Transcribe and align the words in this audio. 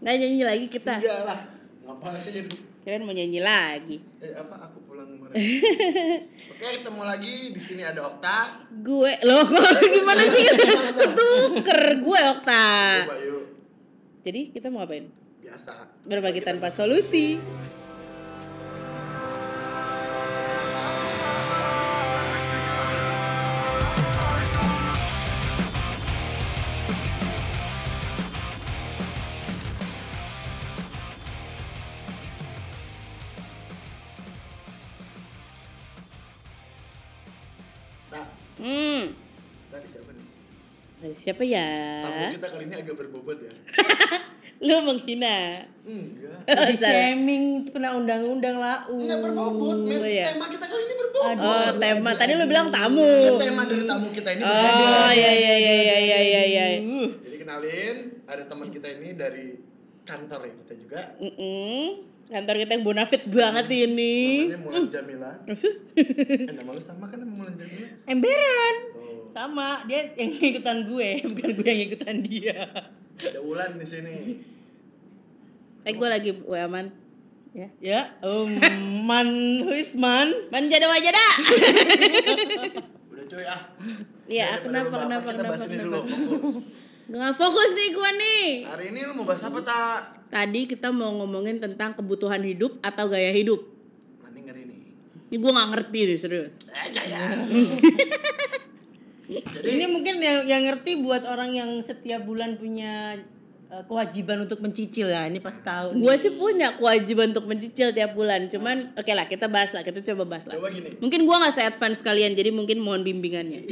Nggak 0.00 0.14
nyanyi 0.20 0.42
lagi 0.44 0.66
kita. 0.68 0.94
Enggak 1.00 1.20
lah. 1.24 1.40
Ngapain? 1.86 2.46
Kalian 2.86 3.02
mau 3.02 3.14
nyanyi 3.14 3.40
lagi. 3.42 3.98
Eh 4.22 4.30
apa 4.30 4.70
aku 4.70 4.78
pulang 4.86 5.10
kemarin? 5.10 5.34
Oke, 6.54 6.66
ketemu 6.78 7.02
lagi 7.02 7.34
di 7.50 7.60
sini 7.60 7.82
ada 7.82 8.00
Okta. 8.06 8.62
Gue 8.70 9.12
loh 9.26 9.42
kok 9.42 9.66
gimana 9.98 10.22
sih? 10.22 10.46
Tuker 11.18 11.82
gue 11.98 12.20
Okta. 12.30 12.66
Coba 13.04 13.16
yuk. 13.18 13.44
Jadi 14.22 14.40
kita 14.54 14.70
mau 14.70 14.86
ngapain? 14.86 15.10
Biasa. 15.42 15.72
Berbagi 16.06 16.40
tanpa 16.46 16.70
solusi. 16.70 17.38
Ya? 41.46 42.02
Tamu 42.02 42.24
kita 42.34 42.46
kali 42.50 42.64
ini 42.66 42.74
agak 42.78 42.94
berbobot 42.98 43.38
ya. 43.38 43.52
Lu 44.66 44.76
menghina. 44.82 45.68
Enggak. 45.84 46.34
Oh, 46.46 46.62
Di 46.62 46.78
shaming 46.78 47.66
kena 47.74 47.98
undang-undang 47.98 48.62
lah. 48.62 48.86
Uh. 48.86 49.02
Enggak 49.02 49.18
berbobot, 49.18 49.82
men. 49.82 49.98
Oh, 49.98 50.06
iya. 50.06 50.30
Tema 50.30 50.46
kita 50.46 50.62
kali 50.70 50.82
ini 50.86 50.94
berbobot. 50.94 51.30
Aduh. 51.34 51.42
Oh, 51.42 51.68
tema. 51.74 52.10
Tadi 52.14 52.32
lu 52.38 52.44
bilang 52.46 52.70
tamu. 52.70 53.02
Kan 53.02 53.42
tema 53.42 53.62
dari 53.66 53.82
tamu 53.82 54.06
kita 54.14 54.30
ini. 54.30 54.42
Oh, 54.46 55.10
iya 55.10 55.32
iya 55.34 55.54
iya 55.58 55.74
iya 55.74 55.96
iya 55.98 56.18
iya 56.22 56.42
iya. 56.46 56.64
Uh. 56.86 57.10
Jadi 57.10 57.36
kenalin, 57.42 57.96
ada 58.30 58.42
teman 58.46 58.68
kita 58.70 58.86
ini 58.94 59.18
dari 59.18 59.58
kantor 60.06 60.40
ya 60.46 60.54
kita 60.62 60.72
juga. 60.78 61.00
Mm-mm. 61.18 61.82
Kantor 62.26 62.54
kita 62.62 62.70
yang 62.78 62.84
bonafit 62.86 63.22
banget 63.26 63.66
ini. 63.70 64.50
Namanya 64.50 64.58
Mulan 64.62 64.84
Jamila. 64.90 65.30
Maksud? 65.46 65.74
Eh, 65.94 66.54
nama 66.54 66.70
lu 66.74 66.82
sama 66.82 67.06
kan 67.10 67.22
Mulan 67.26 67.54
Jamila? 67.58 67.86
Emberan. 68.06 68.74
Sama, 69.36 69.84
dia 69.84 70.16
yang 70.16 70.32
ikutan 70.32 70.88
gue, 70.88 71.08
bukan 71.36 71.50
gue 71.60 71.68
yang 71.68 71.82
ikutan 71.92 72.24
dia. 72.24 72.72
ada 73.20 73.40
Ulan 73.44 73.76
di 73.76 73.84
sini. 73.84 74.40
Eh 75.84 75.92
gue 75.92 76.08
lagi 76.08 76.32
WA 76.40 76.64
man. 76.64 76.88
Ya. 77.52 77.68
Ya, 77.84 78.00
um, 78.24 78.56
man, 79.04 79.28
who 79.60 79.76
is 79.76 79.92
man? 79.92 80.32
Man 80.48 80.72
jada 80.72 80.88
wajada. 80.88 81.20
Udah 83.12 83.24
cuy 83.28 83.44
ah. 83.44 83.60
Iya, 84.24 84.56
kenapa, 84.64 85.04
kenapa, 85.04 85.28
kenapa, 85.28 85.52
ini 85.68 85.84
kenapa? 85.84 85.84
dulu, 85.84 86.00
fokus. 86.08 86.56
Nggak 87.12 87.32
fokus 87.36 87.70
nih 87.76 87.88
gua 87.92 88.10
nih. 88.16 88.44
Hari 88.72 88.84
ini 88.88 89.00
lu 89.04 89.12
mau 89.20 89.28
bahas 89.28 89.44
apa 89.44 89.60
tak? 89.60 89.98
Tadi 90.32 90.60
kita 90.64 90.88
mau 90.96 91.12
ngomongin 91.12 91.60
tentang 91.60 91.92
kebutuhan 91.92 92.40
hidup 92.40 92.80
atau 92.80 93.04
gaya 93.12 93.36
hidup. 93.36 93.60
Mending 94.24 94.48
ngeri 94.48 94.62
nih. 94.64 94.80
Ini 95.28 95.36
gue 95.36 95.50
nggak 95.52 95.68
ngerti 95.76 96.00
nih 96.08 96.16
serius. 96.16 96.48
Eh 96.72 96.88
jaya. 96.88 97.20
Jadi 99.26 99.68
Ini 99.68 99.86
mungkin 99.90 100.22
yang, 100.22 100.46
yang 100.46 100.62
ngerti 100.70 101.02
buat 101.02 101.26
orang 101.26 101.50
yang 101.50 101.70
setiap 101.82 102.22
bulan 102.22 102.54
punya 102.54 103.18
uh, 103.70 103.82
kewajiban 103.86 104.46
untuk 104.46 104.62
mencicil 104.62 105.10
ya. 105.10 105.26
Ini 105.26 105.42
pas 105.42 105.58
tahu. 105.58 105.98
Gue 105.98 106.14
sih 106.14 106.32
punya 106.34 106.78
kewajiban 106.78 107.34
untuk 107.34 107.46
mencicil 107.50 107.90
tiap 107.90 108.14
bulan. 108.14 108.46
Cuman 108.46 108.94
oke 108.94 109.12
lah 109.12 109.26
kita 109.26 109.50
bahas 109.50 109.74
lah, 109.74 109.82
kita 109.82 110.02
coba 110.14 110.38
bahas 110.38 110.46
lah. 110.46 110.58
coba 110.58 110.70
gini. 110.70 110.94
Mungkin 111.02 111.26
gua 111.26 111.42
nggak 111.42 111.54
se-advance 111.58 112.00
kalian, 112.06 112.38
jadi 112.38 112.54
mungkin 112.54 112.78
mohon 112.78 113.02
bimbingannya. 113.02 113.66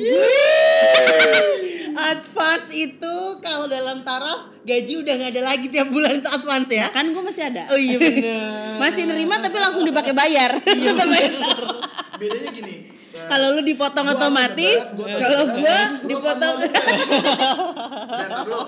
Advance 1.95 2.75
itu 2.75 3.15
kalau 3.39 3.71
dalam 3.71 4.03
taraf 4.03 4.51
gaji 4.67 4.99
udah 4.99 5.15
nggak 5.15 5.31
ada 5.31 5.43
lagi 5.47 5.71
tiap 5.71 5.95
bulan 5.95 6.19
itu 6.19 6.27
advance 6.27 6.71
ya. 6.75 6.91
Kan 6.91 7.15
gue 7.15 7.23
masih 7.23 7.47
ada. 7.47 7.71
Oh 7.71 7.79
iya 7.79 7.97
benar. 8.03 8.83
Masih 8.83 9.07
nerima 9.07 9.39
tapi 9.39 9.57
langsung 9.63 9.87
dipakai 9.87 10.11
bayar. 10.11 10.59
Bayar. 11.15 11.33
Bedanya 12.19 12.51
gini. 12.51 12.94
Kalau 13.15 13.47
lu 13.53 13.63
dipotong 13.63 14.07
gua 14.07 14.17
otomatis, 14.17 14.81
kalau 14.91 15.45
gua 15.49 15.55
gua 15.55 15.79
dipotong 16.03 16.55
potong. 16.59 16.59
Dan 18.21 18.31
lu 18.45 18.61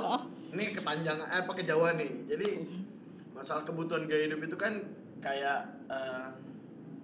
ini 0.52 0.64
kepanjangan 0.72 1.26
eh 1.26 1.40
apa 1.42 1.52
kejauhan 1.52 1.94
nih. 1.96 2.10
Jadi 2.26 2.48
masalah 3.30 3.62
kebutuhan 3.62 4.06
gaya 4.06 4.24
hidup 4.24 4.40
itu 4.40 4.56
kan 4.56 4.72
kayak 5.18 5.60
eh, 5.86 6.26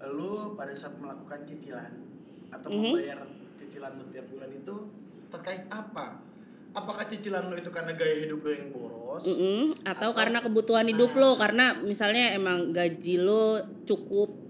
lu 0.06 0.54
pada 0.54 0.72
saat 0.72 0.94
melakukan 0.96 1.42
cicilan 1.44 1.92
atau 2.48 2.68
Mhm. 2.68 2.78
membayar 2.80 3.18
cicilan 3.56 3.92
lu 3.96 4.04
tiap 4.08 4.26
bulan 4.28 4.50
itu 4.50 4.74
terkait 5.28 5.62
apa? 5.68 6.22
Apakah 6.72 7.04
cicilan 7.04 7.46
lu 7.46 7.56
itu 7.56 7.68
karena 7.68 7.92
gaya 7.92 8.16
hidup 8.18 8.40
lu 8.40 8.50
yang 8.50 8.66
boros? 8.70 9.22
Mm-mm, 9.22 9.76
atau, 9.82 10.08
Atau- 10.08 10.16
karena 10.16 10.40
kebutuhan 10.40 10.88
hidup 10.88 11.12
Nah. 11.12 11.20
lo 11.20 11.30
karena 11.36 11.64
misalnya 11.76 12.32
emang 12.32 12.72
gaji 12.72 13.20
lo 13.20 13.60
cukup 13.84 14.41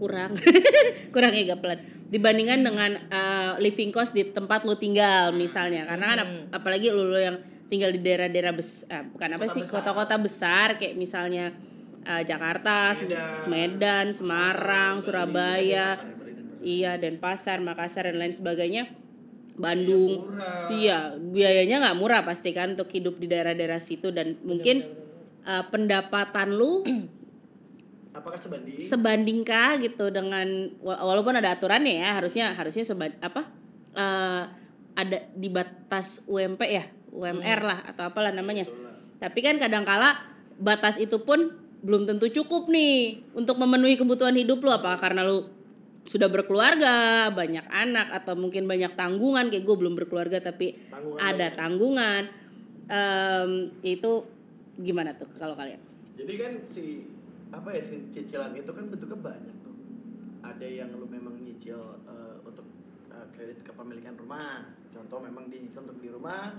kurang. 0.00 0.32
Kurang 1.14 1.36
ya 1.36 1.54
pelan 1.54 1.78
dibandingkan 2.08 2.64
dengan 2.64 2.90
uh, 3.06 3.52
living 3.58 3.92
cost 3.92 4.10
di 4.10 4.24
tempat 4.24 4.64
lo 4.64 4.74
tinggal 4.74 5.30
misalnya. 5.30 5.84
Karena 5.84 6.06
kan 6.08 6.18
ap- 6.18 6.28
Hmm. 6.30 6.56
apalagi 6.56 6.88
lo 6.88 7.04
lo 7.04 7.18
yang 7.18 7.36
tinggal 7.68 7.90
di 7.90 8.00
daerah-daerah 8.00 8.50
besar 8.50 9.06
bukan 9.06 9.28
apa 9.30 9.46
Kota 9.46 9.54
sih 9.54 9.62
kota-kota 9.62 10.16
besar 10.18 10.74
kayak 10.74 10.96
misalnya 10.96 11.54
uh, 12.02 12.18
Jakarta, 12.20 12.96
Medan, 12.98 13.46
Medan, 13.46 14.06
Semarang, 14.10 14.98
Bali, 14.98 15.04
Surabaya, 15.04 15.86
Denpasar. 15.94 16.58
iya 16.64 16.92
Denpasar, 16.96 17.58
Makassar 17.60 18.10
dan 18.10 18.18
lain 18.18 18.34
sebagainya, 18.34 18.90
Bandung, 19.54 20.30
Murah. 20.30 20.66
Iya, 20.66 20.98
biayanya 21.16 21.76
nggak 21.84 21.96
murah 21.96 22.20
pasti 22.24 22.50
kan 22.50 22.74
untuk 22.74 22.90
hidup 22.90 23.18
di 23.18 23.26
daerah-daerah 23.26 23.78
situ 23.78 24.10
dan 24.10 24.34
mungkin 24.42 24.82
uh, 25.44 25.62
pendapatan 25.68 26.50
lu 26.50 26.80
Apakah 28.20 28.36
sebanding? 28.36 28.76
sebandingkah 28.84 29.80
gitu 29.80 30.12
dengan 30.12 30.44
wa- 30.78 31.00
walaupun 31.00 31.34
ada 31.34 31.56
aturannya 31.56 31.98
ya 31.98 32.14
harusnya 32.14 32.52
harusnya 32.52 32.84
seban 32.84 33.16
apa 33.18 33.48
uh, 33.96 34.44
ada 34.92 35.18
di 35.32 35.48
batas 35.48 36.20
UMP 36.24 36.60
ya 36.62 36.84
UMR 37.10 37.60
lah 37.64 37.78
atau 37.88 38.06
apalah 38.06 38.30
namanya. 38.30 38.68
Betul 38.68 38.84
lah. 38.84 38.94
Tapi 39.18 39.38
kan 39.40 39.56
kadangkala 39.56 40.10
batas 40.56 40.96
itu 40.96 41.18
pun 41.20 41.56
belum 41.80 42.04
tentu 42.04 42.28
cukup 42.28 42.68
nih 42.68 43.24
untuk 43.32 43.56
memenuhi 43.56 43.96
kebutuhan 43.96 44.36
hidup 44.36 44.60
lu 44.60 44.68
apa 44.68 44.94
karena 44.94 45.24
lu 45.24 45.48
sudah 46.00 46.28
berkeluarga, 46.28 47.28
banyak 47.28 47.64
anak 47.66 48.08
atau 48.14 48.32
mungkin 48.32 48.64
banyak 48.64 48.92
tanggungan 48.94 49.48
kayak 49.48 49.64
gue 49.64 49.76
belum 49.76 49.96
berkeluarga 49.96 50.40
tapi 50.40 50.76
Tanggungan 50.88 51.18
ada 51.18 51.36
banyak. 51.48 51.56
tanggungan 51.56 52.22
Em, 52.90 53.50
itu 53.86 54.26
gimana 54.74 55.14
tuh 55.14 55.30
kalau 55.38 55.54
kalian? 55.54 55.78
Jadi 56.18 56.32
kan 56.34 56.52
si 56.74 57.06
apa 57.50 57.68
ya 57.70 57.82
cicilan 58.08 58.52
itu 58.54 58.70
kan 58.70 58.84
bentuknya 58.86 59.18
banyak 59.18 59.56
tuh. 59.60 59.74
Ada 60.40 60.66
yang 60.66 60.90
lu 60.92 61.06
memang 61.06 61.34
nyicil 61.36 61.78
eh, 62.00 62.36
untuk 62.40 62.66
eh, 63.08 63.26
kredit 63.32 63.62
kepemilikan 63.62 64.14
rumah. 64.14 64.64
Contoh 64.88 65.18
memang 65.18 65.46
dinyicil 65.46 65.82
untuk 65.82 65.98
di 65.98 66.08
rumah. 66.08 66.54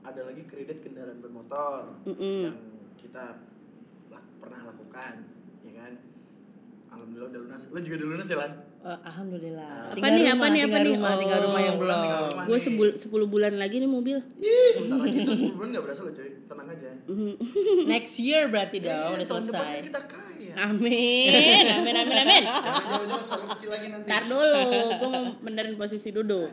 Ada 0.00 0.24
lagi 0.24 0.42
kredit 0.44 0.80
kendaraan 0.80 1.20
bermotor 1.20 1.92
Mm-mm. 2.04 2.40
yang 2.46 2.56
kita 2.96 3.36
lak- 4.08 4.32
pernah 4.38 4.64
lakukan, 4.64 5.28
ya 5.60 5.72
kan? 5.76 5.92
Alhamdulillah 6.90 7.28
udah 7.28 7.40
lunas. 7.42 7.62
Lu 7.68 7.78
juga 7.78 7.94
udah 7.98 8.08
lunas 8.10 8.26
ya 8.26 8.38
Lan? 8.38 8.52
Oh, 8.80 8.98
Alhamdulillah. 8.98 9.72
Apa 9.84 9.92
Tinggal 9.92 10.10
nih, 10.10 10.24
apa 10.26 10.46
nih, 10.48 10.60
apa 10.62 10.66
tinggal 10.66 10.80
nih? 10.80 10.94
Rumah, 10.96 11.12
tinggal 11.14 11.38
Oh, 11.38 11.44
rumah 11.44 11.60
yang 11.60 11.76
bulan 11.76 11.92
belum. 11.92 12.02
tinggal 12.02 12.22
rumah. 12.26 12.44
Gue 12.48 12.56
nih. 12.56 12.64
sebul 12.64 12.88
10 12.96 13.04
bulan 13.28 13.52
lagi 13.54 13.76
nih 13.76 13.90
mobil. 13.90 14.18
Ih, 14.40 14.72
bentar 14.80 14.98
lagi 14.98 15.18
tuh 15.20 15.34
10 15.36 15.52
bulan 15.54 15.68
gak 15.70 15.84
berasa 15.84 16.00
loh 16.00 16.14
coy. 16.16 16.30
Tenang 16.42 16.68
aja. 16.70 16.90
Mhm. 17.06 17.32
Next 17.86 18.14
year 18.18 18.42
berarti 18.46 18.76
dong 18.80 18.90
Eh, 19.06 19.14
udah 19.14 19.26
tahun 19.26 19.42
depan 19.44 19.60
selesai. 19.60 19.68
kan 19.70 19.84
kita 19.84 20.00
kaya. 20.08 20.29
Amin, 20.56 21.64
amin, 21.78 21.94
amin, 21.94 22.16
amin. 22.26 22.44
Jangan 22.44 22.82
jauh-jauh 22.86 23.24
selalu 23.24 23.46
kecil 23.56 23.68
lagi 23.70 23.86
nanti. 23.92 24.06
Ntar 24.10 24.22
dulu, 24.26 24.62
gue 24.98 25.08
mau 25.10 25.24
benerin 25.42 25.76
posisi 25.78 26.08
duduk. 26.10 26.50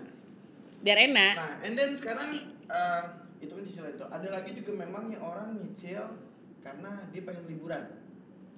Biar 0.81 0.97
enak. 1.09 1.35
Nah, 1.35 1.53
and 1.65 1.73
then 1.73 1.97
sekarang 1.97 2.37
eh, 2.69 3.01
itu 3.41 3.51
kan 3.53 3.63
cicilan 3.65 3.91
itu. 3.93 4.05
Ada 4.05 4.27
lagi 4.29 4.51
juga 4.53 4.71
memang 4.77 5.09
yang 5.09 5.23
orang 5.25 5.57
nyicil 5.57 6.21
karena 6.61 7.07
dia 7.09 7.21
pengen 7.25 7.45
liburan. 7.49 7.83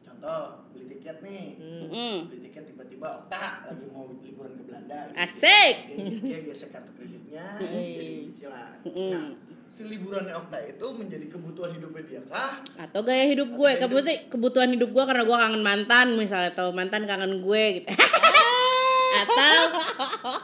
Contoh, 0.04 0.68
beli 0.76 0.86
tiket 0.98 1.24
nih. 1.24 1.46
Hmm. 1.56 1.86
Mm. 1.88 2.18
Beli 2.28 2.40
tiket 2.50 2.64
tiba-tiba 2.74 3.08
Okta 3.24 3.70
lagi 3.70 3.86
mau 3.94 4.10
liburan 4.10 4.52
ke 4.60 4.64
Belanda. 4.68 5.00
gitu. 5.08 5.16
Asik. 5.16 5.76
Dia, 5.96 6.18
dia 6.20 6.40
gesek 6.44 6.70
kartu 6.76 6.92
kreditnya, 6.98 7.56
jadi 7.62 7.84
cicilan. 8.36 8.72
Mm. 8.84 9.12
Nah, 9.16 9.28
si 9.70 9.82
liburannya 9.86 10.34
Okta 10.36 10.60
itu 10.66 10.86
menjadi 10.98 11.26
kebutuhan 11.30 11.72
hidupnya 11.78 12.04
dia 12.04 12.22
kah? 12.28 12.60
Atau 12.76 13.02
gaya 13.06 13.26
hidup 13.30 13.50
gue, 13.54 13.70
Atau 13.78 13.88
kebutuhan 13.88 14.18
kebutuhan 14.28 14.70
hidup 14.74 14.90
gue 14.92 15.04
karena 15.06 15.24
gue 15.24 15.38
kangen 15.38 15.64
mantan 15.64 16.08
misalnya 16.18 16.52
atau 16.52 16.74
mantan 16.74 17.06
kangen 17.06 17.42
gue 17.44 17.64
gitu. 17.82 17.90
atau 19.10 19.62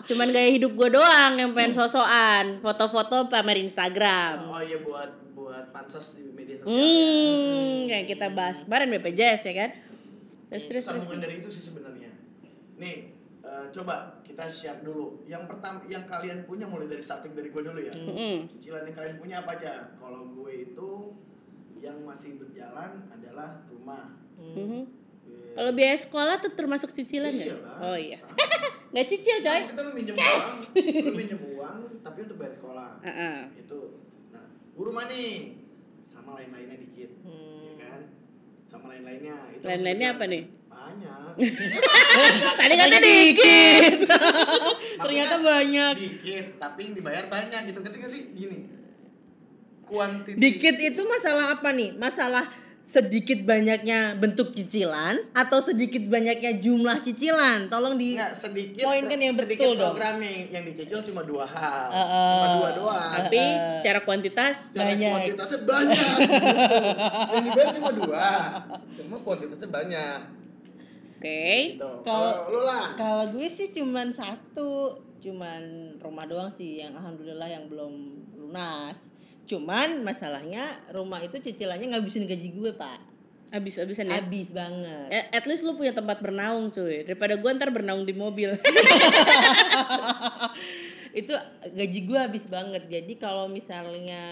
cuman 0.09 0.33
gaya 0.33 0.49
hidup 0.49 0.73
gue 0.73 0.89
doang 0.97 1.37
yang 1.37 1.53
pengen 1.53 1.77
sosokan, 1.77 2.59
foto-foto 2.61 3.29
pamer 3.29 3.61
Instagram. 3.61 4.49
Oh 4.49 4.61
iya 4.61 4.81
buat 4.81 5.09
buat 5.37 5.69
pansos 5.69 6.17
di 6.17 6.25
media 6.33 6.59
sosial. 6.59 6.73
Hmm, 6.73 7.79
kayak 7.87 8.05
kita 8.09 8.27
bahas 8.33 8.65
kemarin 8.65 8.89
BPJS 8.97 9.41
ya 9.47 9.53
kan. 9.53 9.71
Terus 10.49 10.63
terus 10.69 10.83
terus. 10.85 11.01
sambungan 11.01 11.19
dari 11.21 11.41
itu 11.41 11.49
sih 11.53 11.63
sebenarnya. 11.63 12.09
Nih, 12.75 13.14
eh, 13.65 13.73
coba 13.73 13.95
kita 14.21 14.45
share 14.45 14.79
dulu. 14.79 15.23
Yang 15.23 15.43
pertama, 15.47 15.81
yang 15.85 16.05
kalian 16.05 16.43
punya 16.43 16.65
mulai 16.65 16.85
dari 16.85 17.01
starting 17.01 17.33
dari 17.33 17.49
gue 17.49 17.61
dulu 17.61 17.79
ya. 17.79 17.91
Mm-mm. 17.91 18.35
Cicilan 18.51 18.83
yang 18.83 18.95
kalian 18.95 19.15
punya 19.15 19.35
apa 19.39 19.51
aja? 19.55 19.71
Kalau 19.95 20.21
gue 20.31 20.51
itu 20.53 20.89
yang 21.77 21.97
masih 22.01 22.35
berjalan 22.35 23.09
adalah 23.09 23.65
rumah. 23.67 24.13
Mhm. 24.35 24.81
Gue- 25.21 25.53
Kalau 25.53 25.71
biaya 25.71 25.95
sekolah 25.95 26.35
tuh 26.37 26.51
termasuk 26.51 26.91
cicilan 26.91 27.31
nggak? 27.31 27.49
Iyalah, 27.49 27.77
Oh 27.81 27.97
iya. 27.97 28.19
Nggak 28.91 29.07
cicil 29.07 29.37
coy. 29.39 29.51
Nah, 29.51 29.67
kita 29.67 29.81
lu 29.81 29.91
minjem 29.91 30.15
uang, 30.15 30.47
lu 31.03 31.11
minjem 31.13 31.41
uang, 31.51 31.77
tapi 31.99 32.17
untuk 32.21 32.37
bayar 32.37 32.53
sekolah. 32.53 32.89
Heeh. 33.01 33.37
Itu. 33.57 33.79
Nah, 34.29 34.45
gue 34.71 34.85
rumah 34.85 35.05
nih, 35.05 35.59
sama 36.05 36.39
lain-lainnya 36.39 36.79
dikit, 36.79 37.11
Hmm. 37.19 37.75
ya 37.75 37.85
kan? 37.85 38.01
Sama 38.65 38.85
lain-lainnya. 38.87 39.35
Itu 39.51 39.63
Lain-lainnya 39.63 40.15
apa 40.15 40.25
nih? 40.25 40.43
Banyak. 40.85 41.33
Tadi 42.61 42.73
kata 42.77 42.97
dikit. 43.01 43.93
Ternyata 45.03 45.35
banyak. 45.41 45.93
dikit, 45.97 46.45
tapi 46.61 46.79
yang 46.87 46.93
dibayar 46.95 47.25
banyak 47.25 47.61
gitu. 47.73 47.79
Ketika 47.81 48.05
sih 48.07 48.21
gini. 48.31 48.69
Kuantiti. 49.85 50.37
Dikit 50.37 50.77
itu 50.77 51.01
masalah 51.05 51.57
apa 51.57 51.69
nih? 51.73 51.93
Masalah 51.97 52.45
sedikit 52.85 53.41
banyaknya 53.49 54.13
bentuk 54.13 54.53
cicilan 54.53 55.17
atau 55.33 55.57
sedikit 55.57 56.05
banyaknya 56.05 56.57
jumlah 56.61 57.01
cicilan? 57.01 57.65
Tolong 57.69 57.97
di 57.97 58.13
Enggak 58.13 58.33
sedikit. 58.37 58.85
Poinkan 58.85 59.19
yang 59.19 59.33
sedikit 59.33 59.65
betul 59.65 59.77
dong. 59.81 59.97
programnya 59.97 60.29
yang, 60.29 60.45
yang 60.53 60.63
dicicil 60.69 61.01
cuma 61.01 61.21
dua 61.25 61.45
hal. 61.49 61.89
Heeh. 61.89 62.29
Cuma 62.29 62.47
dua 62.61 62.69
doang. 62.77 63.11
Tapi 63.25 63.41
secara 63.81 63.99
kuantitas 64.05 64.69
Secara 64.69 64.93
Banyak. 64.93 65.11
kuantitasnya 65.11 65.59
banyak. 65.65 66.17
yang 67.33 67.43
dibayar 67.49 67.69
cuma 67.73 67.91
dua. 67.93 68.25
Cuma 68.95 69.15
kuantitasnya 69.21 69.69
banyak. 69.69 70.19
Oke. 71.25 71.47
Gitu. 71.71 71.89
Kalau- 72.01 72.35
Kalau 72.37 72.47
lu 72.47 72.59
lah. 72.61 72.83
Kalau 72.93 73.23
gue 73.31 73.47
sih 73.47 73.67
cuman 73.71 74.07
satu, 74.09 74.99
cuman 75.19 75.61
rumah 75.97 76.23
doang 76.23 76.49
sih 76.51 76.77
yang 76.77 76.93
alhamdulillah 76.93 77.47
yang 77.47 77.65
belum 77.65 77.91
lunas. 78.35 78.95
Cuman 79.45 80.01
masalahnya 80.01 80.79
rumah 80.89 81.19
itu 81.19 81.35
cicilannya 81.35 81.91
ngabisin 81.91 82.25
gaji 82.25 82.49
gue 82.51 82.71
pak, 82.73 82.99
Habis-habisan 83.47 84.05
ya. 84.05 84.19
habis 84.19 84.49
banget. 84.49 85.07
Eh, 85.07 85.23
At 85.31 85.45
least 85.45 85.61
lu 85.61 85.73
punya 85.73 85.91
tempat 85.91 86.17
bernaung 86.17 86.69
cuy 86.69 87.03
Daripada 87.03 87.35
gua 87.35 87.51
ntar 87.53 87.69
bernaung 87.69 88.03
di 88.03 88.11
mobil 88.11 88.51
itu 91.15 91.31
gaji 91.69 91.99
gue 92.03 92.19
habis 92.19 92.43
banget. 92.43 92.83
Jadi 92.85 93.13
kalau 93.15 93.47
misalnya 93.47 94.23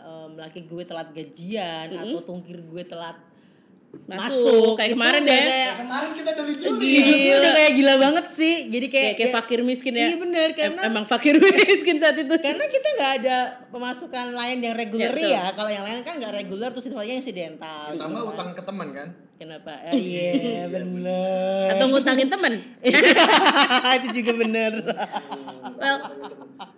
em, 0.00 0.30
laki 0.34 0.64
gue 0.64 0.82
telat 0.82 1.08
gajian 1.12 1.86
Mm-mm. 1.88 2.02
atau 2.02 2.18
tungkir 2.26 2.58
gue 2.58 2.82
telat 2.82 3.14
Masuk, 4.02 4.74
kayak 4.74 4.88
itu 4.88 4.94
kemarin 4.94 5.22
ya. 5.22 5.32
kayak- 5.32 5.76
kemarin 5.78 6.10
kita 6.12 6.30
dari 6.32 6.54
Juli. 6.54 6.94
Gue 7.22 7.36
udah 7.38 7.52
kayak 7.54 7.72
gila 7.72 7.94
banget 7.98 8.26
sih. 8.30 8.54
Jadi 8.66 8.86
kayak 8.86 9.04
Kayak, 9.04 9.16
kayak 9.18 9.32
fakir 9.34 9.60
miskin 9.62 9.92
ya 9.94 10.06
Iya 10.06 10.16
bener 10.18 10.48
Em- 10.48 10.54
karena 10.54 10.80
Emang 10.84 11.04
fakir 11.04 11.34
miskin 11.70 11.96
saat 11.96 12.16
itu 12.16 12.34
karena 12.34 12.64
kita 12.66 12.88
nggak 12.90 13.12
ada 13.18 13.36
pemasukan 13.68 14.26
lain 14.30 14.58
yang 14.58 14.74
reguler 14.74 15.12
Ya, 15.14 15.28
ya. 15.30 15.44
Kalau 15.52 15.68
yang 15.68 15.82
lain 15.82 16.00
kan 16.02 16.16
nggak 16.18 16.32
reguler 16.34 16.68
terus 16.70 16.84
sifatnya 16.84 17.14
insidental. 17.14 17.88
Tambah 17.90 18.04
gitu 18.12 18.26
kan. 18.26 18.32
utang 18.32 18.48
ke 18.52 18.62
teman 18.62 18.88
kan? 18.90 19.08
Kenapa? 19.42 19.74
Eh, 19.90 19.98
Iya 19.98 20.70
bener. 20.70 21.74
Atau 21.74 21.90
ngutangin 21.90 22.30
temen 22.30 22.62
itu 23.98 24.08
juga 24.14 24.32
bener. 24.38 24.72
Well. 25.74 25.98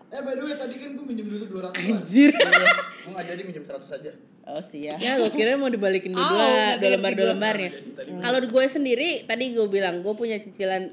eh 0.09 0.21
by 0.23 0.33
the 0.33 0.43
way 0.43 0.57
tadi 0.57 0.75
kan 0.81 0.97
gue 0.97 1.05
minjem 1.05 1.29
dulu 1.29 1.45
200 1.61 1.77
Anjir. 1.77 2.33
Gue 2.33 3.13
gak 3.13 3.27
jadi 3.29 3.43
minjem 3.45 3.65
100 3.69 3.97
aja. 4.01 4.11
Oh 4.45 4.63
sih 4.65 4.89
ya. 4.89 4.97
Ya 4.97 5.21
gue 5.21 5.29
kira 5.29 5.57
mau 5.57 5.69
dibalikin 5.69 6.17
dua, 6.17 6.21
Oh, 6.21 6.29
dua, 6.31 6.41
nggak 6.41 6.77
dua 6.81 6.91
lembar 6.97 7.13
dua 7.13 7.27
lembarnya. 7.33 7.71
Tadi 7.73 8.11
Kalau 8.17 8.39
gue 8.41 8.65
sendiri 8.65 9.09
tadi 9.25 9.45
gue 9.53 9.67
bilang 9.69 10.01
gue 10.01 10.15
punya 10.17 10.41
cicilan 10.41 10.89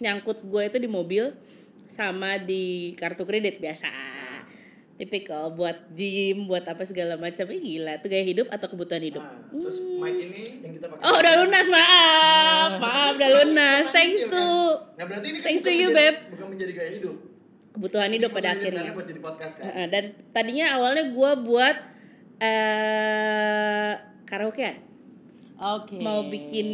nyangkut 0.00 0.40
gue 0.40 0.62
itu 0.64 0.78
di 0.78 0.88
mobil 0.88 1.36
sama 1.92 2.40
di 2.40 2.96
kartu 2.96 3.24
kredit 3.24 3.60
biasa. 3.60 3.88
Tipikal 4.94 5.50
buat 5.50 5.90
gym, 5.90 6.46
buat 6.46 6.62
apa 6.62 6.82
segala 6.82 7.14
macam. 7.16 7.42
Ih 7.44 7.58
gila, 7.58 7.98
tuh 7.98 8.06
gaya 8.06 8.22
hidup 8.22 8.46
atau 8.46 8.66
kebutuhan 8.66 9.02
hidup. 9.02 9.18
Nah, 9.18 9.42
terus 9.52 9.82
mic 9.82 10.14
ini 10.16 10.42
yang 10.60 10.72
kita 10.72 10.86
pakai. 10.86 11.02
Oh 11.02 11.14
udah 11.14 11.34
lunas 11.36 11.66
maaf, 11.68 12.70
maaf 12.78 13.12
udah 13.12 13.30
lunas. 13.34 13.84
Thanks 13.90 14.22
to 14.22 14.46
Nah, 14.94 15.04
berarti 15.04 15.26
ini 15.28 15.38
kan 15.38 15.44
Thanks 15.44 15.60
bukan 15.60 15.66
to 15.66 15.72
you, 15.74 15.88
menjadi- 15.88 15.98
Beb. 16.06 16.14
Bukan 16.30 16.46
menjadi 16.48 16.72
gaya 16.72 16.90
hidup. 16.92 17.16
kebutuhan 17.74 18.06
hidup 18.08 18.30
Ini 18.30 18.36
pada 18.36 18.48
kebutuhan 18.48 18.62
akhirnya. 18.78 18.90
buat 18.94 19.06
jadi 19.08 19.20
podcast 19.20 19.52
kan. 19.52 19.64
Heeh, 19.66 19.86
Dan 19.88 20.04
tadinya 20.30 20.66
awalnya 20.72 21.04
gue 21.08 21.30
buat 21.42 21.76
eh 22.38 23.92
karaokean. 24.24 24.76
Oke. 25.56 25.98
Mau 25.98 26.22
bikin 26.24 26.66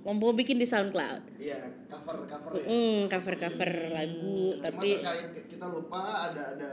mau 0.00 0.32
bikin 0.32 0.56
di 0.56 0.64
SoundCloud. 0.64 1.22
Iya, 1.36 1.58
cover 1.86 2.24
cover 2.24 2.50
ya. 2.56 2.66
Mm, 2.66 2.98
cover-cover 3.06 3.70
lagu 3.92 4.40
Cuma 4.50 4.64
tapi 4.64 4.88
terkait 4.96 5.46
kita 5.46 5.66
lupa 5.68 6.00
ada 6.26 6.42
ada 6.56 6.70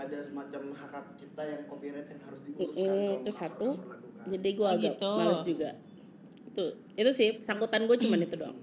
ada 0.00 0.18
semacam 0.18 0.62
hak 0.72 0.90
hak 0.90 1.06
cipta 1.14 1.42
yang 1.42 1.62
copyright 1.64 2.06
yang 2.06 2.20
harus 2.22 2.40
diuruskan 2.40 2.72
Mm-mm, 2.72 2.88
kalau 3.06 3.20
itu 3.20 3.32
satu. 3.32 3.68
kan. 3.76 3.98
jadi 4.26 4.48
gue 4.50 4.64
Oh, 4.64 4.72
agak 4.72 4.94
gitu. 4.96 5.10
males 5.14 5.42
juga. 5.42 5.70
Itu 6.46 6.64
itu 6.94 7.10
sih 7.10 7.28
sangkutan 7.40 7.84
gue 7.84 7.96
cuman 7.98 8.20
itu 8.20 8.36
doang. 8.36 8.58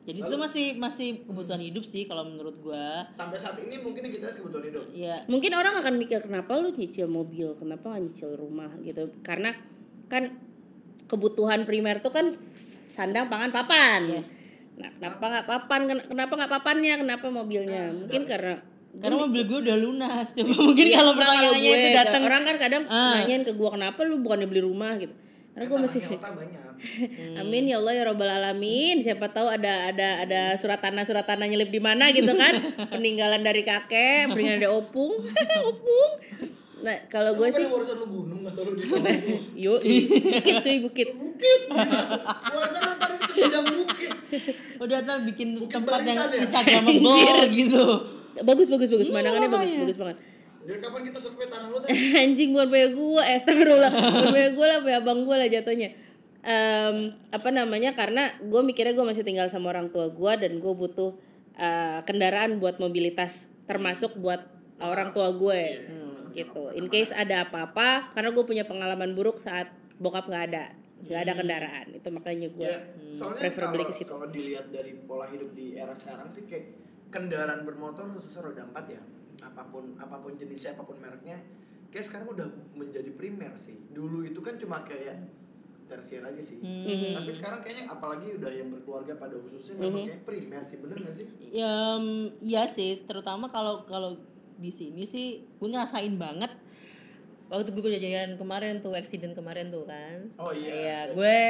Jadi 0.00 0.18
itu 0.18 0.34
masih 0.34 0.66
masih 0.76 1.08
kebutuhan 1.22 1.60
hidup 1.60 1.84
sih 1.84 2.02
kalau 2.04 2.24
menurut 2.24 2.56
gua. 2.58 3.04
Sampai 3.12 3.36
saat 3.36 3.60
ini 3.60 3.78
mungkin 3.78 4.02
kita 4.02 4.26
lihat 4.26 4.36
kebutuhan 4.36 4.64
hidup. 4.66 4.84
Iya. 4.90 5.16
Mungkin 5.26 5.52
orang 5.52 5.74
akan 5.76 5.94
mikir 5.96 6.18
kenapa 6.20 6.56
lu 6.56 6.72
nyicil 6.72 7.06
mobil, 7.06 7.52
kenapa 7.52 7.84
nggak 7.86 8.02
nyicil 8.04 8.32
rumah 8.34 8.72
gitu. 8.80 9.12
Karena 9.20 9.52
kan 10.08 10.34
kebutuhan 11.06 11.62
primer 11.62 12.00
tuh 12.00 12.10
kan 12.10 12.32
sandang, 12.86 13.28
pangan, 13.28 13.52
papan. 13.52 14.00
Iya. 14.08 14.22
Nah, 14.78 14.90
kenapa 14.96 15.24
nggak 15.28 15.46
papan? 15.46 15.80
Ken- 15.84 16.06
Kenapa 16.08 16.32
nggak 16.34 16.52
papannya? 16.54 16.94
Kenapa 16.96 17.26
mobilnya? 17.28 17.82
Nah, 17.84 17.92
Mungkin 17.92 18.08
sedang- 18.16 18.26
karena 18.26 18.54
Karena 18.90 19.16
mobil 19.16 19.42
gue 19.44 19.58
udah 19.62 19.76
lunas. 19.76 20.26
Coba 20.30 20.50
mungkin 20.52 20.84
Iya, 20.84 20.96
kalau 20.98 21.12
pertanyaannya 21.14 21.60
gue, 21.62 21.74
itu 21.76 21.88
datang 21.94 22.22
orang 22.26 22.42
kan 22.42 22.56
kadang 22.58 22.82
Ah. 22.86 23.14
nanyain 23.16 23.42
ke 23.42 23.54
gua 23.54 23.70
kenapa 23.70 24.02
lu 24.02 24.18
bukannya 24.18 24.44
beli 24.44 24.60
rumah 24.60 24.98
gitu. 24.98 25.14
Karena 25.50 25.66
gue 25.66 25.78
masih 25.78 26.00
banyak. 26.10 26.62
Amin 27.40 27.64
ya 27.64 27.76
Allah 27.76 27.92
ya 27.92 28.02
robbal 28.04 28.26
alamin. 28.28 28.98
Siapa 28.98 29.28
tahu 29.28 29.46
ada 29.46 29.90
ada 29.90 30.08
ada 30.22 30.40
surat 30.54 30.78
tanah 30.78 31.02
surat 31.02 31.22
tanah 31.22 31.44
nyelip 31.44 31.68
di 31.68 31.78
mana 31.78 32.10
gitu 32.10 32.32
kan? 32.32 32.50
Peninggalan 32.92 33.40
dari 33.40 33.62
kakek, 33.62 34.26
peninggalan 34.26 34.58
dari 34.58 34.72
opung, 34.72 35.12
opung. 35.68 36.10
Nah 36.80 36.96
kalau 37.06 37.36
gue 37.36 37.46
sih, 37.46 37.62
urusan 37.62 37.94
lu 37.94 38.06
gunung 38.08 38.40
atau 38.42 38.64
lu 38.64 38.72
di 38.72 38.88
yuk 39.54 39.78
bukit 39.84 40.54
cuy 40.58 40.76
bukit. 40.80 41.08
Bukit. 41.12 41.60
Ntar 41.68 43.10
di 43.12 43.24
sebidang 43.28 43.64
bukit. 43.66 44.10
udah 44.78 44.98
ntar 45.04 45.18
bikin 45.22 45.48
Bukit 45.58 45.76
tempat 45.76 46.00
yang 46.02 46.16
ya? 46.16 46.40
instagramable 46.40 47.44
gitu. 47.52 47.86
Bagus 48.40 48.68
bagus 48.68 48.88
bagus, 48.88 49.06
Iya, 49.06 49.12
pemandangannya 49.12 49.48
bagus 49.48 49.68
makanya. 49.68 49.82
bagus 49.82 49.98
banget. 49.98 50.16
Jadi 50.60 50.78
kapan 50.78 51.02
kita 51.08 51.18
survei 51.18 51.46
tanah 51.48 51.66
lu 51.66 51.78
teh? 51.80 51.88
Anjing 52.22 52.50
bukan 52.52 52.68
punya 52.68 52.88
gue, 52.92 53.22
eh 53.24 53.34
astagfirullah, 53.34 53.90
bukan 53.90 54.28
punya 54.30 54.50
gue 54.52 54.66
lah, 54.66 54.78
punya 54.80 54.96
abang 54.98 55.20
gue 55.24 55.36
lah 55.36 55.48
jatuhnya. 55.48 55.88
Em, 56.40 56.96
apa 57.28 57.48
namanya? 57.48 57.92
Karena 57.92 58.32
gue 58.38 58.60
mikirnya 58.60 58.92
gue 58.92 59.04
masih 59.04 59.24
tinggal 59.24 59.48
sama 59.48 59.72
orang 59.72 59.88
tua 59.88 60.08
gue 60.08 60.32
dan 60.36 60.52
gue 60.56 60.72
butuh 60.72 61.16
eh, 61.56 62.00
kendaraan 62.04 62.56
buat 62.56 62.76
mobilitas, 62.76 63.48
termasuk 63.64 64.16
buat 64.16 64.40
orang 64.80 65.12
tua 65.12 65.32
gue. 65.32 65.60
Hmm, 65.84 66.32
gitu. 66.32 66.72
In 66.72 66.88
case 66.88 67.12
ada 67.12 67.44
apa-apa, 67.44 68.12
karena 68.12 68.30
gue 68.30 68.44
punya 68.44 68.64
pengalaman 68.64 69.12
buruk 69.12 69.36
saat 69.36 69.68
bokap 69.96 70.28
nggak 70.28 70.44
ada, 70.48 70.64
nggak 71.04 71.20
ada 71.24 71.32
kendaraan. 71.36 71.86
Itu 71.92 72.08
makanya 72.08 72.48
gue. 72.48 72.64
Ya, 72.64 72.80
soalnya 73.16 73.48
prefer 73.48 73.64
beli 73.68 73.84
ke 73.84 73.92
situ. 73.92 74.08
kalau 74.08 74.28
dilihat 74.28 74.68
dari 74.68 74.96
pola 75.04 75.28
hidup 75.28 75.52
di 75.52 75.76
era 75.76 75.92
sekarang 75.92 76.32
sih 76.32 76.48
kayak 76.48 76.64
kendaraan 77.10 77.62
bermotor 77.62 78.06
khususnya 78.12 78.40
roda 78.40 78.62
empat 78.64 78.86
ya 78.88 79.02
apa 79.40 79.62
pun 79.66 79.94
apa 79.96 80.16
pun 80.16 80.32
jenisnya 80.34 80.72
apa 80.72 80.82
pun 80.82 80.96
mereknya 80.96 81.38
kayak 81.90 82.06
sekarang 82.06 82.28
udah 82.30 82.46
menjadi 82.72 83.10
primer 83.12 83.52
sih 83.56 83.74
dulu 83.90 84.22
itu 84.22 84.38
kan 84.38 84.54
cuma 84.56 84.82
kayak 84.82 85.26
tersier 85.86 86.22
aja 86.22 86.38
sih 86.38 86.54
Mhm. 86.56 87.18
tapi 87.18 87.30
sekarang 87.32 87.60
kayaknya 87.60 87.90
apalagi 87.90 88.26
udah 88.32 88.46
yang 88.48 88.70
berkeluarga 88.70 89.18
pada 89.18 89.34
khususnya 89.36 89.74
memang 89.76 89.90
Mhm. 89.96 90.08
kayak 90.08 90.22
primer 90.22 90.62
sih 90.64 90.78
bener 90.78 90.96
gak 91.02 91.14
sih 91.14 91.26
Ya, 91.50 91.66
em, 91.98 92.06
iya 92.40 92.62
sih, 92.64 93.02
terutama 93.04 93.50
kalau 93.50 93.82
kalau 93.84 94.14
di 94.54 94.70
sini 94.70 95.02
sih 95.02 95.26
gue 95.50 95.66
ngerasain 95.66 96.14
banget 96.14 96.54
waktu 97.50 97.68
gue 97.68 97.82
kejadian 97.84 98.38
kemarin 98.38 98.78
tuh 98.78 98.94
accident 98.94 99.34
kemarin 99.34 99.68
tuh 99.68 99.82
kan. 99.82 100.30
oh 100.36 100.50
iya 100.50 100.70
Iya, 100.70 100.80
Ya, 100.80 100.98
gue 101.10 101.40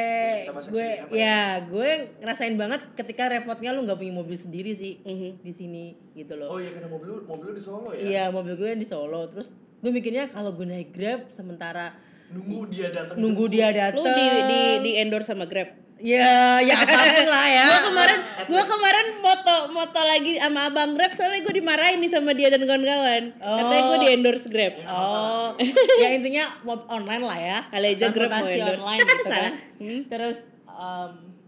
gue 0.67 0.89
ya 1.13 1.41
gue 1.63 1.91
ngerasain 2.19 2.57
banget 2.57 2.81
ketika 2.95 3.29
repotnya 3.29 3.71
lu 3.71 3.85
nggak 3.85 3.95
punya 3.95 4.15
mobil 4.15 4.35
sendiri 4.35 4.73
sih 4.73 4.99
Mhm. 5.01 5.31
di 5.39 5.53
sini 5.53 5.85
gitu 6.15 6.35
loh. 6.35 6.51
oh 6.51 6.59
iya 6.59 6.73
karena 6.73 6.89
mobil 6.89 7.09
lu 7.11 7.23
mobil 7.23 7.47
lu 7.47 7.55
di 7.55 7.63
Solo 7.63 7.89
ya 7.91 8.01
Iya, 8.01 8.25
mobil 8.31 8.57
gue 8.57 8.71
di 8.75 8.87
Solo. 8.87 9.29
Terus 9.29 9.53
gue 9.53 9.91
mikirnya 9.91 10.27
kalau 10.27 10.51
gue 10.51 10.65
naik 10.65 10.91
Grab 10.91 11.29
sementara 11.31 11.93
nunggu 12.31 12.71
dia 12.71 12.89
datang 12.89 13.15
nunggu 13.15 13.45
dia 13.47 13.69
datang. 13.71 14.01
Lu 14.01 14.09
di 14.09 14.27
di 14.47 14.61
di 14.81 14.93
endorse 14.97 15.29
sama 15.29 15.45
Grab. 15.45 15.69
Ya, 16.01 16.57
ya 16.65 16.75
apa 16.81 16.97
pun 16.97 17.29
lah 17.29 17.47
ya. 17.47 17.65
Gua 17.69 17.81
kemarin 17.93 18.19
gua 18.49 18.65
kemarin 18.65 19.07
moto 19.21 19.57
moto 19.71 20.01
lagi 20.01 20.41
sama 20.41 20.73
abang 20.73 20.97
Grab 20.97 21.13
soalnya 21.13 21.45
gue 21.45 21.55
dimarahin 21.61 22.01
nih 22.01 22.11
sama 22.11 22.33
dia 22.33 22.49
dan 22.49 22.65
kawan-kawan. 22.65 23.37
Katanya 23.37 23.83
gue 23.85 23.99
di 24.01 24.09
endorse 24.17 24.47
Grab. 24.49 24.75
Oh, 24.89 25.53
ya 26.03 26.09
intinya 26.17 26.45
mau 26.65 26.81
online 26.89 27.25
lah 27.25 27.39
ya. 27.39 27.59
Kali 27.69 27.87
aja 27.95 28.09
Grab 28.11 28.33
mau 28.33 28.49
endorse. 28.49 28.81
online 28.81 29.01
gitu 29.05 29.25
kan. 29.37 29.53
Hmm. 29.77 30.01
Terus 30.09 30.37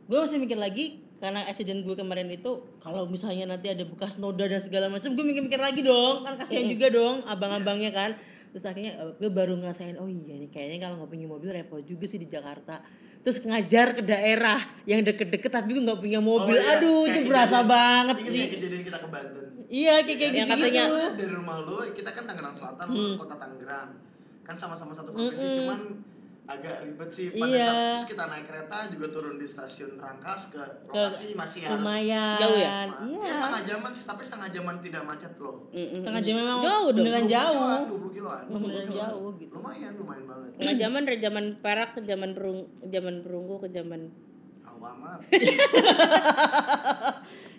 gue 0.07 0.19
masih 0.21 0.39
mikir 0.39 0.61
lagi 0.61 1.01
karena 1.23 1.47
accident 1.47 1.87
gue 1.87 1.95
kemarin 1.95 2.27
itu 2.35 2.67
kalau 2.83 3.07
misalnya 3.07 3.55
nanti 3.55 3.71
ada 3.71 3.87
bekas 3.87 4.19
noda 4.19 4.43
dan 4.43 4.59
segala 4.59 4.91
macam 4.91 5.15
gue 5.15 5.23
mikir-mikir 5.23 5.57
lagi 5.63 5.81
dong 5.87 6.27
kan 6.27 6.35
kasihan 6.35 6.67
juga 6.67 6.91
dong 6.91 7.23
abang-abangnya 7.31 7.95
kan 7.95 8.11
terus 8.51 8.67
akhirnya 8.67 8.99
gue 9.23 9.31
baru 9.31 9.55
ngerasain 9.55 10.03
oh 10.03 10.11
iya 10.11 10.35
nih 10.35 10.51
kayaknya 10.51 10.83
kalau 10.83 10.99
nggak 10.99 11.11
punya 11.15 11.27
mobil 11.31 11.55
repot 11.55 11.79
juga 11.87 12.11
sih 12.11 12.19
di 12.19 12.27
Jakarta 12.27 12.83
terus 13.23 13.39
ngajar 13.41 13.95
ke 13.95 14.03
daerah 14.03 14.59
yang 14.83 15.01
deket-deket 15.01 15.47
tapi 15.49 15.73
gue 15.73 15.83
nggak 15.83 15.97
punya 15.97 16.19
mobil 16.19 16.53
Oh, 16.53 16.61
iya. 16.61 16.77
aduh 16.77 17.03
Kayak 17.03 17.15
itu 17.17 17.29
berasa 17.29 17.47
kejadian- 17.57 17.71
banget 17.71 18.17
ini 18.17 18.27
sih 18.27 18.35
kayak 18.37 18.53
kejadian 18.53 18.83
kita 18.83 18.99
ke 18.99 19.09
Banten 19.09 19.45
iya 19.69 19.95
kayak 20.01 20.19
kayak 20.19 20.33
gitu 20.33 20.51
katanya- 20.53 20.89
dari 21.15 21.33
rumah 21.33 21.57
lu 21.61 21.77
kita 21.93 22.11
kan 22.11 22.23
Tangerang 22.25 22.55
Selatan 22.55 22.87
Hmm. 22.89 23.15
kota 23.17 23.35
Tangerang 23.37 23.89
kan 24.43 24.55
sama-sama 24.57 24.93
satu 24.93 25.09
provinsi 25.11 25.39
Mm-mm. 25.41 25.57
cuman 25.61 25.79
agak 26.53 26.75
ribet 26.83 27.09
sih. 27.09 27.27
Pada 27.31 27.47
Iya. 27.49 27.65
saat 27.65 27.83
terus 27.93 28.07
kita 28.11 28.25
naik 28.27 28.45
kereta 28.47 28.77
juga 28.89 29.07
turun 29.09 29.35
di 29.37 29.47
stasiun 29.47 29.91
Rangkas 29.97 30.43
ke 30.51 30.63
lokasi 30.87 31.33
masih 31.33 31.61
harus 31.65 31.81
lumayan. 31.81 32.37
Jauh 32.37 32.57
ya? 32.57 32.77
iya. 32.89 33.21
ya 33.21 33.33
setengah 33.33 33.63
jaman 33.65 33.91
sih 33.91 34.05
tapi 34.05 34.23
setengah 34.23 34.49
jaman 34.51 34.75
tidak 34.81 35.03
macet 35.03 35.33
loh. 35.37 35.57
Mm-mm. 35.71 36.01
setengah 36.03 36.23
jam 36.23 36.35
memang 36.37 36.59
jauh 36.61 36.89
dong. 36.89 36.97
beneran 37.01 37.25
20 37.25 37.35
jauh. 37.35 37.53
kiloan, 37.57 37.83
20 37.89 38.17
kiloan 38.17 38.43
beneran 38.49 38.89
jauh 38.91 39.29
gitu. 39.37 39.53
Lumayan 39.57 39.93
lumayan 39.97 40.25
banget. 40.29 40.49
Tengah 40.59 40.77
zaman 40.79 41.01
dari 41.03 41.19
zaman 41.19 41.45
perak 41.59 41.91
ke 41.97 42.01
zaman 42.05 42.31
perung 42.33 42.61
zaman 42.85 43.15
perunggu 43.21 43.55
ke 43.63 43.69
zaman 43.71 44.01
awamat 44.63 45.19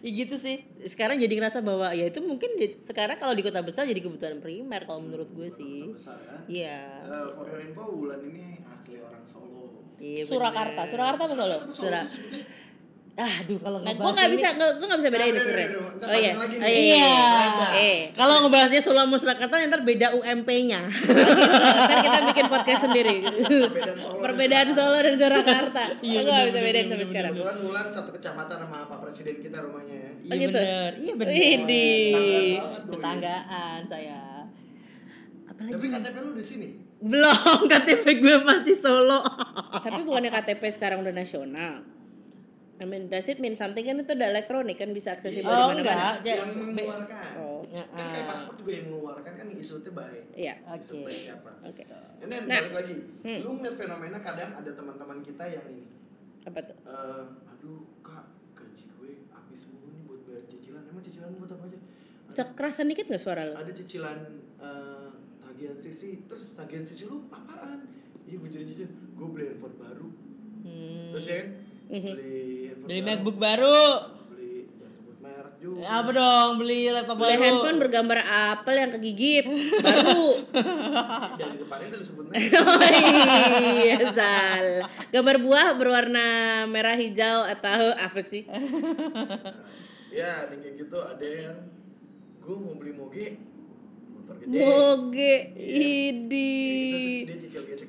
Ya 0.04 0.12
gitu 0.14 0.36
sih. 0.36 0.60
Sekarang 0.84 1.16
jadi 1.16 1.32
ngerasa 1.32 1.64
bahwa 1.64 1.90
ya 1.92 2.04
itu 2.04 2.20
mungkin 2.20 2.60
di- 2.60 2.76
sekarang 2.84 3.16
kalau 3.16 3.32
di 3.32 3.40
kota 3.40 3.64
besar 3.64 3.88
jadi 3.88 3.98
kebutuhan 3.98 4.38
primer 4.38 4.84
kalau 4.84 5.00
menurut 5.00 5.32
gue 5.32 5.48
sih. 5.54 5.88
besar 5.90 6.20
kan 6.20 6.44
Iya. 6.46 7.08
Eh, 7.08 7.28
for 7.34 7.48
your 7.48 7.64
info 7.64 7.84
Wulan 7.88 8.20
ini 8.22 8.60
asli 8.62 9.00
orang 9.00 9.24
Solo 9.24 9.80
Iya, 9.96 10.28
Surakarta. 10.28 10.82
Surakarta 10.84 11.24
apa 11.24 11.26
Solo 11.26 11.58
Tapi 11.72 12.44
Ah, 13.14 13.30
aduh 13.40 13.56
kalau 13.56 13.78
nah 13.80 13.94
gue 13.94 14.02
nggak 14.10 14.26
ini- 14.26 14.34
bisa 14.34 14.48
gue 14.52 14.70
gue 14.74 14.86
nggak 14.86 15.00
bisa 15.00 15.12
bedain 15.12 15.30
Nah, 15.30 15.38
sebenarnya 15.38 15.70
oh 15.70 16.18
iya 16.18 16.32
oh 16.34 16.46
iya, 16.50 16.66
Iya. 16.66 17.14
Beda. 17.30 17.68
eh 17.78 17.98
Kalau 18.10 18.36
ngebahasnya 18.42 18.82
Solo 18.82 19.00
sama 19.00 19.16
Surakarta 19.16 19.56
ntar 19.64 19.82
beda 19.82 20.08
UMP-nya. 20.12 20.82
kan 20.82 22.02
kita 22.06 22.20
bikin 22.28 22.46
podcast 22.48 22.82
sendiri 22.84 23.22
Perbedaan 23.22 23.98
Solo 24.00 24.18
dan 24.18 24.22
perbedaan. 24.26 24.68
Solo 24.68 24.98
dan 24.98 25.16
Surakarta 25.16 25.84
Iya, 26.02 26.20
gue 26.20 26.32
nggak 26.32 26.48
bisa 26.48 26.60
bedain 26.60 26.88
sampai 26.88 27.06
sekarang 27.06 27.32
Kebetulan 27.32 27.58
Wulan 27.62 27.88
satu 27.88 28.10
kecamatan 28.12 28.56
sama 28.60 28.78
Pak 28.84 28.98
Presiden 29.00 29.36
kita 29.40 29.58
rumahnya 29.62 29.94
ya. 29.96 30.10
Iya 30.24 30.34
gitu? 30.36 30.50
bener. 30.52 30.92
Iya 30.98 31.14
bener. 31.14 31.32
Widih. 31.32 32.10
Tetanggaan 32.10 32.58
banget, 32.58 32.82
Doi. 32.82 32.94
Tetanggaan 32.94 33.82
saya. 33.86 34.22
Apalagi 35.46 35.72
Tapi 35.72 35.86
KTP 35.88 36.16
lu 36.18 36.32
di 36.34 36.42
sini. 36.44 36.68
belum 37.00 37.38
KTP 37.72 38.06
gue 38.18 38.36
masih 38.42 38.76
Solo. 38.76 39.22
tapi 39.76 40.02
bukannya 40.02 40.32
KTP 40.32 40.64
sekarang 40.72 41.04
udah 41.04 41.14
nasional 41.14 41.86
I 42.84 42.86
mean, 42.86 43.08
does 43.08 43.26
it 43.26 43.40
mean 43.40 43.56
something 43.56 43.80
kan 43.82 43.96
itu 43.96 44.12
udah 44.12 44.28
elektronik 44.28 44.76
kan 44.76 44.92
bisa 44.92 45.16
aksesibel 45.16 45.48
Oh, 45.48 45.72
di 45.72 45.80
mana-mana. 45.80 45.82
enggak. 45.82 46.14
Ya, 46.22 46.34
yang 46.36 46.52
mengeluarkan. 46.54 47.32
Oh, 47.40 47.52
Ya, 47.66 47.84
Kan 47.90 48.06
kayak 48.06 48.28
paspor 48.28 48.54
juga 48.54 48.72
yang 48.72 48.86
mengeluarkan 48.86 49.34
kan 49.34 49.48
isu 49.50 49.74
itu 49.80 49.92
baik. 49.92 50.24
iya. 50.36 50.54
Isu 50.76 50.94
Oke. 50.94 51.06
baik 51.06 51.20
siapa? 51.24 51.52
Oke. 51.64 51.84
Ini 52.20 52.36
Nah. 52.44 52.60
balik 52.60 52.74
lagi. 52.76 52.96
Hmm. 53.24 53.40
Lu 53.40 53.50
ngeliat 53.56 53.76
fenomena 53.76 54.18
kadang 54.20 54.52
ada 54.54 54.70
teman-teman 54.70 55.18
kita 55.22 55.44
yang 55.48 55.66
ini. 55.66 55.84
Apa 56.44 56.60
tuh? 56.62 56.76
eh 56.84 57.24
aduh 57.50 57.82
kak 58.04 58.26
gaji 58.54 58.86
gue 58.92 59.12
habis 59.28 59.62
mulu 59.66 59.88
nih 59.90 60.04
buat 60.04 60.22
bayar 60.24 60.44
cicilan. 60.46 60.84
Emang 60.86 61.02
cicilan 61.02 61.32
buat 61.34 61.50
apa 61.50 61.64
aja? 61.66 61.80
Cek 62.34 62.50
kerasan 62.54 62.86
dikit 62.86 63.06
gak 63.08 63.18
suara 63.18 63.42
lo? 63.44 63.56
ada 63.56 63.72
cicilan 63.72 64.18
eh, 64.60 65.10
tagihan 65.40 65.78
sisi. 65.80 66.10
Terus 66.28 66.52
tagihan 66.54 66.84
sisi 66.84 67.08
lu 67.08 67.26
apaan? 67.30 67.88
Iya 68.24 68.36
gue 68.38 68.50
jadi 68.52 68.66
cicil. 68.68 68.90
Gue 69.14 69.28
beli 69.30 69.46
handphone 69.48 69.78
baru. 69.78 70.08
Hmm. 70.62 71.10
Terus 71.10 71.26
ya 71.26 71.36
kan? 71.40 71.50
Beli 71.88 72.12
handphone 72.68 72.84
Beli 72.84 73.00
baru. 73.00 73.08
MacBook 73.08 73.38
baru. 73.38 73.80
Beli 74.28 74.52
merek 75.20 75.56
juga. 75.58 75.84
Apa 75.90 76.10
dong? 76.12 76.50
Beli 76.58 76.80
laptop 76.90 77.16
Beli 77.18 77.28
baru. 77.30 77.44
handphone 77.44 77.78
bergambar 77.80 78.20
apel 78.24 78.76
yang 78.78 78.92
kegigit 78.92 79.46
baru. 79.80 80.26
Dari 81.40 81.56
depannya 81.58 81.86
udah 81.90 82.00
disebut 82.00 82.24
merek. 82.28 82.44
oh 82.60 82.82
iya 83.78 83.98
salah. 84.12 84.88
Gambar 85.10 85.36
buah 85.40 85.68
berwarna 85.74 86.28
merah 86.66 86.96
hijau 86.96 87.46
atau 87.46 87.92
apa 87.94 88.20
sih? 88.22 88.44
ya, 90.14 90.46
kayak 90.46 90.74
gitu 90.78 90.98
ada 90.98 91.26
yang 91.26 91.58
gue 92.38 92.56
mau 92.56 92.76
beli 92.76 92.92
moge 92.92 93.26
motor 94.12 94.36
gede. 94.38 94.52
Moge 94.52 95.36
Iya. 95.56 96.12
idi. 96.12 96.60
Itu 97.24 97.30
dia 97.30 97.38
cicil 97.40 97.62
gesek 97.66 97.88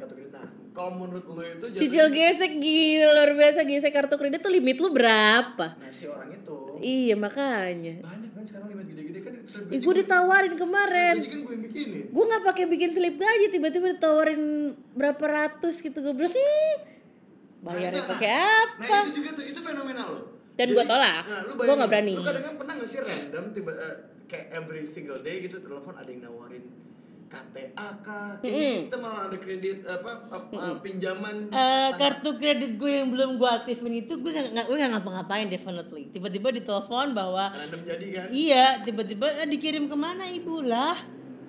kalau 0.74 0.90
menurut 0.98 1.22
lu 1.24 1.38
itu 1.38 1.66
jatuhnya- 1.68 1.80
Cicil 1.80 2.06
gesek 2.10 2.52
gila 2.56 3.10
luar 3.14 3.30
biasa 3.32 3.60
gesek 3.62 3.90
kartu 3.90 4.14
kredit 4.14 4.40
tuh 4.40 4.50
limit 4.50 4.76
lu 4.76 4.90
berapa? 4.90 5.66
Nah, 5.72 5.88
si 5.88 6.04
orang 6.04 6.30
itu 6.30 6.54
Iya 6.76 7.14
makanya. 7.16 8.02
banyak 8.02 8.30
kan 8.30 8.42
sekarang 8.42 8.68
limit 8.68 8.86
gede-gede 8.90 9.18
kan 9.20 9.34
slip 9.44 9.64
gaji 9.68 9.78
gue 9.80 9.94
ditawarin 9.96 10.54
kemarin. 10.54 11.14
Slip 11.14 11.22
gaji 11.22 11.30
kan 11.30 11.40
gue 11.40 11.52
yang 11.52 11.62
bikinin. 11.64 12.02
Gue 12.10 12.24
nggak 12.26 12.42
pakai 12.44 12.64
bikin 12.66 12.90
slip 12.90 13.16
gaji 13.16 13.46
tiba-tiba 13.48 13.86
ditawarin 13.92 14.42
berapa 14.92 15.24
ratus 15.24 15.74
gitu 15.78 15.94
gue 15.96 16.12
bilang 16.12 16.34
ih 16.34 16.74
bayarnya 17.62 17.96
Nah, 17.96 18.08
pakai 18.10 18.28
Nah, 18.28 18.50
apa? 18.76 18.96
itu 19.00 19.12
juga 19.16 19.30
tuh 19.32 19.44
itu 19.46 19.60
fenomenal 19.60 20.06
loh. 20.10 20.24
Dan 20.52 20.66
gua 20.70 20.84
tolak. 20.84 21.24
Nah, 21.24 21.40
bayangin, 21.50 21.74
nggak 21.76 21.88
berani. 21.88 22.12
Lu 22.12 22.22
kadang 22.22 22.44
kan 22.44 22.54
pernah 22.56 22.72
nggak 22.74 22.86
sih 22.86 22.98
random 23.00 23.44
tiba 23.50 23.72
eh, 23.72 23.96
kayak 24.24 24.46
every 24.54 24.82
single 24.86 25.18
day 25.18 25.40
gitu 25.40 25.58
telepon 25.58 25.94
ada 25.94 26.06
yang 26.06 26.22
nawarin 26.22 26.62
KTA 27.34 27.66
kah? 28.00 28.30
Kayak 28.38 28.54
Mm-mm. 28.54 28.76
Kita 28.86 28.98
malah 28.98 29.20
ada 29.24 29.36
kredit 29.36 29.78
apa, 29.84 30.10
apa 30.28 30.58
pinjaman 30.78 31.34
Eh, 31.46 31.50
tangga- 31.50 31.98
kartu 31.98 32.30
kredit 32.34 32.72
gue 32.74 32.90
yang 32.92 33.08
belum 33.08 33.30
gue 33.34 33.48
aktifin 33.48 33.94
itu 33.96 34.14
gue 34.14 34.30
gak, 34.30 34.46
gak, 34.52 34.66
gue 34.66 34.76
gak 34.76 34.92
ngapa-ngapain 34.92 35.46
definitely 35.46 36.06
tiba-tiba 36.08 36.48
ditelepon 36.52 37.12
bahwa 37.12 37.50
random 37.50 37.80
jadi 37.82 38.06
kan. 38.12 38.26
iya 38.30 38.64
tiba-tiba 38.80 39.26
eh, 39.36 39.46
dikirim 39.46 39.84
ke 39.84 39.96
mana 39.96 40.24
ibu 40.28 40.60
lah 40.60 40.94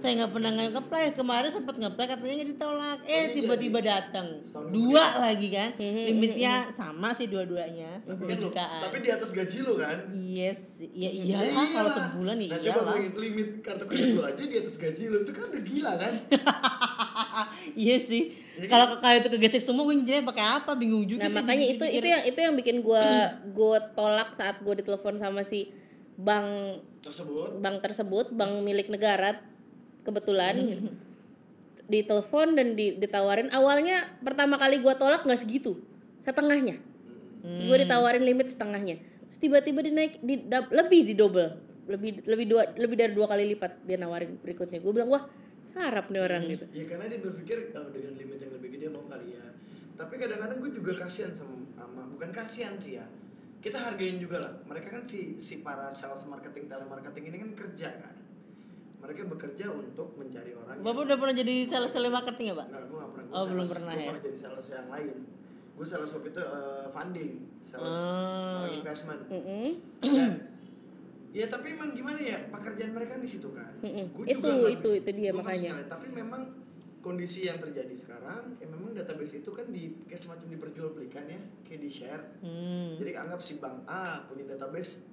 saya 0.06 0.14
nggak 0.22 0.34
pernah 0.38 0.52
nge-apply. 0.54 1.04
Kemarin 1.18 1.50
sempat 1.50 1.76
nge-apply 1.76 2.06
katanya 2.06 2.34
nggak 2.38 2.50
ditolak. 2.54 2.98
Eh 3.10 3.24
tiba-tiba 3.34 3.80
datang 3.82 4.28
dua 4.70 5.06
lagi 5.18 5.50
kan? 5.50 5.74
Mhm, 5.74 6.04
limitnya 6.14 6.54
sama 6.78 7.10
sih 7.18 7.26
dua-duanya. 7.26 8.06
Tapi 8.06 8.22
kan 8.22 8.38
jutaan 8.38 9.02
di 9.02 9.10
atas 9.10 9.30
gaji 9.34 9.58
lu 9.66 9.74
kan. 9.82 9.98
yes 10.14 10.62
iya 10.78 11.10
Ya 11.10 11.42
iyalah 11.42 11.68
kalau 11.74 11.90
sebulan 11.90 12.36
ya 12.38 12.50
nah, 12.54 12.60
coba 12.62 12.92
limit 13.00 13.50
kartu 13.66 13.86
kredit 13.90 14.14
lu 14.14 14.22
aja 14.22 14.38
di 14.38 14.58
atas 14.62 14.76
gaji 14.78 15.04
lu 15.10 15.18
itu 15.26 15.32
kan 15.34 15.44
udah 15.50 15.64
gila 15.66 15.94
kan. 15.98 16.14
iya 17.86 17.98
sih. 17.98 18.24
Iya 18.56 18.70
kalau 18.70 18.86
kalau 19.02 19.16
itu 19.18 19.28
kegesek 19.28 19.64
semua 19.66 19.84
gue 19.84 19.96
nyinjilnya 19.98 20.24
pakai 20.24 20.46
apa? 20.62 20.72
Bingung 20.78 21.04
juga 21.04 21.26
Nah 21.26 21.34
sih 21.34 21.38
makanya 21.42 21.66
itu 21.66 21.86
itu 21.90 22.08
yang 22.08 22.24
itu 22.24 22.40
yang 22.40 22.54
bikin 22.54 22.86
gue 22.86 23.04
gue 23.58 23.78
tolak 23.98 24.38
saat 24.38 24.62
gue 24.62 24.74
ditelepon 24.78 25.18
sama 25.18 25.42
si 25.42 25.74
bank 26.16 26.80
Tersebut. 27.04 27.60
bank 27.60 27.84
tersebut 27.84 28.26
bank 28.32 28.64
milik 28.64 28.88
negara 28.88 29.36
kebetulan 30.06 30.56
Hmm. 30.56 30.94
ditelepon 31.86 32.54
dan 32.54 32.74
di- 32.74 32.96
ditawarin 32.96 33.50
awalnya 33.52 34.06
pertama 34.20 34.56
kali 34.56 34.80
gue 34.80 34.94
tolak 34.96 35.22
nggak 35.22 35.38
segitu 35.38 35.78
setengahnya 36.22 36.82
Hmm. 37.42 37.62
gue 37.62 37.78
ditawarin 37.78 38.24
limit 38.24 38.48
setengahnya 38.48 38.98
Terus 39.28 39.40
tiba-tiba 39.44 39.82
dinaik 39.82 40.18
di 40.20 40.40
dap- 40.40 40.72
lebih 40.72 41.04
di 41.04 41.14
double 41.14 41.52
lebih 41.86 42.26
lebih 42.26 42.46
dua 42.48 42.64
lebih 42.74 42.96
dari 42.96 43.14
dua 43.14 43.28
kali 43.28 43.46
lipat 43.48 43.84
dia 43.84 43.98
nawarin 43.98 44.40
berikutnya 44.40 44.80
gue 44.80 44.90
bilang 44.90 45.12
wah 45.12 45.30
sarap 45.70 46.08
nih 46.08 46.18
orang 46.20 46.42
gitu 46.48 46.66
Ya 46.72 46.86
karena 46.88 47.06
dia 47.06 47.20
berpikir 47.20 47.70
oh, 47.72 47.90
dengan 47.92 48.14
limit 48.16 48.40
yang 48.40 48.54
lebih 48.56 48.70
gede 48.72 48.88
mau 48.88 49.06
kali 49.06 49.36
ya. 49.36 49.46
Tapi 49.94 50.14
kadang-kadang 50.16 50.58
gue 50.58 50.72
juga 50.74 50.92
kasihan 50.98 51.32
sama, 51.32 51.56
sama 51.72 52.02
bukan 52.10 52.32
kasihan 52.32 52.76
sih 52.76 52.96
ya. 52.96 53.06
Kita 53.60 53.78
hargain 53.78 54.18
juga 54.18 54.40
lah. 54.40 54.54
Mereka 54.64 54.88
kan 54.90 55.04
si 55.04 55.36
si 55.38 55.60
para 55.60 55.92
sales 55.92 56.24
marketing 56.26 56.66
telemarketing 56.66 57.24
ini 57.28 57.38
kan 57.40 57.52
kerja 57.56 57.90
kan. 57.94 58.16
Mereka 59.06 59.22
bekerja 59.30 59.66
untuk 59.70 60.18
mencari 60.18 60.52
orang. 60.52 60.76
Bapak 60.82 61.02
udah 61.06 61.18
pernah 61.18 61.36
jadi 61.36 61.56
sales 61.64 61.94
telemarketing 61.94 62.48
ya 62.50 62.56
pak? 62.56 62.68
Enggak, 62.68 62.84
gue 62.84 62.98
gak 62.98 63.12
pernah. 63.12 63.26
Gua 63.26 63.36
Oh, 63.36 63.46
belum 63.46 63.58
sales- 63.60 63.72
pernah 63.72 63.94
gua 63.94 64.02
ya? 64.02 64.10
pernah 64.10 64.24
jadi 64.24 64.38
sales 64.40 64.68
yang 64.68 64.88
lain. 64.90 65.16
Gue 65.76 65.86
sales 65.86 66.10
waktu 66.10 66.28
itu 66.28 66.42
eh, 66.42 66.86
funding, 66.90 67.32
sales 67.64 67.98
orang 68.56 68.74
investment. 68.74 69.22
Mm-mm. 69.28 69.68
ya, 70.02 70.28
ya 71.36 71.46
tapi 71.46 71.66
emang 71.72 71.90
gimana 71.92 72.18
ya 72.18 72.38
pekerjaan 72.50 72.92
mereka 72.92 73.14
di 73.16 73.28
situ 73.28 73.50
kan. 73.52 73.72
Mm-mm. 73.80 74.06
Gua 74.12 74.26
itu 74.26 74.42
juga 74.42 74.70
itu 74.72 74.90
itu 74.96 75.10
dia 75.12 75.32
makanya 75.32 75.70
sekali. 75.76 75.86
Tapi 75.88 76.08
memang 76.10 76.42
kondisi 77.00 77.46
yang 77.46 77.62
terjadi 77.62 77.94
sekarang, 77.94 78.58
kayak 78.58 78.66
memang 78.68 78.98
database 78.98 79.38
itu 79.38 79.54
kan 79.54 79.70
di 79.70 79.94
kayak 80.10 80.18
semacam 80.18 80.50
diperjualbelikan 80.50 81.30
ya, 81.30 81.38
kayak 81.62 81.80
di 81.80 81.90
share. 81.94 82.24
Hmm. 82.42 82.98
Jadi 82.98 83.12
anggap 83.14 83.46
si 83.46 83.62
bank 83.62 83.86
A 83.86 84.26
punya 84.26 84.50
database 84.50 85.06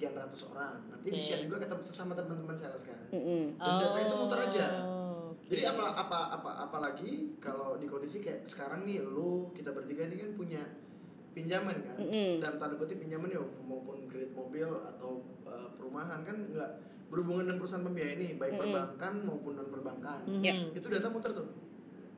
sekian 0.00 0.16
ratus 0.16 0.48
orang, 0.48 0.80
nanti 0.88 1.12
di 1.12 1.20
Oke. 1.20 1.28
share 1.28 1.44
juga 1.44 1.60
ke 1.60 1.68
tem- 1.68 1.84
sesama 1.84 2.16
teman-teman 2.16 2.56
sales 2.56 2.80
kan. 2.88 2.96
Mm-mm. 3.12 3.60
Dan 3.60 3.74
data 3.84 3.98
itu 4.00 4.14
muter 4.16 4.38
aja. 4.48 4.64
Oh, 4.88 5.36
oke. 5.36 5.44
Jadi 5.52 5.62
apa 5.68 5.84
apa 5.92 6.18
apa 6.40 6.50
apalagi 6.64 7.36
kalau 7.36 7.76
di 7.76 7.84
kondisi 7.84 8.24
kayak 8.24 8.48
sekarang 8.48 8.88
nih 8.88 9.04
lu 9.04 9.52
kita 9.52 9.76
bertiga 9.76 10.08
ini 10.08 10.16
kan 10.16 10.32
punya 10.40 10.62
pinjaman 11.36 11.84
kan. 11.84 11.96
Mm-mm. 12.00 12.40
Dalam 12.40 12.56
tanda 12.56 12.80
kutip 12.80 12.96
pinjaman 12.96 13.28
ya 13.28 13.44
maupun 13.44 14.08
kredit 14.08 14.32
mobil 14.32 14.72
atau 14.72 15.20
uh, 15.44 15.68
perumahan 15.76 16.24
kan 16.24 16.48
nggak 16.48 16.70
berhubungan 17.12 17.52
dengan 17.52 17.58
perusahaan 17.60 17.84
pembiayaan 17.84 18.16
ini 18.24 18.28
baik 18.40 18.56
Mm-mm. 18.56 18.62
perbankan 18.72 19.12
maupun 19.28 19.52
non 19.52 19.68
perbankan. 19.68 20.18
Mhm. 20.24 20.40
Ya. 20.40 20.54
Itu 20.72 20.88
data 20.88 21.12
muter 21.12 21.36
tuh. 21.36 21.48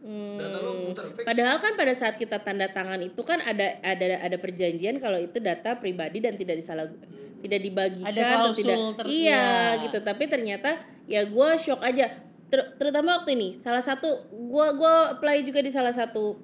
Hmm. 0.03 0.35
Data 0.35 0.59
lu 0.59 0.71
komputer 0.87 1.05
fix. 1.15 1.27
Padahal 1.31 1.57
kan 1.63 1.73
pada 1.79 1.95
saat 1.95 2.15
kita 2.19 2.43
tanda 2.43 2.67
tangan 2.71 2.99
itu 3.03 3.23
kan 3.23 3.39
ada 3.39 3.79
ada 3.87 4.19
ada 4.19 4.37
perjanjian 4.39 4.99
kalau 4.99 5.19
itu 5.19 5.39
data 5.39 5.79
pribadi 5.79 6.19
dan 6.19 6.35
tidak 6.35 6.59
disalah 6.59 6.91
tidak 7.43 7.61
dibagikan 7.61 8.07
Ada 8.07 8.23
atau 8.39 8.55
tidak 8.55 8.79
ter- 9.03 9.07
iya 9.11 9.75
iya. 9.75 9.83
gitu 9.83 9.99
tapi 10.01 10.25
ternyata 10.31 10.79
ya 11.11 11.27
gue 11.27 11.49
shock 11.59 11.83
aja 11.83 12.09
Ter- 12.53 12.71
terutama 12.79 13.21
waktu 13.21 13.35
ini 13.35 13.49
salah 13.65 13.81
satu 13.81 14.29
gue 14.31 14.67
gua 14.77 15.17
apply 15.17 15.43
juga 15.43 15.65
di 15.65 15.73
salah 15.73 15.91
satu 15.91 16.37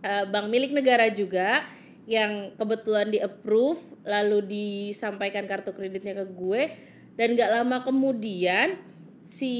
eh, 0.00 0.24
bank 0.24 0.46
milik 0.48 0.72
negara 0.72 1.10
juga 1.10 1.66
yang 2.08 2.56
kebetulan 2.56 3.12
di 3.12 3.20
approve 3.20 3.82
lalu 4.08 4.40
disampaikan 4.48 5.44
kartu 5.44 5.76
kreditnya 5.76 6.16
ke 6.16 6.24
gue 6.32 6.72
dan 7.20 7.36
nggak 7.36 7.50
lama 7.52 7.84
kemudian 7.84 8.80
si 9.28 9.52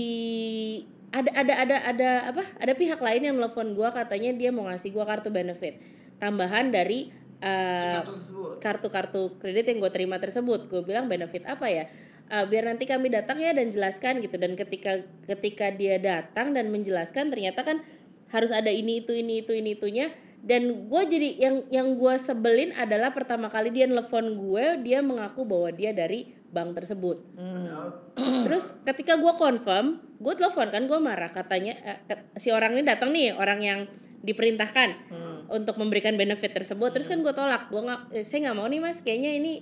ada 1.12 1.28
ada 1.35 1.55
ada 1.61 1.76
ada 1.85 2.11
apa 2.33 2.45
ada 2.57 2.73
pihak 2.73 3.00
lain 3.02 3.28
yang 3.28 3.37
nelfon 3.37 3.76
gue 3.76 3.88
katanya 3.93 4.33
dia 4.33 4.49
mau 4.49 4.64
ngasih 4.71 4.95
gue 4.95 5.05
kartu 5.05 5.28
benefit 5.28 5.76
tambahan 6.23 6.73
dari 6.73 7.12
si 7.40 7.87
tersebut. 8.04 8.52
kartu-kartu 8.59 9.23
kredit 9.38 9.64
yang 9.66 9.78
gue 9.78 9.90
terima 9.90 10.16
tersebut 10.16 10.66
gue 10.66 10.83
bilang 10.83 11.07
benefit 11.07 11.42
apa 11.45 11.66
ya 11.66 11.87
Eh, 12.28 12.45
biar 12.45 12.68
nanti 12.68 12.85
kami 12.85 13.09
datang 13.09 13.40
ya 13.40 13.57
dan 13.57 13.73
jelaskan 13.73 14.21
gitu 14.21 14.37
dan 14.37 14.52
ketika 14.52 15.00
ketika 15.25 15.73
dia 15.73 15.97
datang 15.97 16.52
dan 16.52 16.68
menjelaskan 16.68 17.33
ternyata 17.33 17.64
kan 17.64 17.80
harus 18.28 18.52
ada 18.52 18.68
ini 18.68 19.00
itu 19.00 19.16
ini 19.16 19.40
itu 19.40 19.57
ini 19.57 19.73
itunya 19.73 20.12
dan 20.38 20.92
gue 20.92 21.02
jadi 21.09 21.28
yang 21.40 21.57
yang 21.73 21.88
gue 21.97 22.14
sebelin 22.21 22.76
adalah 22.76 23.16
pertama 23.16 23.49
kali 23.49 23.73
dia 23.73 23.88
nelfon 23.88 24.37
gue 24.37 24.76
dia 24.85 25.00
mengaku 25.00 25.49
bahwa 25.49 25.73
dia 25.73 25.97
dari 25.97 26.28
bank 26.52 26.76
tersebut 26.76 27.16
Hmm. 27.33 27.97
Terus 28.45 28.76
ketika 28.85 29.16
gue 29.16 29.33
confirm 29.33 29.87
gue 30.21 30.35
telepon 30.37 30.68
kan 30.68 30.85
gue 30.85 31.00
marah 31.00 31.33
katanya 31.33 31.80
ke- 32.04 32.37
si 32.37 32.52
orang 32.52 32.76
ini 32.76 32.85
datang 32.85 33.09
nih 33.09 33.33
orang 33.33 33.61
yang 33.64 33.80
diperintahkan 34.21 34.88
Hmm. 35.09 35.27
Untuk 35.49 35.81
memberikan 35.81 36.14
benefit 36.14 36.52
tersebut. 36.52 36.93
Terus 36.93 37.09
kan 37.09 37.25
gue 37.25 37.33
tolak. 37.33 37.73
Gue 37.73 37.83
nggak 37.85 38.00
eh, 38.12 38.25
saya 38.25 38.49
nggak 38.49 38.57
mau 38.57 38.69
nih 38.69 38.81
mas. 38.85 39.00
Kayaknya 39.00 39.33
ini 39.40 39.52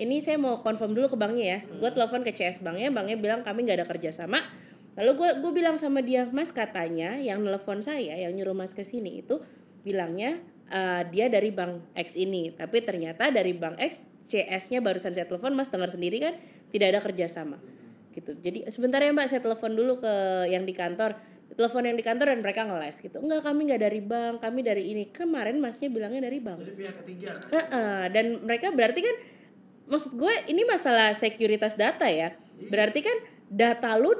ini 0.00 0.16
saya 0.20 0.36
mau 0.40 0.60
confirm 0.60 0.92
dulu 0.92 1.12
ke 1.12 1.16
banknya 1.16 1.46
ya. 1.56 1.60
Gue 1.80 1.90
telepon 1.90 2.20
ke 2.20 2.32
CS 2.36 2.60
banknya. 2.60 2.92
Banknya 2.92 3.16
bilang 3.16 3.40
kami 3.40 3.64
nggak 3.64 3.84
ada 3.84 3.86
kerjasama. 3.88 4.38
Lalu 5.00 5.12
gue 5.16 5.30
gue 5.40 5.52
bilang 5.56 5.76
sama 5.80 6.04
dia 6.04 6.28
mas 6.28 6.52
katanya 6.52 7.16
yang 7.16 7.40
nelfon 7.40 7.80
saya 7.80 8.20
yang 8.20 8.36
nyuruh 8.36 8.52
mas 8.52 8.76
ke 8.76 8.84
sini 8.84 9.24
itu 9.24 9.40
bilangnya 9.80 10.36
eh, 10.68 11.02
dia 11.08 11.32
dari 11.32 11.48
bank 11.48 11.96
X 11.96 12.20
ini. 12.20 12.52
Tapi 12.52 12.84
ternyata 12.84 13.32
dari 13.32 13.56
bank 13.56 13.80
X 13.80 14.04
CS-nya 14.30 14.78
barusan 14.78 15.10
saya 15.10 15.26
telepon 15.26 15.56
mas 15.58 15.72
dengar 15.72 15.90
sendiri 15.90 16.22
kan 16.22 16.38
tidak 16.70 16.94
ada 16.94 17.00
kerjasama. 17.02 17.58
Gitu. 18.14 18.36
Jadi 18.42 18.66
sebentar 18.70 19.02
ya 19.02 19.10
mbak 19.10 19.26
saya 19.30 19.42
telepon 19.42 19.74
dulu 19.74 20.02
ke 20.02 20.12
yang 20.50 20.66
di 20.66 20.74
kantor 20.74 21.18
telepon 21.54 21.82
yang 21.86 21.96
di 21.98 22.04
kantor 22.04 22.26
dan 22.34 22.40
mereka 22.42 22.62
ngeles 22.66 22.96
gitu. 22.98 23.16
Enggak 23.22 23.42
kami 23.46 23.60
nggak 23.70 23.82
dari 23.82 24.00
bank 24.02 24.34
kami 24.42 24.60
dari 24.62 24.84
ini. 24.92 25.02
Kemarin 25.08 25.56
masnya 25.58 25.88
bilangnya 25.88 26.26
dari 26.26 26.38
bank. 26.38 26.58
Jadi 26.62 26.74
pihak 26.76 26.96
ketiga. 27.04 27.30
Kan. 27.38 27.50
Heeh, 27.54 28.02
dan 28.12 28.26
mereka 28.42 28.66
berarti 28.74 29.00
kan 29.02 29.16
maksud 29.90 30.12
gue 30.14 30.34
ini 30.50 30.62
masalah 30.66 31.14
sekuritas 31.14 31.74
data 31.78 32.06
ya. 32.10 32.34
Berarti 32.60 33.00
kan 33.00 33.16
data 33.48 33.96
lu 33.96 34.12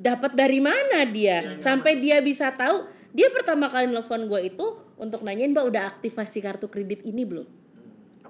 dapat 0.00 0.32
dari 0.34 0.60
mana 0.60 1.06
dia? 1.06 1.60
Sampai 1.60 2.00
dia 2.00 2.18
bisa 2.24 2.50
tahu. 2.52 2.88
Dia 3.10 3.26
pertama 3.34 3.66
kali 3.66 3.90
nelfon 3.90 4.30
gue 4.30 4.54
itu 4.54 4.66
untuk 5.00 5.26
nanyain 5.26 5.50
mbak 5.50 5.66
udah 5.66 5.82
aktivasi 5.96 6.38
kartu 6.44 6.70
kredit 6.70 7.02
ini 7.02 7.26
belum 7.26 7.59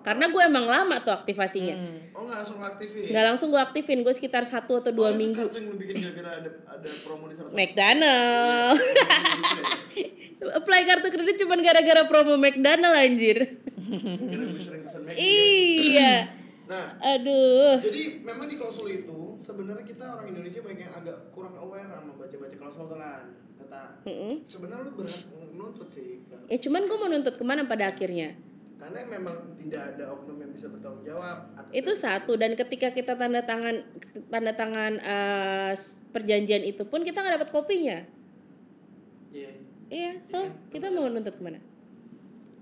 karena 0.00 0.24
gue 0.26 0.42
emang 0.42 0.64
lama 0.64 0.96
tuh 0.98 1.12
aktivasinya 1.12 1.72
Hmm. 1.72 1.98
Oh 2.12 2.22
nggak 2.22 2.38
langsung 2.38 2.58
aktifin. 2.60 3.02
nggak 3.06 3.24
langsung 3.26 3.48
gue 3.48 3.60
aktifin 3.60 3.98
gue 4.00 4.12
sekitar 4.12 4.42
satu 4.42 4.78
atau 4.78 4.90
dua 4.90 5.08
Oh, 5.08 5.10
itu 5.10 5.20
minggu 5.20 5.42
Kartu 5.42 5.56
yang 5.56 5.66
lu 5.66 5.76
bikin 5.76 5.94
gara-gara 5.98 6.30
ada 6.34 6.50
ada 6.68 6.88
promo 7.02 7.24
di 7.26 7.34
salah 7.34 7.48
satu. 7.48 7.56
McDonald 7.56 8.76
Gitu 8.76 9.60
ya? 10.40 10.56
apply 10.58 10.80
kartu 10.82 11.08
kredit 11.08 11.36
cuman 11.38 11.58
gara-gara 11.60 12.02
promo 12.04 12.34
McDonald 12.34 12.94
anjir 12.94 13.38
Gara-gara 13.76 14.44
gue 14.46 14.58
sering 14.58 14.82
pesan 14.82 15.00
Mac. 15.02 15.12
iya 15.16 16.14
Nah, 16.64 16.86
aduh 16.96 17.76
jadi 17.78 18.02
memang 18.20 18.46
di 18.46 18.54
klausul 18.54 18.86
itu 18.88 19.18
sebenarnya 19.40 19.82
kita 19.82 20.06
orang 20.08 20.30
Indonesia 20.30 20.60
banyak 20.60 20.80
yang 20.80 20.94
agak 20.94 21.28
kurang 21.30 21.56
aware 21.56 21.82
sama 21.84 22.14
baca-baca 22.14 22.54
klausul 22.54 22.84
tuh 22.86 22.94
kan. 22.94 23.22
Kata 23.58 23.80
Mm-mm. 24.04 24.34
sebenarnya 24.44 24.86
lu 24.86 24.92
berhak 24.94 25.18
menuntut 25.50 25.88
sih 25.90 26.22
Kak. 26.24 26.46
ya 26.46 26.58
cuman 26.58 26.82
gue 26.84 26.96
mau 26.96 27.08
nuntut 27.08 27.34
ke 27.34 27.42
mana 27.42 27.62
pada 27.64 27.90
akhirnya 27.90 28.38
karena 28.80 28.98
memang 29.06 29.36
tidak 29.54 29.92
ada 29.92 30.04
oknum 30.10 30.36
yang 30.38 30.50
bisa 30.50 30.66
bertanggung 30.66 31.04
jawab 31.04 31.36
atas 31.54 31.70
itu 31.70 31.92
satu 31.94 32.32
dan 32.34 32.52
ketika 32.54 32.88
kita 32.90 33.12
tanda 33.12 33.40
tangan 33.42 33.84
tanda 34.26 34.52
tangan 34.52 34.92
eh, 34.96 35.72
perjanjian 36.08 36.64
itu 36.64 36.82
pun 36.82 37.00
kita 37.00 37.18
nggak 37.18 37.34
dapat 37.36 37.50
kopinya 37.50 37.98
Iya. 39.30 39.50
iya 39.88 40.12
so 40.24 40.42
kita 40.68 40.88
mau 40.88 41.06
nuntut 41.06 41.30
ke 41.30 41.40
mana 41.40 41.60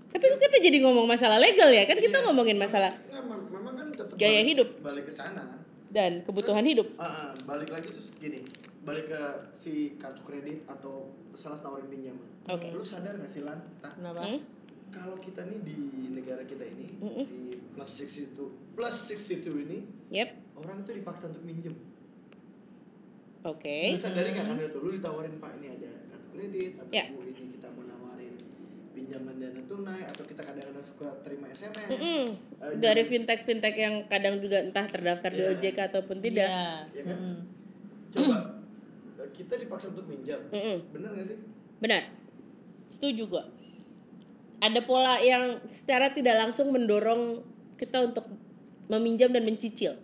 tapi 0.07 0.25
kok 0.27 0.37
kita 0.39 0.57
jadi 0.59 0.77
ngomong 0.81 1.05
masalah 1.05 1.37
legal 1.37 1.65
ya 1.67 1.83
kan 1.83 1.97
kita 1.97 2.13
Iya. 2.15 2.25
ngomongin 2.25 2.57
masalah 2.57 2.93
Nggak, 2.99 3.23
mem- 3.23 3.47
memang 3.49 3.73
kan 3.73 3.87
tetap 3.89 4.15
Gaya 4.15 4.29
balik- 4.35 4.47
hidup. 4.47 4.69
balik 4.79 5.03
ke 5.05 5.13
sana 5.13 5.43
dan 5.89 6.21
kebutuhan 6.21 6.61
hidup 6.63 6.85
Ah, 6.95 7.07
ah, 7.25 7.29
balik 7.43 7.69
lagi 7.69 7.89
terus 7.89 8.13
gini 8.13 8.45
balik 8.81 9.07
ke 9.07 9.21
si 9.55 9.73
kartu 9.95 10.21
kredit 10.21 10.61
atau 10.65 11.09
salah 11.33 11.57
tawarin 11.57 11.87
pinjaman 11.87 12.27
Oke. 12.47 12.69
lu 12.69 12.81
sadar 12.81 13.15
gak 13.15 13.27
sih 13.27 13.41
lan 13.41 13.57
Kenapa? 13.79 14.21
Hmm? 14.21 14.39
Kalau 14.89 15.15
kita 15.17 15.41
nih 15.43 15.59
di 15.59 15.75
negara 16.11 16.43
kita 16.43 16.63
ini 16.63 16.87
Mm-mm. 16.97 17.25
di 17.25 17.39
plus 17.71 17.91
62 17.97 18.35
plus 18.73 18.95
62 19.07 19.65
ini 19.65 19.77
yep 20.09 20.33
orang 20.55 20.81
itu 20.81 20.91
dipaksa 20.93 21.27
untuk 21.27 21.41
minjem 21.41 21.75
oke 23.41 23.77
Lu 23.87 23.97
sadari 23.97 24.29
gak 24.31 24.45
kan 24.45 24.55
itu 24.57 24.77
lu 24.77 24.89
ditawarin 24.91 25.33
pak 25.37 25.51
ini 25.57 25.67
ada 25.71 25.89
kartu 26.09 26.27
kredit 26.33 26.71
atau 26.77 26.91
bu 27.09 27.19
ini 27.23 27.43
kita 27.53 27.67
mau 27.69 27.83
nawarin 27.83 28.33
pinjaman 28.91 29.35
dana 29.37 29.61
tunai 29.63 30.01
atau 30.03 30.23
kita 30.23 30.41
kadang-kadang 30.41 30.83
suka 30.83 31.07
terima 31.21 31.45
SMS 31.47 31.87
Mm-mm. 31.89 32.25
Eh, 32.59 32.73
dari 32.77 33.03
fintech 33.03 33.41
fintech 33.43 33.75
yang 33.75 34.03
kadang 34.05 34.37
juga 34.37 34.59
entah 34.59 34.85
terdaftar 34.85 35.31
di 35.31 35.39
Iya. 35.39 35.55
OJK 35.55 35.79
ataupun 35.87 36.17
tidak 36.19 36.49
Iya. 36.49 36.67
Ya 36.91 37.03
kan? 37.05 37.17
Hmm. 37.17 37.37
coba 38.09 38.37
eh, 39.17 39.29
kita 39.31 39.53
dipaksa 39.55 39.85
untuk 39.89 40.05
minjam 40.05 40.41
Mm-mm. 40.49 40.77
bener 40.91 41.09
gak 41.13 41.27
sih 41.27 41.39
benar 41.79 42.03
itu 42.99 43.23
juga 43.23 43.47
ada 44.59 44.79
pola 44.83 45.19
yang 45.19 45.57
secara 45.73 46.11
tidak 46.11 46.35
langsung 46.37 46.69
mendorong 46.69 47.43
kita 47.75 48.03
untuk 48.03 48.27
meminjam 48.87 49.31
dan 49.31 49.43
mencicil 49.43 49.95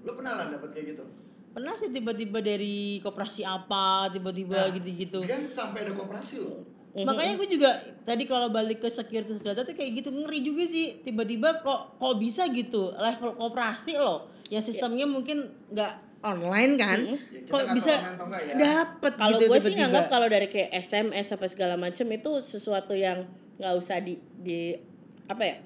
lu 0.00 0.12
pernah 0.14 0.34
lah 0.34 0.46
dapat 0.48 0.70
kayak 0.72 0.86
gitu 0.96 1.04
Pernah 1.50 1.74
sih 1.74 1.90
tiba-tiba 1.90 2.38
dari 2.38 3.02
koperasi 3.02 3.42
apa, 3.42 4.06
tiba-tiba 4.14 4.54
Nah, 4.54 4.70
gitu-gitu. 4.70 5.18
kan 5.26 5.42
sampai 5.42 5.82
ada 5.82 5.98
koperasi 5.98 6.38
loh 6.38 6.62
Mhm. 6.90 7.06
Makanya 7.06 7.32
gue 7.38 7.48
juga 7.54 7.70
tadi 8.02 8.26
kalau 8.26 8.50
balik 8.50 8.82
ke 8.82 8.90
securities 8.90 9.38
data 9.46 9.62
tuh 9.62 9.78
kayak 9.78 10.02
gitu 10.02 10.10
ngeri 10.10 10.42
juga 10.42 10.66
sih. 10.66 10.98
Tiba-tiba 11.06 11.62
kok 11.62 12.02
kok 12.02 12.14
bisa 12.18 12.50
gitu 12.50 12.90
level 12.98 13.38
koperasi 13.38 13.94
loh. 13.94 14.26
Yang 14.50 14.74
sistemnya 14.74 15.06
mungkin 15.06 15.54
nggak 15.70 15.92
online 16.26 16.74
kan. 16.74 16.98
Ya, 16.98 17.16
kita 17.46 17.50
Kok 17.54 17.64
bisa 17.78 17.94
ya. 18.42 18.54
dapet 18.58 19.12
Kalau 19.14 19.38
gitu 19.38 19.44
gue 19.46 19.58
sih 19.62 19.74
nganggap 19.78 20.04
kalau 20.10 20.26
dari 20.26 20.50
kayak 20.50 20.70
SMS 20.82 21.30
apa 21.30 21.46
segala 21.46 21.74
macam 21.78 22.06
itu 22.10 22.30
sesuatu 22.42 22.92
yang 22.98 23.22
nggak 23.60 23.74
usah 23.76 24.00
di 24.00 24.16
di 24.34 24.72
apa 25.26 25.44
ya 25.44 25.56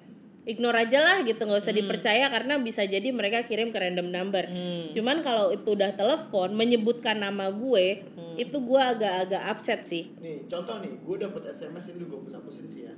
ignore 0.44 0.76
aja 0.78 0.98
lah 0.98 1.16
gitu 1.22 1.40
nggak 1.40 1.56
usah 1.58 1.72
dipercaya 1.72 2.28
karena 2.28 2.58
bisa 2.58 2.84
jadi 2.84 3.08
mereka 3.10 3.42
kirim 3.42 3.70
ke 3.70 3.78
random 3.78 4.10
number. 4.10 4.44
Hmm. 4.44 4.92
Cuman 4.92 5.22
kalau 5.22 5.48
itu 5.48 5.72
udah 5.72 5.94
telepon 5.94 6.52
menyebutkan 6.52 7.16
nama 7.16 7.48
gue 7.48 8.04
itu 8.34 8.56
gue 8.58 8.80
agak-agak 8.82 9.42
upset 9.46 9.80
sih. 9.84 10.10
nih 10.18 10.44
contoh 10.44 10.82
nih 10.82 10.98
gue 10.98 11.16
dapet 11.16 11.42
SMS 11.48 11.86
ini 11.88 12.02
gue 12.02 12.18
hapus 12.18 12.34
hapusin 12.34 12.66
sih 12.66 12.82
ya 12.82 12.94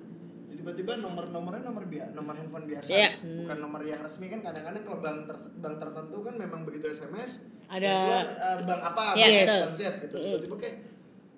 tiba-tiba 0.48 0.98
nomor-nomornya 0.98 1.62
nomor 1.62 1.84
biasa 1.84 2.10
nomor 2.10 2.34
handphone 2.34 2.66
biasa 2.66 2.88
Iya. 2.88 3.10
bukan 3.22 3.58
nomor 3.60 3.80
yang 3.82 4.00
resmi 4.00 4.26
kan 4.26 4.40
kadang-kadang 4.40 4.82
kalau 4.82 4.98
bank 4.98 5.18
ter- 5.22 5.44
bank 5.54 5.76
tertentu 5.76 6.18
kan 6.24 6.34
memang 6.34 6.60
begitu 6.64 6.90
SMS 6.90 7.44
Ada- 7.68 7.86
keluar, 7.86 8.26
eh, 8.32 8.58
bank 8.64 8.80
apa 8.82 9.02
Iya, 9.12 9.22
bank 9.22 9.36
X 9.36 9.46
betul. 9.46 9.60
bank 9.60 9.74
Z 9.74 9.80
gitu 10.00 10.16
tiba-tiba 10.16 10.56
kayak 10.58 10.76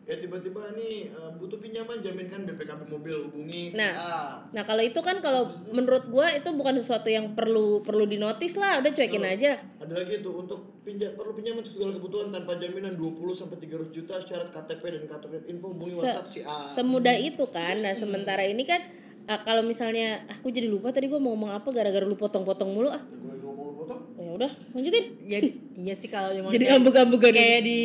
ya 0.08 0.16
tiba-tiba 0.16 0.72
nih 0.72 0.94
eh, 1.06 1.30
butuh 1.36 1.58
pinjaman 1.58 2.00
jaminkan 2.00 2.42
BPKB 2.42 2.80
mobil 2.86 3.28
hubungi 3.28 3.68
si 3.68 3.76
Nah. 3.76 3.92
A. 3.92 4.12
Nah 4.48 4.64
kalau 4.64 4.80
itu 4.80 4.96
kan 4.98 5.20
kalau 5.20 5.46
menurut 5.68 6.08
gue 6.08 6.26
itu 6.32 6.48
bukan 6.50 6.74
sesuatu 6.74 7.06
yang 7.06 7.30
perlu 7.30 7.80
perlu 7.80 8.02
dinotis 8.02 8.56
lah, 8.56 8.80
udah 8.80 8.88
cuekin 8.88 9.20
aja. 9.22 9.60
Ada 9.78 9.94
lagi 9.94 10.18
itu 10.18 10.30
untuk 10.30 10.80
pinjam 10.80 11.12
perlu 11.12 11.32
pinjaman 11.32 11.60
untuk 11.60 11.72
segala 11.74 11.92
kebutuhan 11.92 12.28
tanpa 12.30 12.56
jaminan 12.56 12.96
20 12.96 13.20
sampai 13.34 13.56
300 13.58 13.92
juta 13.92 14.14
syarat 14.18 14.48
KTP 14.48 14.82
dan 14.88 15.02
kartu 15.06 15.26
kredit 15.28 15.46
info 15.46 15.66
hubungi 15.68 15.92
Se- 15.92 16.00
WhatsApp 16.02 16.26
si 16.26 16.40
A. 16.42 16.56
Semudah 16.66 17.12
itu 17.14 17.44
kan. 17.46 17.76
Nah 17.78 17.92
sementara 17.92 18.42
ini 18.42 18.64
kan 18.64 18.80
ah, 19.26 19.44
kalau 19.44 19.60
misalnya 19.60 20.24
aku 20.26 20.48
jadi 20.48 20.66
lupa 20.66 20.88
tadi 20.88 21.06
gue 21.06 21.16
mau 21.16 21.30
ngomong 21.30 21.52
apa 21.52 21.68
gara-gara 21.68 22.02
lu 22.02 22.16
potong-potong 22.16 22.70
mulu 22.70 22.88
ah. 22.88 23.04
gue 23.04 23.20
ngomong 23.44 23.76
foto. 23.76 23.94
Ya 24.16 24.27
udah 24.38 24.50
lanjutin. 24.72 25.04
Ya, 25.24 25.38
iya 25.76 25.94
sih 25.94 26.06
kalau 26.06 26.30
emang 26.30 26.50
Jadi 26.50 26.64
kayak- 26.64 26.78
ambug-ambugan 26.78 27.32
kayak 27.32 27.60
di 27.60 27.80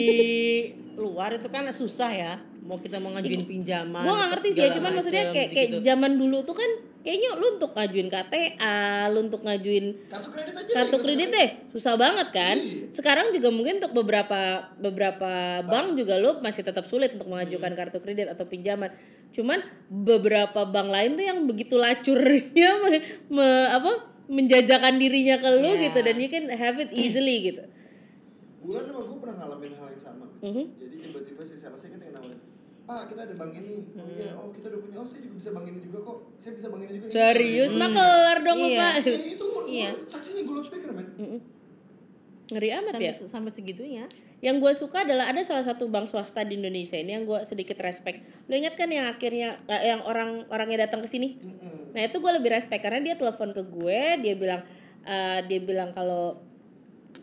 luar 0.95 1.33
itu 1.33 1.47
kan 1.47 1.65
susah 1.67 2.11
ya. 2.11 2.33
Mau 2.61 2.77
kita 2.77 2.95
mau 2.95 3.11
ngajuin 3.11 3.43
pinjaman. 3.43 4.01
Gue 4.01 4.13
gak 4.13 4.29
ngerti 4.31 4.49
sih 4.51 4.61
ya, 4.61 4.71
cuman 4.71 4.91
maksudnya 4.93 5.23
macem 5.25 5.35
kayak 5.35 5.49
kayak 5.51 5.67
gitu-gitu. 5.67 5.85
zaman 5.85 6.11
dulu 6.15 6.37
tuh 6.41 6.55
kan 6.55 6.71
kayaknya 7.03 7.29
lu 7.35 7.47
untuk 7.51 7.71
ngajuin 7.73 8.07
KTA, 8.07 8.79
lu 9.11 9.19
untuk 9.21 9.41
ngajuin 9.41 9.85
Kartu 10.07 10.29
kredit 10.31 10.53
aja. 10.55 10.71
kartu 10.71 10.95
deh, 10.95 11.03
kredit 11.03 11.29
deh 11.29 11.49
susah 11.69 11.93
banget 11.93 12.27
kan 12.31 12.55
Iya. 12.55 12.95
sekarang 12.95 13.35
juga 13.35 13.51
mungkin 13.51 13.75
untuk 13.77 13.91
beberapa 13.93 14.39
beberapa 14.77 15.31
bank 15.61 15.99
juga 15.99 16.15
lo 16.15 16.39
masih 16.39 16.63
tetap 16.63 16.87
sulit 16.87 17.11
untuk 17.11 17.27
mengajukan 17.27 17.75
kartu 17.75 17.99
kredit 17.99 18.31
atau 18.31 18.47
pinjaman 18.47 18.87
cuman 19.29 19.59
beberapa 19.91 20.63
bank 20.63 20.87
lain 20.87 21.11
tuh 21.13 21.25
yang 21.25 21.39
begitu 21.43 21.75
lacurnya 21.75 22.69
me, 22.81 22.91
me- 23.27 23.69
apa 23.69 23.91
menjajakan 24.25 24.93
dirinya 24.95 25.35
ke 25.37 25.49
lu 25.53 25.71
Iya. 25.71 25.83
gitu 25.85 25.99
dan 26.01 26.15
you 26.15 26.27
can 26.27 26.45
have 26.47 26.77
it 26.77 26.89
easily 26.93 27.37
gitu 27.43 27.63
Bulan 28.59 28.83
sama 28.85 29.03
gue 29.03 29.17
pernah 29.19 29.35
ngalamin 29.37 29.75
hal 29.75 29.87
yang 29.89 29.99
sama. 30.01 30.25
Mhm. 30.39 30.63
Jadi 30.79 30.95
tiba-tiba 31.03 31.41
si 31.43 31.55
salesnya 31.57 31.89
kan 31.89 31.99
yang 32.01 32.13
nawarin, 32.13 32.39
Pak 32.83 33.01
kita 33.07 33.21
ada 33.21 33.35
bank 33.35 33.51
ini, 33.53 33.75
oh 33.91 34.07
iya, 34.09 34.31
oh 34.33 34.51
kita 34.51 34.65
udah 34.67 34.79
punya, 34.79 34.97
oh 34.97 35.05
saya 35.05 35.19
juga 35.19 35.35
bisa 35.35 35.49
bank 35.51 35.65
ini 35.65 35.79
juga 35.81 35.99
kok, 36.01 36.17
saya 36.37 36.51
bisa 36.53 36.67
bank 36.67 36.81
ini 36.81 36.91
juga. 36.95 37.07
serius 37.09 37.71
Hmm. 37.71 37.79
mah 37.81 37.89
kelar 37.91 38.37
dong 38.39 38.57
lu, 38.57 38.67
Iya. 38.69 38.79
pak 38.81 38.93
Ya, 38.95 39.15
itu 39.29 39.47
Iya. 39.65 39.89
saksinya 40.07 40.41
gue 40.41 40.53
loudspeaker 40.53 40.91
men. 40.91 41.07
Mm-mm. 41.13 41.39
ngeri 42.45 42.69
amat 42.73 42.93
sampai, 42.93 43.07
ya 43.07 43.13
sampai 43.25 43.51
segitunya 43.51 44.05
yang 44.39 44.59
gue 44.59 44.73
suka 44.73 44.97
adalah 45.01 45.25
ada 45.25 45.41
salah 45.41 45.63
satu 45.63 45.87
bank 45.87 46.05
swasta 46.05 46.43
di 46.43 46.55
Indonesia 46.55 46.95
ini 46.95 47.11
yang 47.13 47.23
gue 47.23 47.39
sedikit 47.43 47.79
respect 47.79 48.19
lo 48.45 48.53
ingat 48.53 48.75
kan 48.75 48.87
yang 48.87 49.07
akhirnya 49.07 49.55
eh, 49.65 49.89
yang 49.89 50.03
orang 50.03 50.43
orangnya 50.47 50.85
datang 50.85 50.99
ke 50.99 51.09
sini 51.09 51.35
Mm-mm. 51.35 51.72
Nah 51.93 52.01
itu 52.03 52.17
gue 52.17 52.31
lebih 52.33 52.49
respect 52.51 52.81
karena 52.81 52.99
dia 53.01 53.15
telepon 53.15 53.53
ke 53.53 53.61
gue, 53.61 54.01
dia 54.25 54.33
bilang 54.33 54.61
eh, 55.05 55.39
dia 55.45 55.59
bilang 55.61 55.93
kalau 55.93 56.41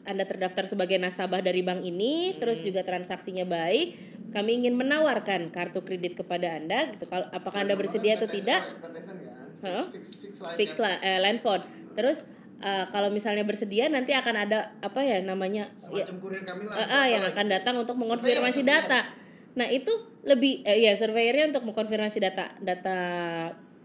anda 0.06 0.24
terdaftar 0.24 0.64
sebagai 0.64 0.96
nasabah 0.96 1.44
dari 1.44 1.60
bank 1.60 1.84
ini, 1.84 2.38
terus 2.40 2.64
juga 2.64 2.80
transaksinya 2.80 3.44
baik, 3.44 3.98
kami 4.32 4.64
ingin 4.64 4.74
menawarkan 4.78 5.52
kartu 5.52 5.84
kredit 5.84 6.16
kepada 6.16 6.56
anda, 6.56 6.88
gitu. 6.88 7.04
Kalau 7.04 7.28
apakah 7.30 7.66
anda 7.66 7.76
bersedia 7.76 8.16
atau 8.16 8.30
tidak? 8.30 8.64
PTSN 8.64 9.60
kan? 9.60 9.86
Fix, 10.56 10.80
lah, 10.80 10.96
eh, 11.04 11.20
line 11.20 11.36
phone. 11.36 11.60
Terus 11.92 12.24
eh, 12.64 12.84
kalau 12.88 13.12
misalnya 13.12 13.44
bersedia 13.44 13.92
nanti 13.92 14.16
akan 14.16 14.34
ada 14.48 14.72
apa 14.80 15.00
ya 15.04 15.20
namanya? 15.20 15.68
Ya, 15.92 16.08
kurir 16.08 16.48
kami 16.48 16.64
lah. 16.64 16.80
eh, 16.80 16.88
eh, 16.88 17.06
yang 17.18 17.22
Apa 17.28 17.36
akan 17.36 17.46
datang 17.50 17.74
untuk 17.76 17.96
mengonfirmasi 18.00 18.64
data. 18.64 19.04
Nah 19.58 19.68
itu 19.68 19.92
lebih 20.24 20.64
eh, 20.64 20.80
ya 20.88 20.96
surveyornya 20.96 21.52
untuk 21.52 21.68
mengkonfirmasi 21.68 22.18
data 22.24 22.56
data 22.60 22.98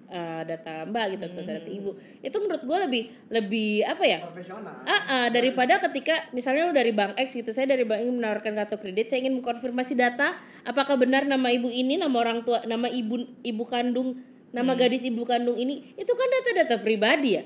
eh, 0.09 0.41
data 0.45 0.85
mbak 0.85 1.05
gitu 1.17 1.23
atau 1.29 1.43
data 1.45 1.69
ibu. 1.69 1.91
Itu 2.21 2.37
menurut 2.41 2.63
gue 2.63 2.77
lebih 2.89 3.03
lebih 3.29 3.69
apa 3.85 4.03
ya? 4.05 4.19
Profesional. 4.25 4.85
Ah, 4.85 5.03
ah, 5.09 5.27
daripada 5.33 5.81
ketika 5.89 6.29
misalnya 6.31 6.69
lu 6.69 6.73
dari 6.73 6.91
bank 6.93 7.17
X 7.17 7.37
gitu, 7.37 7.51
saya 7.51 7.69
dari 7.69 7.83
bank 7.83 8.01
ini 8.01 8.11
menawarkan 8.17 8.53
kartu 8.53 8.77
kredit, 8.77 9.09
saya 9.09 9.25
ingin 9.25 9.41
mengkonfirmasi 9.41 9.93
data, 9.97 10.37
apakah 10.65 10.95
benar 10.97 11.25
nama 11.25 11.49
ibu 11.49 11.67
ini, 11.69 11.97
nama 11.97 12.15
orang 12.15 12.45
tua, 12.45 12.61
nama 12.69 12.85
ibu 12.89 13.21
ibu 13.41 13.63
kandung, 13.65 14.21
nama 14.53 14.71
gadis 14.77 15.03
ibu 15.05 15.25
kandung 15.25 15.57
ini, 15.57 15.95
itu 15.97 16.11
kan 16.13 16.27
data-data 16.41 16.81
pribadi 16.81 17.41
ya. 17.41 17.43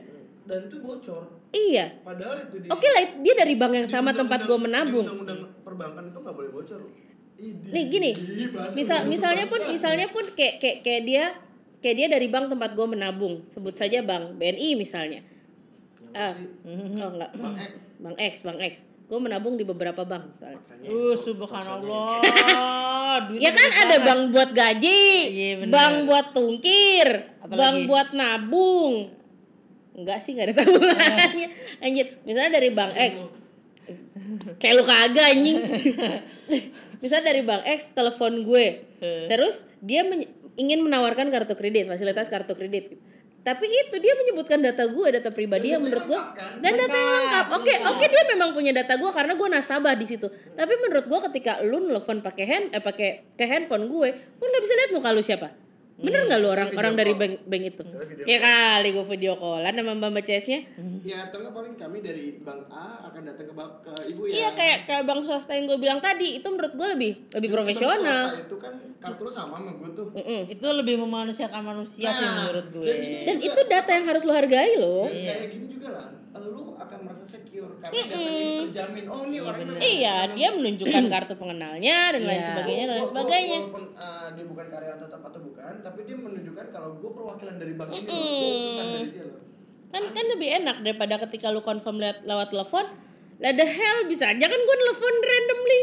Dan 0.49 0.65
itu 0.67 0.81
bocor. 0.81 1.39
Iya. 1.49 1.97
Padahal 2.05 2.45
itu 2.45 2.61
di 2.61 2.67
Oke 2.69 2.87
lah, 2.89 3.01
dia 3.25 3.33
dari 3.33 3.57
bank 3.57 3.73
yang 3.73 3.89
sama 3.89 4.13
tempat 4.13 4.45
gue 4.45 4.57
menabung. 4.57 5.05
Undang-undang 5.05 5.41
perbankan 5.65 6.09
itu 6.09 6.17
nggak 6.21 6.35
boleh 6.35 6.51
bocor 6.53 6.81
Nih 7.39 7.83
gini, 7.87 8.11
misal 8.75 9.07
misalnya 9.07 9.47
pun 9.47 9.63
misalnya 9.71 10.11
pun 10.11 10.27
kayak 10.35 10.59
kayak 10.59 10.77
kayak 10.83 11.01
dia 11.07 11.25
kayak 11.79 11.95
dia 11.95 12.07
dari 12.07 12.27
bank 12.27 12.49
tempat 12.49 12.71
gue 12.71 12.87
menabung, 12.87 13.47
sebut 13.49 13.73
saja 13.73 13.99
bank 13.99 14.35
BNI 14.35 14.69
misalnya. 14.75 15.21
Ah, 16.09 16.33
pasti 16.33 16.97
oh 16.97 17.11
enggak, 17.11 17.31
Bang 17.33 17.55
X. 17.55 17.71
bank 17.97 18.15
X, 18.17 18.33
bank 18.41 18.59
X. 18.61 18.73
Gue 19.05 19.17
menabung 19.17 19.53
di 19.53 19.63
beberapa 19.63 20.01
bank 20.01 20.37
misalnya. 20.37 20.87
Uh 20.87 21.13
subhanallah 21.13 22.21
duit 23.27 23.41
Ya 23.41 23.49
kan 23.49 23.69
ada 23.69 23.85
banget. 23.95 24.05
bank 24.05 24.21
buat 24.29 24.49
gaji, 24.51 25.05
Iya, 25.27 25.53
bener. 25.59 25.71
bank 25.71 25.95
buat 26.05 26.27
tungkir, 26.31 27.07
Apalagi? 27.39 27.57
bank 27.57 27.75
buat 27.85 28.09
nabung. 28.11 28.93
Enggak 29.93 30.19
sih, 30.19 30.31
enggak 30.31 30.49
ada 30.49 30.55
tabungannya. 30.59 31.47
Anjir, 31.83 32.05
misalnya 32.21 32.51
dari 32.53 32.69
bank 32.69 32.93
X. 32.95 33.13
Kayak 34.57 34.73
lu 34.77 34.83
kagak 34.83 35.25
anjing. 35.27 35.57
misalnya 37.01 37.25
dari 37.27 37.41
bank 37.41 37.63
X 37.65 37.79
telepon 37.91 38.41
gue. 38.41 38.65
Terus 39.25 39.61
dia 39.79 40.03
men- 40.03 40.29
ingin 40.59 40.83
menawarkan 40.83 41.31
kartu 41.31 41.55
kredit, 41.55 41.87
fasilitas 41.87 42.27
kartu 42.27 42.53
kredit. 42.53 42.99
Tapi 43.39 43.65
itu 43.65 43.95
dia 44.03 44.13
menyebutkan 44.19 44.59
data 44.59 44.83
gue, 44.83 45.07
data 45.15 45.31
pribadi 45.31 45.71
yang 45.71 45.79
menurut 45.79 46.03
gue 46.03 46.19
dan 46.59 46.75
data 46.75 46.91
yang 46.91 47.13
lengkap. 47.23 47.45
Oke, 47.55 47.73
oke 47.87 48.05
dia 48.11 48.23
memang 48.35 48.51
punya 48.51 48.75
data 48.75 48.99
gue 48.99 49.07
karena 49.15 49.33
gue 49.39 49.47
nasabah 49.47 49.95
di 49.95 50.03
situ. 50.03 50.27
Tapi 50.27 50.73
menurut 50.83 51.07
gue 51.07 51.19
ketika 51.31 51.63
lu 51.63 51.79
nelfon 51.79 52.19
pakai 52.19 52.45
hand 52.45 52.65
eh 52.75 52.83
pakai 52.83 53.39
ke 53.39 53.47
handphone 53.47 53.87
gue, 53.87 54.07
pun 54.11 54.45
nggak 54.45 54.63
bisa 54.67 54.73
lihat 54.75 54.91
muka 54.91 55.09
lu 55.15 55.23
siapa. 55.23 55.55
Bener 55.99 56.21
nggak 56.25 56.39
lu 56.39 56.47
orang 56.47 56.69
orang 56.73 56.93
dari 56.93 57.11
bank 57.11 57.43
bank 57.43 57.63
itu? 57.65 57.83
Ya 58.23 58.37
kali 58.37 58.89
gue 58.89 59.05
video 59.05 59.35
callan 59.35 59.71
sama 59.71 59.91
mbak 59.93 60.09
mbak 60.11 60.23
CS-nya. 60.23 60.59
Ya 61.01 61.17
atau 61.23 61.39
nggak 61.39 61.51
paling 61.51 61.75
kami 61.75 61.99
dari 61.99 62.25
bank 62.37 62.67
A 62.67 62.85
akan 63.05 63.21
datang 63.25 63.45
ke, 63.45 63.53
bank- 63.53 63.77
ke 63.81 63.93
ibu 64.07 64.21
ya. 64.23 64.31
Iya 64.33 64.49
kayak 64.53 64.77
kayak 64.85 65.03
bank 65.03 65.19
swasta 65.21 65.51
yang 65.51 65.65
gue 65.65 65.75
bilang 65.77 65.99
tadi 65.99 66.37
itu 66.37 66.47
menurut 66.47 66.71
gue 66.71 66.87
lebih 66.89 67.11
lebih 67.31 67.49
Dan 67.49 67.55
profesional. 67.55 67.99
swasta 68.25 68.41
itu 68.41 68.55
kan 68.57 68.73
kartu 68.97 69.21
lu 69.21 69.29
sama 69.29 69.55
sama 69.55 69.71
gue 69.73 69.89
tuh. 69.93 70.07
Mm-mm. 70.11 70.41
itu 70.49 70.67
lebih 70.73 70.95
memanusiakan 70.97 71.61
manusia 71.63 72.09
sih 72.09 72.21
Nah, 72.21 72.35
menurut 72.41 72.65
gue 72.69 72.83
dan 72.85 72.97
Dan 73.25 73.37
itu 73.41 73.59
data 73.65 73.89
yang 73.89 74.05
harus 74.05 74.23
lu 74.23 74.31
hargai 74.31 74.71
loh. 74.75 75.05
Dan 75.05 75.15
kayak 75.15 75.47
gini 75.49 75.65
juga 75.69 75.87
lah, 75.93 76.05
lu 76.37 76.75
akan 76.75 76.97
merasa 77.01 77.23
secure 77.25 77.68
karena 77.79 78.03
terjamin. 78.67 79.03
Oh 79.09 79.21
ini 79.25 79.37
ini 79.39 79.73
Iya, 79.79 80.17
dia 80.35 80.49
menunjukkan 80.53 81.03
kartu 81.07 81.33
pengenalnya 81.39 81.97
dan 82.13 82.21
lain 82.23 82.41
Iya. 82.43 82.47
sebagainya 82.51 82.83
dan 82.85 82.95
lain 82.99 83.09
sebagainya. 83.09 83.59
Walaupun 83.65 83.85
uh, 83.95 84.27
dia 84.35 84.45
bukan 84.45 84.65
karyawan 84.69 84.99
tetap 84.99 85.21
atau 85.25 85.39
bukan, 85.41 85.73
tapi 85.81 85.99
dia 86.03 86.17
menunjukkan 86.19 86.65
kalau 86.69 86.89
gue 86.99 87.11
perwakilan 87.11 87.55
dari 87.57 87.73
bank 87.73 87.89
ini 87.95 88.07
loh, 88.07 88.19
gue 88.19 88.51
utusan 88.53 88.85
dari 88.91 89.09
dia 89.11 89.25
loh. 89.25 89.41
Kan 89.89 90.03
kan 90.13 90.25
lebih 90.29 90.49
enak 90.61 90.77
daripada 90.85 91.15
ketika 91.25 91.47
lu 91.49 91.61
confirm 91.65 91.97
lewat, 91.97 92.21
lewat 92.21 92.47
telepon. 92.53 92.85
Lah 93.39 93.53
the 93.55 93.63
hell 93.65 93.99
bisa 94.05 94.29
aja 94.29 94.45
kan 94.45 94.59
gue 94.59 94.75
nelfon 94.83 95.15
randomly. 95.23 95.81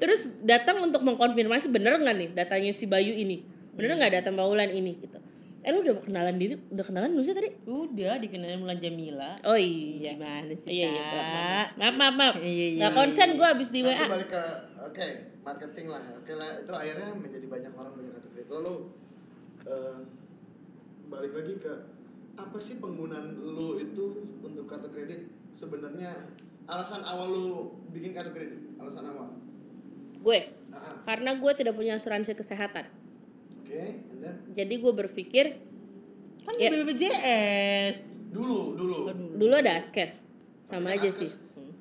Terus 0.00 0.20
datang 0.44 0.80
untuk 0.84 1.04
mengkonfirmasi 1.04 1.68
bener 1.68 1.96
nggak 1.96 2.16
nih 2.16 2.28
datanya 2.36 2.70
si 2.72 2.84
Bayu 2.84 3.12
ini. 3.16 3.40
Bener 3.72 3.96
nggak 3.96 4.20
data 4.20 4.28
Mbak 4.32 4.46
Wulan 4.48 4.70
ini 4.72 4.96
gitu. 5.00 5.18
Eh 5.60 5.70
lu 5.70 5.84
udah 5.84 5.92
kenalan 6.00 6.34
diri, 6.34 6.56
udah 6.56 6.80
kenalan 6.82 7.12
belum 7.12 7.20
sih 7.22 7.36
tadi? 7.36 7.50
udah 7.62 8.16
dikenalin 8.16 8.58
Mulan 8.58 8.76
Jamila 8.76 9.36
Oh 9.44 9.54
iya. 9.54 10.16
gimana 10.16 10.48
sih 10.56 10.72
Iya 10.72 10.88
iya. 10.88 11.04
Kak? 11.06 11.66
Maaf 11.76 11.94
maaf 11.94 12.14
maaf. 12.14 12.34
Iya, 12.36 12.48
iya, 12.48 12.66
Nggak 12.78 12.92
konsen 12.94 13.28
gue 13.34 13.44
abis 13.46 13.68
di 13.68 13.80
Nanti 13.80 13.92
WA. 13.94 14.08
balik 14.08 14.28
ke 14.28 14.42
oke 14.80 15.06
marketing 15.40 15.86
lah. 15.86 16.02
Oke 16.16 16.32
lah 16.32 16.50
itu 16.58 16.72
akhirnya 16.72 17.08
menjadi 17.12 17.46
banyak 17.46 17.72
orang 17.74 17.92
punya 17.92 18.10
kartu 18.10 18.28
kredit. 18.30 18.48
Lalu 18.50 18.74
eh, 19.62 19.96
balik 21.06 21.32
lagi 21.34 21.54
ke 21.58 21.72
apa 22.34 22.56
sih 22.56 22.74
penggunaan 22.76 23.26
lu 23.36 23.68
itu 23.78 24.04
untuk 24.40 24.64
kartu 24.64 24.88
kredit? 24.88 25.28
Sebenarnya 25.52 26.32
alasan 26.64 27.04
awal 27.04 27.28
lu 27.28 27.46
bikin 27.90 28.10
kartu 28.10 28.32
kredit, 28.32 28.64
alasan 28.76 29.04
awal. 29.06 29.28
Gue 30.18 30.56
Ah, 30.70 30.76
ah. 30.78 30.94
karena 31.04 31.34
gue 31.34 31.52
tidak 31.52 31.74
punya 31.74 31.94
asuransi 31.94 32.32
kesehatan. 32.32 32.88
Oke, 33.60 33.82
and 34.08 34.09
then 34.20 34.34
Jadi 34.52 34.74
gue 34.76 34.92
berpikir 34.94 35.46
kan 36.40 36.54
Ya. 36.56 36.70
BPJS 36.70 37.96
dulu 38.30 38.74
dulu 38.74 38.96
dulu 39.34 39.54
ada 39.54 39.74
askes 39.74 40.22
sama 40.64 40.88
Pakai 40.88 40.96
aja 40.96 41.08
Askes. 41.08 41.18
sih. 41.18 41.30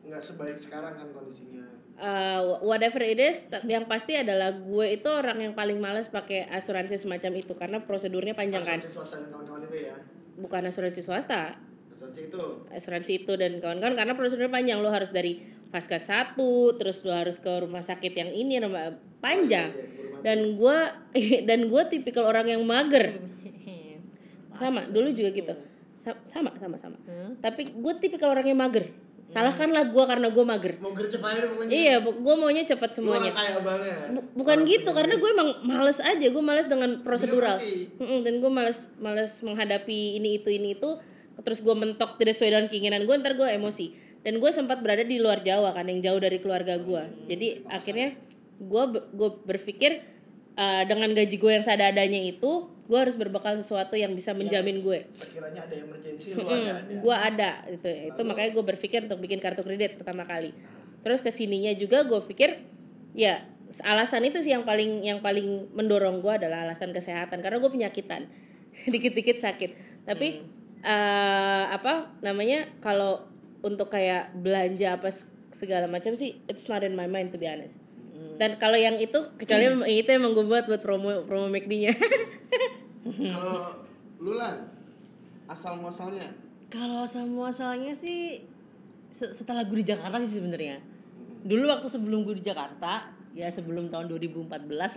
nggak 0.03 0.23
sebaik 0.23 0.57
sekarang 0.57 0.93
kan 0.95 1.07
kondisinya. 1.11 1.63
Uh, 1.93 2.57
whatever 2.61 2.97
it 2.99 3.19
is, 3.19 3.43
yang 3.63 3.83
pasti 3.85 4.15
adalah 4.15 4.49
gue 4.51 4.87
itu 4.89 5.05
orang 5.05 5.37
yang 5.37 5.53
paling 5.53 5.77
males 5.77 6.07
pakai 6.07 6.47
asuransi 6.47 6.95
semacam 6.97 7.31
itu 7.35 7.53
karena 7.53 7.77
prosedurnya 7.79 8.33
panjang 8.33 8.63
kan. 8.63 8.79
Asuransi 8.79 8.95
swasta 8.95 9.15
dan 9.17 9.27
kawan-kawan 9.29 9.61
itu 9.67 9.77
ya. 9.83 9.95
Bukan 10.35 10.61
asuransi 10.65 11.01
swasta, 11.01 11.59
Asuransi 11.91 12.21
itu. 12.25 12.43
asuransi 12.71 13.11
itu 13.19 13.33
dan 13.35 13.51
kawan-kawan 13.57 13.93
karena 13.93 14.13
prosedurnya 14.15 14.47
panjang 14.49 14.79
lo 14.79 14.89
harus 14.89 15.11
dari 15.11 15.43
pasca 15.67 15.99
satu, 15.99 16.73
terus 16.73 17.03
lo 17.03 17.11
harus 17.11 17.35
ke 17.37 17.51
rumah 17.59 17.83
sakit 17.83 18.15
yang 18.15 18.31
ini 18.31 18.57
rumah 18.57 18.95
panjang. 19.19 19.69
Iya, 19.69 19.83
keburu 19.83 19.91
mati. 19.91 19.98
Dan 20.21 20.55
gue 20.55 20.77
dan 21.47 21.59
gue 21.65 21.81
tipikal 21.87 22.25
orang 22.25 22.47
yang 22.47 22.61
mager. 22.61 23.15
Sama, 24.59 24.83
dulu 24.85 25.09
juga 25.11 25.29
gitu. 25.31 25.53
Sa- 25.99 26.19
Sama, 26.27 26.51
sama, 26.55 26.75
sama. 26.75 26.97
Hmm? 27.03 27.39
Tapi 27.39 27.71
gue 27.71 27.93
tipikal 27.97 28.31
orang 28.31 28.43
yang 28.45 28.59
mager. 28.59 28.91
Salahkanlah 29.29 29.93
gue 29.93 30.03
karena 30.03 30.27
gue 30.27 30.41
mager. 30.41 30.73
mau 30.81 30.89
gercep 30.89 31.21
aja 31.21 31.45
pokoknya. 31.45 31.69
Iya, 31.69 31.95
gue 32.01 32.35
maunya 32.35 32.65
cepat 32.65 32.97
semuanya. 32.97 33.29
Bu- 34.09 34.25
bukan 34.35 34.57
gitu 34.65 34.89
karena 34.89 35.15
gue 35.15 35.29
emang 35.29 35.49
males 35.61 36.01
aja 36.01 36.25
gue 36.25 36.43
males 36.43 36.65
dengan 36.65 37.05
prosedural 37.05 37.53
Birokrasi. 37.53 37.93
Mm-mm, 38.01 38.19
dan 38.25 38.33
gue 38.41 38.49
males 38.49 38.89
males 38.97 39.37
menghadapi 39.39 40.17
ini 40.17 40.41
itu 40.41 40.49
ini 40.49 40.73
itu 40.73 40.97
terus 41.39 41.61
gue 41.61 41.71
mentok 41.71 42.17
tidak 42.17 42.35
sesuai 42.35 42.51
dengan 42.51 42.67
keinginan 42.67 43.01
gue 43.05 43.15
ntar 43.15 43.37
gue 43.37 43.47
emosi 43.47 43.93
dan 44.19 44.35
gue 44.35 44.49
sempat 44.49 44.81
berada 44.81 45.05
di 45.05 45.21
luar 45.21 45.39
Jawa 45.39 45.71
kan 45.71 45.85
yang 45.85 46.01
jauh 46.01 46.17
dari 46.17 46.41
keluarga 46.41 46.75
gue 46.75 46.99
jadi 47.29 47.63
akhirnya 47.69 48.17
gue 48.59 48.83
gue 49.15 49.29
berpikir 49.47 50.03
uh, 50.59 50.83
dengan 50.83 51.15
gaji 51.15 51.35
gue 51.39 51.51
yang 51.55 51.63
seadanya 51.63 52.19
itu 52.19 52.67
gue 52.89 52.97
harus 52.97 53.15
berbekal 53.15 53.53
sesuatu 53.55 53.93
yang 53.95 54.11
bisa 54.17 54.33
menjamin 54.33 54.81
gue 54.81 55.05
Sekiranya 55.13 55.63
ada 55.63 55.75
emergency 55.77 56.33
Mm, 56.35 56.43
ada 56.43 56.73
ada. 56.83 56.93
gue 56.99 57.15
ada 57.15 57.51
itu 57.71 57.89
itu 58.11 58.21
makanya 58.27 58.51
gue 58.51 58.63
berpikir 58.75 58.99
untuk 59.07 59.23
bikin 59.23 59.39
kartu 59.39 59.63
kredit 59.63 59.95
pertama 59.95 60.27
kali. 60.27 60.51
Terus 60.99 61.23
ke 61.23 61.31
sininya 61.31 61.71
juga 61.79 62.03
gue 62.03 62.19
pikir 62.27 62.59
ya 63.15 63.39
alasan 63.87 64.27
itu 64.27 64.43
sih 64.43 64.51
yang 64.51 64.67
paling 64.67 65.05
yang 65.07 65.23
paling 65.23 65.71
mendorong 65.71 66.19
gue 66.19 66.33
adalah 66.43 66.67
alasan 66.67 66.91
kesehatan. 66.91 67.39
Karena 67.39 67.63
gue 67.63 67.71
penyakitan. 67.71 68.27
Dikit-dikit 68.91 69.39
sakit. 69.39 70.03
Tapi 70.03 70.43
eh, 70.83 71.65
apa 71.71 72.11
namanya 72.19 72.67
kalau 72.83 73.23
untuk 73.63 73.91
kayak 73.95 74.35
belanja 74.35 74.99
apa 74.99 75.07
segala 75.55 75.87
macam 75.87 76.15
sih 76.19 76.39
it's 76.51 76.67
not 76.67 76.83
in 76.83 76.95
my 76.95 77.07
mind 77.07 77.31
to 77.31 77.39
be 77.39 77.47
honest 77.47 77.78
Dan 78.39 78.55
kalau 78.55 78.79
yang 78.79 78.95
itu 78.95 79.19
kecuali 79.35 79.67
yang 79.67 79.83
itu 79.83 80.07
emang 80.15 80.31
gue 80.31 80.47
buat 80.47 80.63
buat 80.63 80.79
promo 80.79 81.27
promo 81.27 81.51
McD-nya. 81.51 81.91
Kalau 83.35 83.83
lu 84.19 84.35
lah 84.35 84.59
asal 85.49 85.79
muasalnya 85.79 86.29
Kalau 86.69 87.03
asal 87.03 87.25
muasalnya 87.25 87.95
sih 87.97 88.43
se- 89.17 89.33
setelah 89.35 89.67
gue 89.67 89.83
di 89.83 89.87
Jakarta 89.91 90.23
sih 90.23 90.39
sebenarnya. 90.39 90.79
Dulu 91.43 91.67
waktu 91.67 91.87
sebelum 91.91 92.23
gue 92.23 92.39
di 92.39 92.45
Jakarta, 92.45 93.11
ya 93.35 93.49
sebelum 93.49 93.89
tahun 93.89 94.07
2014 94.07 94.47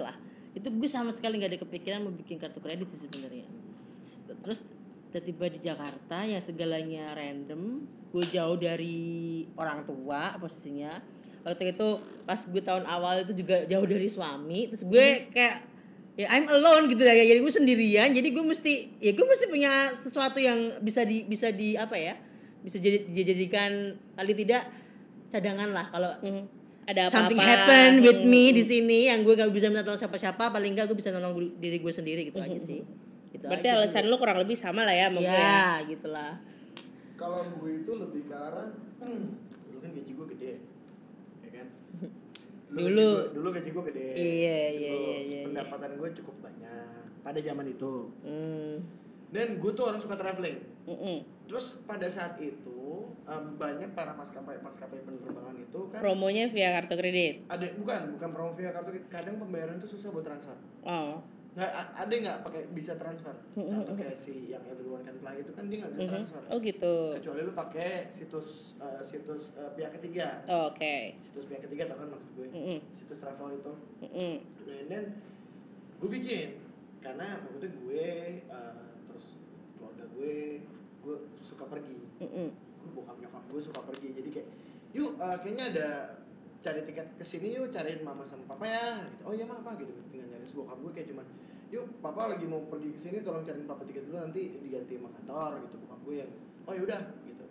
lah. 0.05 0.15
Itu 0.53 0.69
gue 0.69 0.91
sama 0.91 1.11
sekali 1.11 1.41
nggak 1.41 1.51
ada 1.57 1.61
kepikiran 1.65 1.99
mau 2.05 2.13
bikin 2.13 2.37
kartu 2.37 2.61
kredit 2.61 2.87
sih 2.93 3.01
sebenarnya. 3.09 3.47
Terus 4.45 4.61
tiba-tiba 5.11 5.45
di 5.49 5.59
Jakarta 5.65 6.29
ya 6.29 6.39
segalanya 6.45 7.17
random. 7.17 7.89
Gue 8.13 8.25
jauh 8.29 8.61
dari 8.61 9.43
orang 9.57 9.89
tua 9.89 10.37
posisinya. 10.37 10.93
Waktu 11.43 11.63
itu 11.71 11.89
pas 12.23 12.39
gue 12.39 12.63
tahun 12.63 12.85
awal 12.85 13.23
itu 13.23 13.33
juga 13.37 13.63
jauh 13.65 13.85
dari 13.85 14.07
suami. 14.07 14.71
Terus 14.71 14.83
gue 14.85 15.07
kayak 15.31 15.57
ya 16.13 16.29
I'm 16.31 16.45
alone 16.47 16.87
gitu 16.87 17.01
ya 17.01 17.17
jadi 17.17 17.41
gue 17.41 17.49
sendirian 17.51 18.09
jadi 18.11 18.29
gue 18.29 18.45
mesti 18.45 19.01
ya 19.01 19.11
gue 19.11 19.25
mesti 19.25 19.49
punya 19.49 19.73
sesuatu 19.99 20.37
yang 20.37 20.77
bisa 20.79 21.03
di 21.03 21.25
bisa 21.25 21.49
di 21.49 21.73
apa 21.73 21.97
ya 21.97 22.13
bisa 22.61 22.77
jadi 22.77 23.09
dijadikan 23.09 23.73
paling 24.13 24.37
tidak 24.37 24.69
cadangan 25.29 25.73
lah 25.73 25.89
kalau 25.89 26.13
Hmm. 26.21 26.45
Ada 26.83 27.07
apa-apa. 27.07 27.15
something 27.17 27.41
happen 27.41 27.91
with 28.01 28.21
Hmm. 28.21 28.29
me 28.29 28.51
di 28.51 28.61
sini 28.63 29.07
yang 29.07 29.23
gue 29.23 29.33
gak 29.33 29.49
bisa 29.49 29.67
minta 29.67 29.81
tolong 29.81 29.97
siapa-siapa 29.97 30.51
paling 30.51 30.75
enggak 30.75 30.85
gue 30.85 30.95
bisa 30.95 31.09
nolong 31.11 31.33
diri 31.57 31.79
gue 31.79 31.93
sendiri 31.93 32.27
gitu 32.27 32.39
aja 32.39 32.59
sih 32.61 32.83
gitu 33.33 33.45
Berarti 33.47 33.67
aja 33.67 33.79
alasan 33.79 34.05
lu 34.05 34.17
kurang 34.17 34.37
lebih 34.37 34.53
sama 34.53 34.83
lah 34.83 34.93
ya 34.93 35.07
sama 35.07 35.17
gue 35.17 35.31
ya. 35.33 35.81
gitulah 35.89 36.33
kalau 37.15 37.41
gue 37.57 37.81
itu 37.81 37.93
lebih 37.95 38.27
ke 38.27 38.35
arah 38.35 38.69
dulu 39.65 39.79
kan 39.79 39.91
gaji 39.91 40.13
gue 40.13 40.27
gede 40.37 40.53
Dulu. 42.73 42.89
gaji 42.89 42.97
gue- 43.15 43.31
dulu 43.33 43.49
gaji 43.51 43.69
gue 43.71 43.85
gede 43.87 44.07
Iya, 44.13 44.25
iya, 44.71 44.91
Terus 44.91 44.97
iya, 44.97 44.97
iya, 44.97 45.19
iya. 45.23 45.41
pendapatan 45.45 45.91
gue 45.95 46.09
cukup 46.15 46.37
banyak 46.41 46.97
pada 47.21 47.39
zaman 47.39 47.67
itu 47.67 47.93
hmm. 48.21 48.75
dan 49.29 49.47
gue 49.55 49.71
tuh 49.71 49.85
orang 49.87 49.99
suka 49.99 50.15
traveling 50.15 50.59
Mm-mm. 50.83 51.17
terus 51.45 51.65
pada 51.83 52.05
saat 52.07 52.35
itu 52.37 52.81
em, 53.23 53.45
banyak 53.55 53.93
para 53.93 54.13
maskapai 54.13 54.59
maskapai 54.59 54.99
penerbangan 54.99 55.55
itu 55.55 55.81
kan 55.89 56.01
Promonya 56.01 56.49
via 56.49 56.73
kartu 56.73 56.95
kredit. 56.95 57.47
ada 57.47 57.63
bukan 57.73 58.01
bukan 58.13 58.29
promo 58.31 58.51
via 58.53 58.71
kartu 58.71 58.91
kredit. 58.91 59.07
kadang 59.09 59.37
pembayaran 59.37 59.77
tuh 59.77 59.89
susah 59.89 60.09
buat 60.09 60.23
transfer 60.23 60.57
Oh. 60.83 61.23
Nggak 61.53 61.69
ada 61.95 62.15
nggak 62.17 62.39
pakai 62.43 62.63
bisa 62.73 62.97
transfer? 62.97 63.37
Mm-mm. 63.53 63.85
atau 63.85 63.93
kayak 63.93 64.17
si 64.17 64.49
yang 64.49 64.65
everyone 64.65 65.05
can 65.05 65.21
fly 65.21 65.37
itu 65.37 65.53
kan 65.53 65.69
dia 65.69 65.85
nggak 65.85 65.93
bisa 65.93 66.03
Mhm. 66.03 66.13
transfer. 66.15 66.41
Oh 66.49 66.59
gitu. 66.59 66.95
kecuali 67.13 67.41
lu 67.43 67.53
pakai 67.53 67.91
situs 68.09 68.49
eh, 68.79 69.03
situs 69.05 69.53
eh, 69.55 69.71
pihak 69.75 69.93
ketiga. 70.01 70.41
Oh, 70.47 70.73
Oke. 70.73 71.21
situs 71.21 71.45
pihak 71.45 71.61
ketiga 71.63 71.93
tau 71.93 72.01
kan 72.01 72.09
maksud 72.09 72.31
gue? 72.35 72.49
Situs 72.91 73.19
travel 73.21 73.49
itu. 73.55 73.73
Nah 74.01 74.81
dan 74.89 75.05
gue 76.01 76.09
bikin. 76.11 76.49
Karena 76.99 77.43
waktu 77.43 77.57
itu 77.61 77.79
gue 77.85 78.07
eh, 78.43 78.75
terus 79.05 79.27
keluarga 79.77 80.05
gue 80.09 80.35
gue 81.05 81.17
suka 81.43 81.65
pergi. 81.69 82.01
Gue 82.81 82.91
bokap 82.95 83.21
nyokap 83.21 83.45
gue 83.47 83.61
suka 83.61 83.81
pergi. 83.85 84.09
Jadi 84.17 84.29
kayak 84.33 84.49
yuk 84.93 85.21
eh, 85.21 85.37
kayaknya 85.37 85.65
ada 85.69 85.89
cari 86.63 86.81
tiket 86.83 87.07
ke 87.15 87.25
sini 87.25 87.53
yuk 87.53 87.69
cariin 87.69 88.01
mama 88.01 88.23
sama 88.23 88.47
papa 88.47 88.65
ya 88.65 88.87
gitu. 89.03 89.23
oh 89.27 89.33
iya 89.35 89.45
mah 89.45 89.59
apa 89.59 89.75
gitu 89.77 89.93
tinggal 90.09 90.31
nyari 90.31 90.47
bokap 90.49 90.79
gue 90.79 90.93
kayak 90.95 91.09
cuman 91.11 91.27
yuk 91.69 91.87
papa 91.99 92.23
lagi 92.31 92.45
mau 92.47 92.63
pergi 92.67 92.89
ke 92.93 93.01
sini 93.01 93.17
tolong 93.21 93.43
cariin 93.43 93.67
papa 93.67 93.83
tiket 93.83 94.07
dulu 94.07 94.19
nanti 94.19 94.43
diganti 94.59 94.95
sama 94.97 95.11
kantor 95.19 95.51
gitu 95.61 95.75
bokap 95.83 96.01
gue 96.03 96.15
yang 96.23 96.31
oh 96.63 96.73
yaudah 96.73 97.03
gitu 97.25 97.45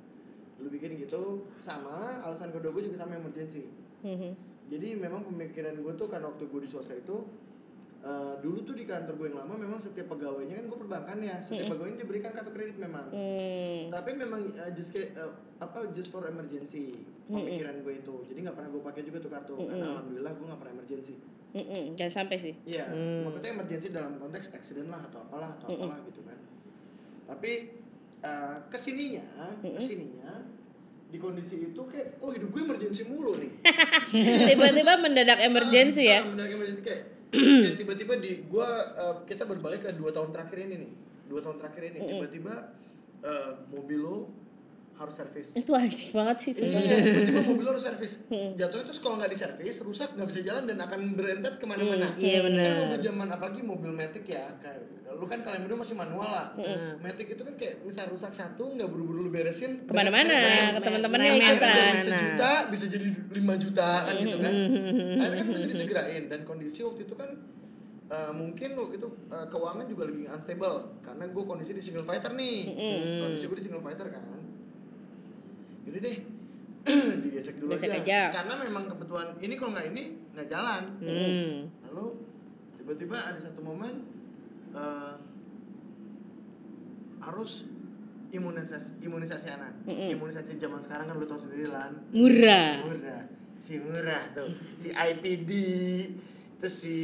lu 0.62 0.68
bikin 0.70 0.92
gitu 0.96 1.22
sama 1.60 2.22
alasan 2.22 2.50
kedua 2.50 2.72
gue 2.72 2.84
juga 2.88 2.98
sama 3.00 3.16
emergency 3.16 3.68
Mhm. 4.02 4.34
jadi 4.66 4.98
memang 4.98 5.22
pemikiran 5.22 5.78
gue 5.78 5.94
tuh 5.94 6.08
kan 6.08 6.24
waktu 6.24 6.48
gue 6.48 6.62
di 6.64 6.70
swasta 6.70 6.96
itu 6.96 7.22
eh, 8.02 8.34
dulu 8.40 8.60
tuh 8.62 8.74
di 8.74 8.84
kantor 8.84 9.14
gue 9.16 9.28
yang 9.28 9.40
lama 9.40 9.54
memang 9.56 9.78
setiap 9.78 10.10
pegawainya 10.10 10.56
kan 10.56 10.66
gue 10.66 10.80
perbankan 10.80 11.18
ya 11.20 11.38
setiap 11.40 11.58
Mm-mm. 11.60 11.72
pegawainya 11.72 11.98
diberikan 12.00 12.32
kartu 12.32 12.50
kredit 12.50 12.78
memang 12.78 13.06
Hmm. 13.08 13.82
tapi 13.90 14.10
memang 14.14 14.42
eh, 14.50 14.72
just 14.74 14.90
kayak 14.90 15.14
eh, 15.14 15.32
apa 15.58 15.86
just 15.92 16.10
for 16.10 16.24
emergency 16.24 16.98
pemikiran 17.26 17.80
gue 17.80 17.94
itu 17.96 18.16
jadi 18.26 18.40
nggak 18.42 18.56
pernah 18.56 18.70
gue 18.70 18.82
pakai 18.84 19.02
juga 19.04 19.18
tuh 19.20 19.30
kartu 19.30 19.54
karena 19.56 19.74
Mm-mm. 19.76 19.92
alhamdulillah 19.92 20.32
gue 20.32 20.46
nggak 20.46 20.60
pernah 20.60 20.74
emergency 20.76 21.16
Mm-mm. 21.52 21.84
Jangan 21.94 22.14
sampai 22.18 22.38
sih. 22.38 22.54
iya 22.64 22.88
Hmm. 22.88 23.22
maksudnya 23.24 23.52
emergency 23.54 23.88
dalam 23.90 24.18
konteks 24.18 24.50
accident 24.50 24.88
lah 24.88 25.02
atau 25.04 25.20
apalah 25.22 25.50
atau 25.54 25.68
Mm-mm. 25.68 25.84
apalah 25.84 26.00
gitu 26.04 26.22
kan 26.24 26.40
tapi 27.28 27.52
eh, 28.20 28.56
ke 28.66 28.78
sininya 28.78 29.26
Mm-mm. 29.60 29.76
ke 29.76 29.80
sininya 29.80 30.32
di 31.06 31.20
kondisi 31.20 31.60
itu 31.62 31.82
kayak 31.84 32.18
oh 32.18 32.32
hidup 32.32 32.50
gue 32.50 32.62
emergency 32.64 33.04
mulu 33.06 33.36
nih 33.36 33.52
Tiba-tiba 34.50 34.96
mendadak 34.98 35.40
emergency 35.42 36.08
ya. 36.08 36.24
Ah, 36.24 36.32
benar 36.32 36.48
emergency 36.48 36.82
kayak 36.82 37.04
tiba-tiba 37.80 38.20
di 38.20 38.44
gua 38.48 38.68
uh, 38.96 39.16
kita 39.24 39.48
berbalik 39.48 39.88
ke 39.88 39.92
dua 39.96 40.12
tahun 40.12 40.36
terakhir 40.36 40.68
ini 40.68 40.76
nih. 40.84 40.92
Dua 41.32 41.40
tahun 41.40 41.58
terakhir 41.64 41.84
ini 41.96 42.00
tiba-tiba 42.04 42.76
uh, 43.24 43.52
mobil 43.72 44.00
lo 44.04 44.18
harus 45.02 45.16
servis. 45.16 45.48
Itu 45.52 45.72
anjing 45.72 46.12
banget 46.12 46.38
sih 46.40 46.52
Iya, 46.52 46.60
sebenarnya. 46.62 46.98
tiba-tiba 47.02 47.42
mobil 47.48 47.66
harus 47.68 47.84
servis. 47.84 48.14
Mm. 48.32 48.56
Jatuhnya 48.56 48.86
terus 48.88 49.00
kalau 49.00 49.16
nggak 49.18 49.28
diservis, 49.30 49.76
rusak 49.82 50.10
nggak 50.16 50.24
bisa 50.26 50.40
jalan 50.42 50.64
dan 50.64 50.80
akan 50.80 51.00
berentet 51.14 51.60
ke 51.60 51.66
mana-mana. 51.66 52.08
Mm, 52.08 52.22
iya 52.22 52.40
Kan 52.40 52.46
benar 52.48 52.72
mobil 52.80 53.00
zaman 53.02 53.28
apalagi 53.28 53.60
mobil 53.62 53.92
matic 53.92 54.24
ya, 54.24 54.46
kayak 54.58 54.80
lu 55.12 55.28
kan 55.28 55.44
kalian 55.44 55.68
berdua 55.68 55.80
masih 55.84 55.96
manual 55.96 56.24
lah. 56.24 56.48
Mm. 56.56 57.04
Matic 57.04 57.28
itu 57.30 57.44
kan 57.44 57.54
kayak 57.56 57.84
misal 57.84 58.08
rusak 58.08 58.32
satu 58.32 58.72
nggak 58.72 58.88
buru-buru 58.88 59.28
lu 59.28 59.30
beresin. 59.30 59.84
Ke 59.84 59.92
mana-mana, 59.92 60.32
ke 60.32 60.80
teman-temannya 60.80 61.28
Remet, 61.30 61.44
ikutan. 61.52 61.68
dari 61.68 61.92
Mana? 61.92 62.00
sejuta 62.00 62.52
bisa 62.72 62.86
jadi 62.88 63.08
5 63.36 63.36
juta 63.60 63.90
kan 64.02 64.14
gitu 64.16 64.38
kan. 64.40 64.54
Hmm. 64.56 65.20
Akhirnya 65.20 65.44
kan 65.44 65.48
mesti 65.52 65.68
disegerain 65.68 66.24
dan 66.26 66.40
kondisi 66.42 66.80
waktu 66.82 67.02
itu 67.04 67.14
kan 67.14 67.30
eh, 68.08 68.32
mungkin 68.32 68.70
waktu 68.76 68.96
itu 68.96 69.08
eh, 69.28 69.46
keuangan 69.48 69.86
juga 69.86 70.04
lagi 70.08 70.24
unstable 70.26 70.78
karena 71.00 71.24
gue 71.28 71.44
kondisi 71.44 71.72
di 71.72 71.84
single 71.84 72.04
fighter 72.04 72.32
nih. 72.32 72.58
Mm-mm. 72.70 73.20
Kondisi 73.22 73.44
gue 73.46 73.58
di 73.60 73.66
single 73.68 73.84
fighter 73.84 74.08
kan. 74.08 74.24
Jadi 75.88 75.98
deh 75.98 76.18
digesek 77.26 77.56
dulu 77.62 77.78
Gesek 77.78 77.94
aja. 77.94 78.02
aja. 78.02 78.22
Karena 78.42 78.54
memang 78.66 78.84
kebutuhan 78.90 79.38
ini 79.38 79.54
kalau 79.58 79.72
nggak 79.74 79.88
ini 79.94 80.04
nggak 80.34 80.48
jalan. 80.50 80.84
Hmm. 81.02 81.56
Lalu 81.90 82.06
tiba-tiba 82.82 83.18
ada 83.22 83.40
satu 83.42 83.62
momen 83.62 84.02
eh, 84.74 85.14
harus 87.22 87.66
imunisasi 88.32 88.98
imunisasi 89.04 89.48
anak. 89.52 89.74
Mm-mm. 89.86 90.16
Imunisasi 90.18 90.58
zaman 90.58 90.82
sekarang 90.82 91.06
kan 91.12 91.16
lu 91.20 91.26
tau 91.28 91.38
sendiri 91.38 91.68
lan 91.70 92.02
Murah. 92.16 92.82
murah 92.88 93.24
si 93.62 93.78
murah 93.78 94.24
tuh 94.34 94.50
si 94.82 94.90
IPD 94.90 95.52
terus 96.62 96.78
si 96.78 96.98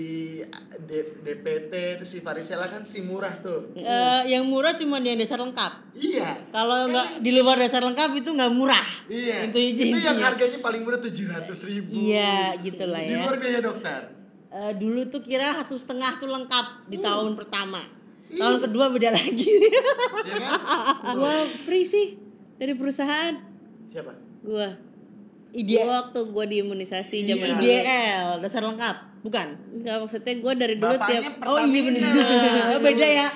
D- 0.85 1.17
DPT 1.17 1.73
terus 1.97 2.13
si 2.13 2.21
varicella 2.21 2.69
kan 2.69 2.85
si 2.85 3.01
murah 3.01 3.41
tuh. 3.41 3.73
Eh, 3.73 4.21
yang 4.29 4.45
murah 4.45 4.77
cuma 4.77 5.01
yang 5.01 5.17
dasar 5.17 5.41
lengkap. 5.41 5.97
Iya. 5.97 6.45
Kalau 6.53 6.85
nggak 6.85 7.25
di 7.25 7.33
luar 7.33 7.57
dasar 7.57 7.81
lengkap 7.81 8.13
itu 8.15 8.29
nggak 8.29 8.53
murah. 8.53 8.85
Iya. 9.09 9.49
Itu 9.49 9.57
aja 9.57 10.13
yang 10.13 10.21
harganya 10.21 10.61
paling 10.61 10.85
murah 10.85 11.01
tujuh 11.01 11.25
ratus 11.25 11.65
ribu. 11.65 11.89
Iya, 11.89 12.53
gitulah 12.61 13.01
di 13.01 13.17
ya. 13.17 13.25
luar 13.25 13.35
biaya 13.35 13.59
dokter. 13.59 14.01
Eh, 14.47 14.71
dulu 14.77 15.09
tuh 15.09 15.25
kira 15.25 15.57
satu 15.57 15.73
setengah 15.73 16.21
tuh 16.21 16.29
lengkap 16.29 16.85
di 16.85 17.01
tahun 17.01 17.33
pertama. 17.33 17.81
Iya. 18.29 18.37
tahun 18.37 18.57
kedua 18.61 18.85
beda 18.91 19.09
lagi. 19.09 19.47
Ya 20.21 20.35
kan? 20.37 20.51
Gua 21.17 21.33
free 21.57 21.87
sih 21.87 22.13
dari 22.55 22.77
perusahaan. 22.77 23.33
siapa? 23.89 24.13
Gua. 24.45 24.69
Ide 25.49 25.79
Gua 25.79 26.05
waktu 26.05 26.19
gua 26.29 26.45
diimunisasi 26.45 27.25
Iya. 27.25 27.33
zaman. 27.33 27.57
IDL 27.57 28.27
dasar 28.37 28.61
lengkap 28.61 29.06
bukan 29.19 29.47
Enggak 29.73 29.95
maksudnya 29.99 30.33
gua 30.37 30.53
dari 30.53 30.75
dulu 30.75 30.93
bapaknya 30.93 31.19
tiap 31.21 31.35
oh 31.43 31.57
iya 31.59 31.81
benar 31.83 32.11
Pertamina. 32.11 32.61
oh, 32.71 32.79
beda 32.79 33.07
ya 33.07 33.27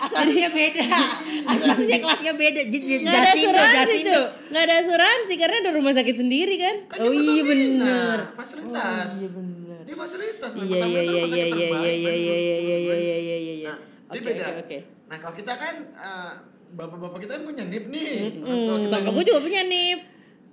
aslinya 0.00 0.50
beda 0.50 0.82
aslinya 1.70 1.98
kelasnya 2.00 2.32
beda 2.34 2.60
jadi 2.64 2.86
Nggak 3.00 3.14
ada 3.14 3.30
asuransi 3.32 3.96
cu 4.00 4.20
Nggak 4.50 4.62
ada 4.62 4.74
asuransi 4.80 5.32
karena 5.34 5.56
ada 5.58 5.70
rumah 5.72 5.92
sakit 5.92 6.16
sendiri 6.16 6.54
kan 6.56 6.74
Kan 6.86 6.98
Oh 7.00 7.10
iya 7.10 7.42
Pertamina, 7.42 7.84
bener. 7.84 8.18
fasilitas 8.34 9.10
iya 9.16 9.28
benar 9.28 9.80
dia 9.84 9.96
fasilitas 9.96 10.50
iya 10.52 10.62
Pertamina 10.64 11.00
iya 11.02 11.22
tuh 11.22 11.28
iya 11.28 11.44
iya 11.44 11.46
iya 11.46 11.66
iya 11.74 11.82
iya 11.84 12.14
iya 12.14 12.34
iya 12.34 12.56
iya 12.56 12.76
gue. 12.78 12.96
iya 12.96 13.16
iya 13.18 13.36
iya 13.36 13.54
iya 13.60 13.74
Nah, 14.04 14.12
dia 14.12 14.20
Oke, 14.20 14.28
beda. 14.30 14.46
Nah, 15.04 15.16
kalau 15.18 15.34
kita 15.34 15.52
kan 15.54 15.74
eh, 15.96 16.32
bapak-bapak 16.72 17.18
kita 17.20 17.32
kan 17.34 17.42
punya 17.44 17.64
NIP 17.64 17.84
nih. 17.88 18.10
Kita 18.36 18.92
Bapak 18.92 19.10
gua 19.10 19.24
juga 19.24 19.40
punya 19.40 19.60
NIP 19.62 20.00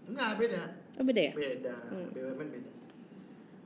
enggak 0.08 0.32
beda. 0.36 0.62
Oh 0.94 1.04
beda 1.04 1.22
ya? 1.22 1.34
Beda. 1.34 1.76
Hmm. 1.88 2.08
Beda. 2.10 2.31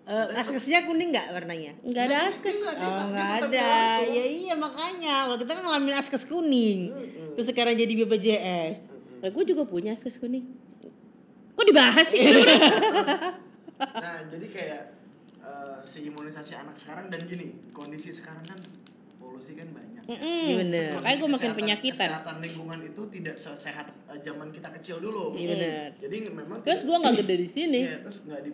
Eh, 0.06 0.28
askesnya 0.38 0.86
kuning 0.86 1.10
nggak 1.10 1.34
warnanya 1.34 1.74
Enggak 1.82 2.04
ada 2.06 2.30
askes 2.30 2.62
Oh 2.62 3.10
nggak- 3.10 3.50
ada, 3.50 3.74
ya 4.06 4.22
iya 4.24 4.54
makanya 4.54 5.26
kalau 5.26 5.38
kita 5.42 5.52
kan 5.52 5.64
ngalamin 5.66 5.98
askes 5.98 6.24
kuning, 6.24 6.94
terus 7.34 7.50
sekarang 7.50 7.74
jadi 7.74 7.90
BPJS. 7.96 8.86
Lah 9.18 9.30
gua 9.30 9.42
juga 9.42 9.66
punya 9.66 9.92
askes 9.92 10.22
kuning 10.22 10.46
Kok 11.52 11.66
dibahas 11.66 12.06
sih? 12.06 12.22
Nah, 13.76 14.24
jadi 14.30 14.48
kayak 14.48 14.82
eh, 15.42 15.78
si 15.84 16.06
imunisasi 16.06 16.56
anak 16.56 16.78
sekarang 16.78 17.12
dan 17.12 17.26
gini, 17.26 17.52
kondisi 17.72 18.08
sekarang 18.10 18.40
kan 18.42 18.56
polusi 19.18 19.52
kan 19.52 19.68
banyak. 19.68 20.00
Mm-mm. 20.06 20.42
Iya 20.46 20.56
bener. 20.56 20.80
Terus 20.80 20.96
Makanya 20.96 21.04
kondisi 21.04 21.20
gua 21.20 21.30
makin 21.36 21.52
penyakitan 21.52 22.08
Kesehatan 22.08 22.36
lingkungan 22.40 22.80
itu 22.86 23.02
tidak 23.12 23.36
sesehat 23.36 23.88
eh, 24.06 24.20
zaman 24.22 24.48
kita 24.50 24.70
kecil 24.72 25.02
dulu. 25.02 25.34
Iya 25.34 25.48
benar. 25.52 25.90
Jadi 25.98 26.16
memang 26.30 26.58
Terus 26.62 26.82
gua 26.84 26.98
nggak 27.02 27.16
gede 27.20 27.36
di 27.36 27.50
sini 27.50 27.82
Iya, 27.84 27.98
terus 28.00 28.18
nggak 28.22 28.42
di 28.44 28.52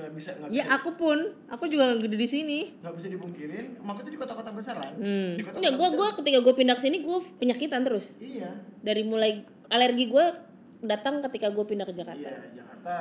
nggak 0.00 0.12
bisa 0.12 0.30
nggak 0.34 0.48
Ya 0.50 0.64
bisa 0.64 0.74
aku 0.74 0.90
pun, 0.94 1.18
aku 1.46 1.64
juga 1.66 1.94
gede 1.94 2.16
di 2.16 2.26
sini. 2.26 2.58
nggak 2.76 2.94
bisa 2.94 3.06
dipungkirin 3.08 3.76
maksudnya 3.78 4.10
di 4.10 4.18
kota-kota 4.18 4.50
besar 4.50 4.74
lah 4.74 4.90
Hmm. 4.92 5.32
di 5.32 5.42
kota-kota 5.42 5.58
Enggak, 5.60 5.72
gue 5.76 5.88
gua 5.94 6.08
ketika 6.14 6.38
gue 6.40 6.54
pindah 6.54 6.74
ke 6.74 6.82
sini 6.82 6.96
gue 7.00 7.18
penyakitan 7.36 7.80
terus. 7.82 8.10
iya 8.16 8.50
Dari 8.78 9.02
mulai 9.02 9.40
alergi 9.68 10.06
gue 10.06 10.26
datang 10.80 11.20
ketika 11.22 11.48
gue 11.48 11.62
pindah 11.62 11.84
ke 11.84 11.92
Jakarta. 11.92 12.24
iya 12.24 12.40
Jakarta 12.54 12.94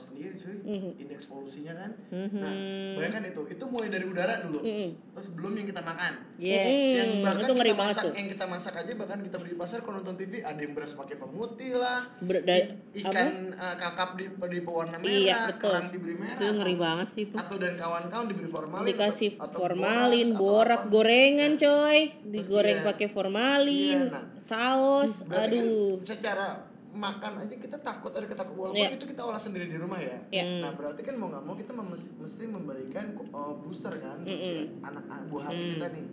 sendiri 0.00 0.32
cuy 0.34 0.56
Mhm. 0.62 0.90
indeks 0.98 1.24
polusinya 1.26 1.72
kan 1.74 1.90
Mhm. 2.08 2.36
nah 2.36 2.52
bayangkan 2.94 3.22
itu 3.26 3.40
itu 3.50 3.64
mulai 3.64 3.88
dari 3.88 4.04
udara 4.04 4.34
dulu 4.40 4.58
Mm-mm. 4.58 4.88
terus 5.10 5.28
belum 5.30 5.52
yang 5.54 5.68
kita 5.68 5.82
makan 5.82 6.12
Iya. 6.36 6.62
Mm-mm. 6.62 6.92
yang 6.92 7.08
bahkan 7.20 7.40
itu 7.40 7.52
ngeri 7.52 7.68
kita 7.68 7.76
banget 7.76 7.92
masak 7.92 8.02
tuh. 8.02 8.12
yang 8.14 8.28
kita 8.28 8.44
masak 8.46 8.74
aja 8.76 8.92
bahkan 8.94 9.18
kita 9.20 9.36
beli 9.36 9.50
di 9.50 9.58
pasar 9.58 9.78
kalau 9.80 9.96
nonton 9.96 10.16
TV 10.16 10.32
ada 10.40 10.56
yang 10.56 10.72
beras 10.72 10.92
pakai 10.92 11.16
pemutih 11.16 11.70
lah 11.74 12.00
Ber- 12.18 12.42
da- 12.42 12.68
ikan 12.92 13.28
uh, 13.52 13.74
kakap 13.76 14.10
di, 14.14 14.24
di 14.26 14.60
pewarna 14.60 14.96
merah 14.96 15.12
Iya, 15.12 15.36
betul. 15.48 15.70
kerang 15.70 15.88
diberi 15.90 16.14
merah 16.16 16.34
Itu 16.34 16.44
ngeri 16.50 16.76
banget 16.76 17.08
sih 17.10 17.24
itu. 17.24 17.34
atau 17.34 17.56
dan 17.56 17.74
kawan-kawan 17.74 18.26
diberi 18.26 18.48
formalin 18.48 18.86
dikasih 18.86 19.30
atau- 19.32 19.44
atau 19.46 19.58
formalin, 19.60 20.26
atau 20.26 20.38
borak, 20.38 20.80
apa. 20.80 20.90
gorengan 20.90 21.52
coy, 21.56 21.98
Terus 22.08 22.30
digoreng 22.30 22.76
iya. 22.76 22.86
pakai 22.86 23.08
formalin, 23.08 24.00
Iya, 24.00 24.10
nah. 24.10 24.24
saus, 24.42 25.12
kan 25.24 25.46
aduh. 25.46 26.00
secara 26.02 26.69
makan 26.90 27.32
aja 27.40 27.54
kita 27.54 27.78
takut 27.78 28.10
ada 28.10 28.26
ketakutan 28.26 28.56
walaupun 28.56 28.82
Iya. 28.82 28.90
itu 28.92 29.06
kita 29.06 29.22
olah 29.22 29.38
sendiri 29.38 29.66
di 29.66 29.76
rumah 29.76 29.96
ya. 29.96 30.18
Iya. 30.28 30.60
Nah 30.60 30.74
berarti 30.74 31.00
kan 31.00 31.14
mau 31.14 31.28
nggak 31.28 31.44
mau 31.44 31.54
kita 31.54 31.70
mesti 31.72 32.44
memberikan 32.44 33.04
uh, 33.30 33.54
booster 33.56 33.94
kan 33.94 34.18
si 34.22 34.34
Mm-mm. 34.66 34.82
anak-anak 34.82 35.26
buah 35.26 35.44
hati 35.46 35.56
Mm. 35.56 35.70
kita 35.72 35.86
nih, 35.88 36.04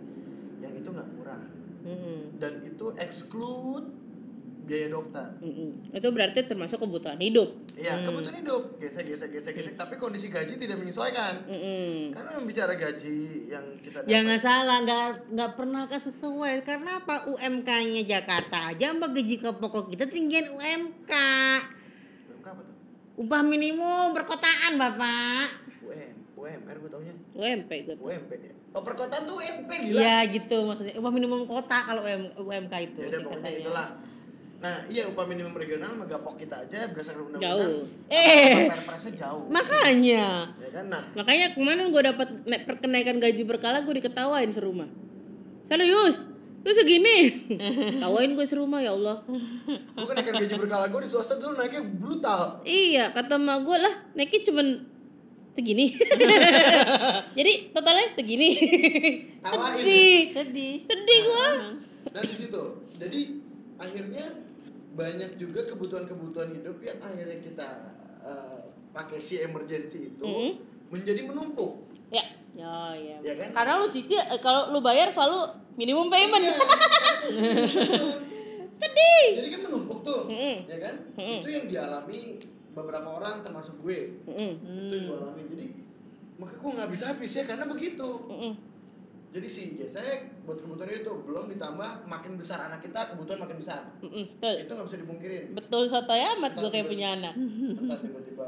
yang 0.60 0.74
itu 0.74 0.88
nggak 0.88 1.08
murah 1.12 1.40
Mhm. 1.78 2.38
dan 2.38 2.52
itu 2.62 2.86
exclude 2.96 3.86
biaya 4.68 4.92
dokter. 4.92 5.24
Mm-mm. 5.40 5.88
Itu 5.88 6.08
berarti 6.12 6.44
termasuk 6.44 6.76
kebutuhan 6.76 7.16
hidup. 7.16 7.48
Iya 7.72 7.96
Hmm. 7.96 8.04
kebutuhan 8.04 8.36
hidup 8.36 8.62
gesek 8.76 9.08
gesek 9.08 9.32
gesek 9.32 9.52
gesek 9.56 9.74
tapi 9.74 9.96
kondisi 9.96 10.28
gaji 10.28 10.54
tidak 10.54 10.76
menyesuaikan. 10.76 11.48
Mm-mm. 11.48 12.12
Karena 12.12 12.30
bicara 12.38 12.72
gaji 12.76 13.16
yang 13.48 13.64
kita 13.80 14.04
dapat. 14.04 14.12
Jangan 14.12 14.38
salah, 14.38 14.78
nggak 14.84 15.04
nggak 15.32 15.50
pernah 15.56 15.82
sesuai 15.88 16.54
karena 16.62 17.00
apa 17.00 17.24
UMK-nya 17.26 18.04
Jakarta 18.04 18.70
aja 18.70 18.92
sama 18.92 19.08
gaji 19.08 19.40
ke 19.40 19.50
pokok 19.50 19.88
kita 19.90 20.04
tinggian 20.04 20.52
UMK. 20.52 21.12
UMK 22.28 22.46
apa 22.46 22.60
tuh? 22.60 22.74
Upah 23.18 23.40
minimum 23.40 24.12
perkotaan, 24.12 24.76
Bapak. 24.76 25.64
UM, 25.80 26.14
UMR 26.36 26.76
gue 26.76 26.90
taunya. 26.92 27.14
UMP 27.32 27.70
gitu. 27.82 27.96
UMP 27.98 28.30
ya. 28.36 28.52
Oh 28.68 28.84
perkotaan 28.84 29.24
tuh 29.24 29.40
UMP 29.40 29.70
gila. 29.70 29.96
Ya 29.96 30.16
gitu 30.28 30.62
maksudnya. 30.62 30.92
Upah 30.94 31.08
minimum 31.08 31.48
kota 31.48 31.82
kalau 31.82 32.04
UM, 32.04 32.28
UMK 32.36 32.74
itu. 32.84 33.00
Ya 33.00 33.06
udah 33.08 33.20
pokoknya 33.24 33.48
singkatannya. 33.48 33.62
itulah. 33.64 33.88
Nah, 34.58 34.82
iya 34.90 35.06
upah 35.06 35.22
minimum 35.22 35.54
regional 35.54 35.94
sama 35.94 36.10
gapok 36.10 36.34
kita 36.34 36.66
aja 36.66 36.90
berdasarkan 36.90 37.30
undang-undang. 37.30 37.86
Jauh. 37.86 38.10
Eh. 38.10 38.66
Perpresnya 38.66 39.12
jauh. 39.14 39.46
Makanya. 39.54 40.50
Ya 40.50 40.68
kan? 40.74 40.84
Nah, 40.90 41.02
Makanya 41.14 41.54
kemarin 41.54 41.94
gue 41.94 42.02
dapat 42.02 42.28
naik 42.42 42.66
perkenaikan 42.66 43.22
gaji 43.22 43.42
berkala 43.46 43.86
gue 43.86 43.94
diketawain 44.02 44.50
serumah. 44.50 44.90
Serius? 45.70 46.26
Lu 46.66 46.72
segini? 46.74 47.30
Tawain 48.02 48.34
gue 48.34 48.42
serumah 48.42 48.82
ya 48.82 48.98
Allah. 48.98 49.22
gue 49.94 50.06
kan 50.10 50.14
naikkan 50.18 50.42
gaji 50.42 50.54
berkala 50.58 50.90
gue 50.90 51.00
di 51.06 51.10
swasta 51.10 51.38
dulu 51.38 51.54
naiknya 51.54 51.82
brutal. 51.86 52.58
Iya, 52.66 53.14
kata 53.14 53.38
emak 53.38 53.62
gue 53.62 53.78
lah, 53.78 53.94
naiknya 54.18 54.40
cuman 54.42 54.66
segini. 55.54 55.94
Jadi 57.38 57.52
totalnya 57.70 58.10
segini. 58.10 58.50
Tawain. 59.38 59.86
Sedih. 59.86 60.18
Sedih. 60.34 60.74
Sedih 60.82 61.18
gue. 61.22 61.46
Dan 62.10 62.22
di 62.26 62.34
situ. 62.34 62.62
Jadi 62.98 63.20
akhirnya 63.78 64.47
banyak 64.98 65.38
juga 65.38 65.62
kebutuhan-kebutuhan 65.62 66.50
hidup 66.52 66.82
yang 66.82 66.98
akhirnya 66.98 67.38
kita 67.38 67.68
eh, 68.20 68.58
pakai 68.90 69.22
si 69.22 69.38
emergency 69.38 70.10
itu 70.10 70.26
Mm. 70.26 70.52
menjadi 70.90 71.22
menumpuk. 71.22 71.86
Ya. 72.10 72.26
Ya, 72.58 72.74
ya. 72.98 73.16
Ya 73.22 73.34
kan? 73.38 73.48
Karena 73.54 73.72
lu 73.78 73.86
cicil 73.88 74.18
eh, 74.18 74.40
kalau 74.42 74.74
lu 74.74 74.82
bayar 74.82 75.06
selalu 75.08 75.54
minimum 75.78 76.10
payment. 76.10 76.42
Iya. 76.42 76.56
Sedih. 78.78 79.26
Jadi 79.38 79.48
kan 79.50 79.60
menumpuk 79.66 79.98
tuh. 80.02 80.26
Mm-mm. 80.26 80.56
Ya 80.66 80.78
kan? 80.82 80.94
Mm-mm. 81.14 81.38
Itu 81.42 81.48
yang 81.50 81.66
dialami 81.66 82.18
beberapa 82.74 83.08
orang 83.10 83.42
termasuk 83.42 83.74
gue. 83.82 84.18
Mm-mm. 84.26 84.52
itu 84.86 84.94
yang 84.94 85.04
gue 85.06 85.16
alamin 85.18 85.46
jadi 85.50 85.66
makanya 86.38 86.58
gue 86.62 86.70
nggak 86.78 86.90
bisa 86.94 87.04
habis 87.10 87.30
ya 87.34 87.42
karena 87.42 87.66
begitu 87.66 88.08
Mm-mm. 88.30 88.52
Jadi 89.28 89.44
si 89.44 89.62
gesek 89.74 90.18
buat 90.42 90.56
kebutuhan 90.58 90.88
itu 90.90 91.12
belum 91.20 91.44
ditambah 91.48 91.90
makin 92.04 92.32
besar 92.34 92.58
anak 92.62 92.80
kita 92.80 93.10
kebutuhan 93.10 93.38
makin 93.38 93.56
besar 93.58 93.82
Mm-mm. 93.98 94.24
Betul. 94.34 94.54
itu 94.58 94.70
nggak 94.70 94.86
bisa 94.86 94.98
dipungkirin 94.98 95.42
Betul 95.52 95.82
sotoy 95.84 96.20
amat 96.32 96.52
gue 96.54 96.70
kayak 96.70 96.86
punya 96.86 97.08
anak. 97.12 97.34
entah 97.36 97.98
tiba-tiba 97.98 98.46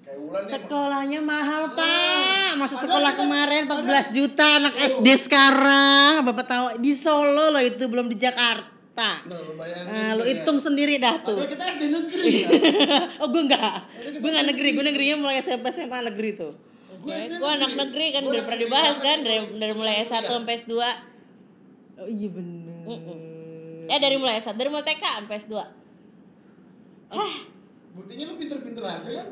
kayak 0.00 0.18
Wulan 0.18 0.42
nih 0.42 0.52
Sekolahnya 0.54 1.20
mahal, 1.20 1.62
Ah. 1.66 1.70
Pak. 1.70 2.50
Masa 2.56 2.74
Padahal 2.74 2.82
sekolah 2.82 3.10
kita- 3.10 3.20
kemarin 3.22 3.62
14 3.62 3.76
padahal- 3.78 4.10
juta 4.10 4.46
anak 4.56 4.74
Aduh. 4.74 4.86
SD 4.90 5.06
sekarang. 5.20 6.14
Bapak 6.24 6.46
tahu 6.46 6.64
di 6.78 6.92
Solo 6.92 7.46
loh 7.50 7.62
itu 7.62 7.84
belum 7.84 8.06
di 8.06 8.16
Jakarta. 8.16 8.74
nah 8.98 9.38
Nah, 9.86 10.10
lu 10.12 10.24
ya. 10.24 10.34
hitung 10.34 10.58
sendiri 10.58 10.98
dah 10.98 11.20
tuh. 11.20 11.38
Padahal 11.38 11.46
kita 11.48 11.64
SD 11.70 11.82
negeri 11.88 12.32
ya. 12.36 12.48
oh, 13.20 13.28
gue 13.28 13.42
enggak. 13.44 13.72
Gue 14.16 14.28
enggak 14.28 14.46
negeri, 14.48 14.68
gue 14.72 14.84
negerinya 14.84 15.16
mulai 15.20 15.38
SMP 15.38 15.70
SMA 15.70 16.02
negeri 16.02 16.34
tuh. 16.34 16.52
Gue 16.98 17.14
Gue 17.30 17.50
anak 17.50 17.72
negeri 17.76 18.06
kan 18.10 18.22
udah 18.26 18.42
pernah 18.42 18.60
dibahas 18.60 18.96
kan 18.98 19.18
dari 19.22 19.38
dari 19.54 19.74
mulai 19.74 20.02
S1 20.02 20.18
Iya. 20.18 20.28
sampai 20.28 20.54
S2. 20.58 20.72
Oh 21.98 22.08
iya 22.08 22.28
bener. 22.30 22.76
Eh 23.88 23.98
dari 23.98 24.16
mulai 24.20 24.38
S1, 24.38 24.54
dari 24.54 24.68
mulai 24.68 24.84
TK 24.84 25.04
sampai 25.04 25.36
S2. 25.38 25.54
buktinya 27.88 28.24
lu 28.30 28.34
pinter-pinter 28.38 28.84
aja 28.84 29.10
kan 29.10 29.26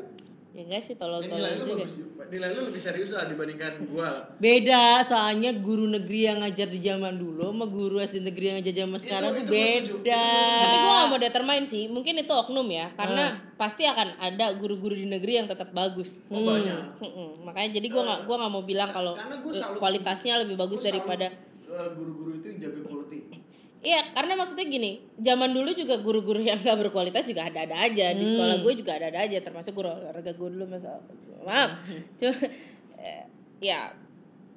Ya 0.49 0.63
enggak 0.63 0.83
sih 0.83 0.93
tolong 0.93 1.19
tolong 1.19 1.37
nilai 1.37 1.53
lu 1.53 1.63
juga. 1.63 1.75
bagus 1.77 1.93
nilai 2.27 2.49
lu 2.49 2.61
lebih 2.65 2.81
serius 2.81 3.09
lah 3.11 3.23
dibandingkan 3.23 3.71
gua 3.85 4.07
lah 4.09 4.23
Beda, 4.37 4.99
soalnya 5.01 5.53
guru 5.53 5.85
negeri 5.85 6.19
yang 6.25 6.37
ngajar 6.39 6.65
di 6.65 6.79
zaman 6.79 7.13
dulu 7.15 7.45
sama 7.45 7.65
guru 7.65 7.97
SD 7.97 8.19
negeri 8.21 8.43
yang 8.43 8.55
ngajar 8.57 8.75
zaman 8.75 8.97
sekarang 8.97 9.31
itu 9.31 9.41
gua 9.43 9.45
setuju. 9.45 9.93
beda. 9.93 10.23
Itu 10.25 10.41
gua 10.41 10.57
Tapi 10.57 10.77
gue 10.77 10.93
gak 10.93 11.07
mau 11.07 11.19
determine 11.19 11.65
sih, 11.65 11.83
mungkin 11.87 12.13
itu 12.17 12.33
oknum 12.33 12.67
ya, 12.67 12.89
karena 12.91 13.23
Ah. 13.29 13.53
pasti 13.55 13.83
akan 13.83 14.17
ada 14.17 14.45
guru-guru 14.53 14.93
di 14.93 15.05
negeri 15.05 15.33
yang 15.35 15.47
tetap 15.47 15.69
bagus. 15.71 16.09
oh 16.27 16.41
banyak 16.41 16.77
Mm-mm. 16.97 17.29
Makanya 17.43 17.69
jadi 17.73 17.87
gue 17.87 18.01
nggak 18.01 18.19
gua 18.23 18.35
nggak 18.37 18.51
mau 18.51 18.63
bilang 18.63 18.89
kalau 18.89 19.13
gua 19.13 19.53
kualitasnya 19.75 20.41
lebih 20.41 20.55
bagus 20.55 20.79
Gua 20.79 20.87
daripada 20.89 21.27
eh, 21.67 21.87
guru-guru 21.93 22.31
itu 22.35 22.56
Iya, 23.77 24.09
karena 24.09 24.33
maksudnya 24.33 24.65
gini, 24.65 25.05
zaman 25.21 25.53
dulu 25.53 25.69
juga 25.71 26.01
guru-guru 26.01 26.41
yang 26.41 26.57
gak 26.57 26.81
berkualitas 26.81 27.29
juga 27.29 27.45
ada-ada 27.45 27.77
aja. 27.77 28.09
Di 28.09 28.25
Hmm. 28.25 28.31
sekolah 28.33 28.55
gue 28.65 28.73
juga 28.73 28.91
ada-ada 28.97 29.19
aja, 29.21 29.37
termasuk 29.37 29.77
guru 29.77 29.93
olahraga 29.93 30.33
gue 30.33 30.49
dulu 30.49 30.65
masa 30.65 30.97
maaf. 31.45 31.71
Cuma 32.17 32.33
eh, 32.97 33.23
ya 33.61 33.93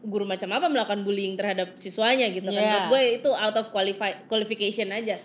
guru 0.00 0.24
macam 0.24 0.48
apa 0.56 0.66
melakukan 0.72 1.04
bullying 1.04 1.37
terhadap 1.37 1.76
siswanya 1.76 2.33
gitu 2.33 2.48
kan. 2.48 2.56
Iya. 2.56 2.64
Menurut 2.64 2.88
gue 2.88 3.02
itu 3.20 3.30
out 3.30 3.56
of 3.61 3.68
qualify 3.68 4.16
qualification 4.24 4.88
aja. 4.88 5.20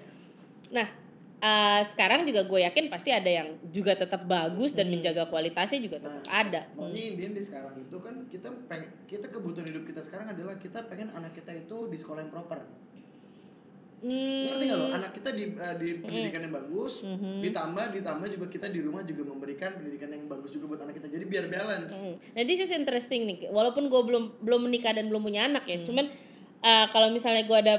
Nah, 0.76 0.88
eh, 1.40 1.82
sekarang 1.88 2.28
juga 2.28 2.44
gue 2.44 2.60
yakin 2.68 2.92
pasti 2.92 3.16
ada 3.16 3.32
yang 3.32 3.56
juga 3.72 3.96
tetap 3.96 4.28
bagus 4.28 4.76
dan 4.76 4.92
menjaga 4.92 5.32
kualitasnya 5.32 5.80
juga 5.80 6.04
tetap 6.04 6.28
ada. 6.28 6.68
Pokoknya 6.76 7.16
intinya 7.16 7.32
di 7.40 7.44
sekarang 7.48 7.74
itu 7.80 7.98
kan 8.04 8.16
kita 8.28 8.52
pengen 8.68 8.92
kita 9.08 9.26
kebutuhan 9.32 9.66
hidup 9.72 9.88
kita 9.88 10.02
sekarang 10.04 10.28
adalah 10.36 10.60
kita 10.60 10.84
pengen 10.92 11.16
anak 11.16 11.32
kita 11.32 11.56
itu 11.56 11.88
di 11.88 11.96
sekolah 11.96 12.28
yang 12.28 12.34
proper. 12.36 12.60
Hmm. 14.06 14.46
Ngerti 14.46 14.64
nggak 14.64 14.78
lo? 14.78 14.88
Anak 14.94 15.12
kita 15.12 15.30
di 15.32 15.44
eh, 15.50 15.76
di 15.76 15.90
pendidikan 15.98 16.42
yang 16.46 16.54
bagus, 16.54 17.02
Mhm. 17.02 17.42
ditambah 17.42 17.86
ditambah 17.92 18.28
juga 18.30 18.46
kita 18.48 18.68
di 18.70 18.80
rumah 18.80 19.02
juga 19.02 19.26
memberikan 19.26 19.74
pendidikan 19.74 20.14
yang 20.14 20.30
bagus 20.30 20.54
juga 20.54 20.66
buat 20.68 20.82
anak 20.86 20.94
kita. 20.96 21.10
Jadi 21.10 21.26
biar 21.26 21.46
balance. 21.48 21.98
Hmm. 21.98 22.14
Nah, 22.14 22.44
this 22.44 22.60
is 22.60 22.70
interesting 22.70 23.26
nih. 23.26 23.50
Walaupun 23.50 23.90
gue 23.90 24.02
belum 24.04 24.24
belum 24.40 24.62
menikah 24.64 24.94
dan 24.94 25.10
belum 25.10 25.26
punya 25.26 25.44
anak 25.44 25.66
Hmm. 25.66 25.74
ya, 25.74 25.78
cuman 25.84 26.06
uh, 26.62 26.86
kalau 26.88 27.10
misalnya 27.10 27.42
gue 27.44 27.58
ada 27.58 27.76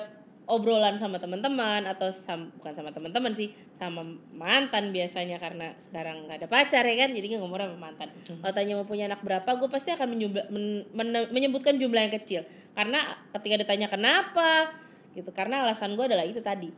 obrolan 0.46 0.94
sama 0.94 1.18
teman-teman 1.18 1.82
atau 1.84 2.06
sam- 2.08 2.54
bukan 2.54 2.70
sama 2.72 2.90
teman-teman 2.90 3.30
sih, 3.30 3.50
sama 3.74 4.02
mantan 4.30 4.90
biasanya 4.90 5.38
karena 5.38 5.74
sekarang 5.80 6.22
nggak 6.22 6.38
ada 6.38 6.48
pacar 6.48 6.82
ya 6.82 6.94
kan, 6.96 7.10
jadi 7.10 7.34
ngomong 7.34 7.54
sama 7.56 7.76
mantan. 7.76 8.10
Hmm. 8.24 8.38
Kalau 8.40 8.52
tanya 8.52 8.72
mau 8.74 8.86
punya 8.86 9.06
anak 9.06 9.22
berapa, 9.22 9.46
gue 9.46 9.66
pasti 9.66 9.90
akan 9.90 10.06
menyubla- 10.08 10.46
men- 10.48 10.86
men- 10.90 11.30
menyebutkan 11.30 11.74
jumlah 11.74 11.98
yang 11.98 12.14
kecil. 12.14 12.42
Karena 12.74 12.98
ketika 13.32 13.58
ditanya 13.58 13.86
kenapa, 13.86 14.70
gitu. 15.16 15.30
Karena 15.32 15.64
alasan 15.64 15.96
gue 15.96 16.04
adalah 16.04 16.22
itu 16.22 16.38
tadi, 16.38 16.68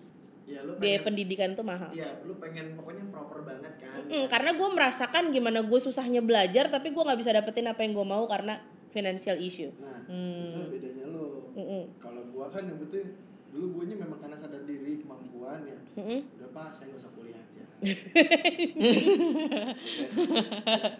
Ya 0.46 0.62
lu 0.62 0.78
biaya 0.78 0.96
pengen, 0.96 1.06
pendidikan 1.12 1.48
itu 1.52 1.60
mahal. 1.60 1.90
ya 1.92 2.08
lu 2.22 2.38
pengen 2.38 2.72
pokoknya 2.72 3.04
proper 3.10 3.38
banget 3.42 3.72
kan. 3.76 4.00
Mm, 4.06 4.24
karena 4.26 4.50
gue 4.54 4.68
merasakan 4.70 5.24
gimana 5.28 5.60
gue 5.60 5.76
susahnya 5.78 6.22
belajar 6.22 6.70
tapi 6.70 6.88
gue 6.88 7.02
nggak 7.02 7.18
bisa 7.18 7.30
dapetin 7.30 7.66
apa 7.66 7.82
yang 7.82 7.92
gue 7.92 8.06
mau 8.06 8.24
karena 8.24 8.62
financial 8.88 9.36
issue. 9.36 9.68
Nah, 9.76 10.00
Hmm. 10.08 10.64
itu 10.64 10.72
bedanya 10.72 11.04
lu. 11.04 11.52
Mm-mm. 11.52 11.82
Kalau 11.98 12.22
gua 12.32 12.48
kan 12.48 12.64
yang 12.64 12.80
betul 12.80 13.12
dulu 13.48 13.66
guanya 13.76 13.96
memang 13.98 14.18
karena 14.18 14.36
sadar 14.36 14.64
diri 14.64 14.92
kemampuan 14.98 15.60
ya. 15.64 15.76
Mm-mm. 15.94 16.20
Udah 16.32 16.48
pak, 16.48 16.68
saya 16.72 16.86
nggak 16.88 17.00
usah 17.02 17.12
kuliah 17.12 17.36
aja. 17.36 17.62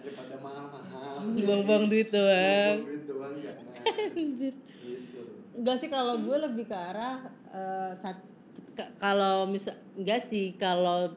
Daripada 0.05 0.37
mahal-mahal. 0.39 1.15
Buang-buang 1.37 1.85
duit 1.89 2.09
doang. 2.11 2.77
Buang 2.77 2.85
duit 2.85 3.05
doang 3.07 3.35
jangan. 3.39 3.65
Gitu. 4.13 4.68
Enggak 5.59 5.77
sih 5.77 5.89
kalau 5.89 6.15
gue 6.17 6.37
lebih 6.39 6.65
ke 6.65 6.75
arah 6.75 7.19
eh, 7.51 7.91
sat- 7.97 8.23
ke- 8.73 8.93
kalau 8.97 9.45
misal 9.45 9.75
enggak 9.93 10.23
sih 10.25 10.55
kalau 10.55 11.11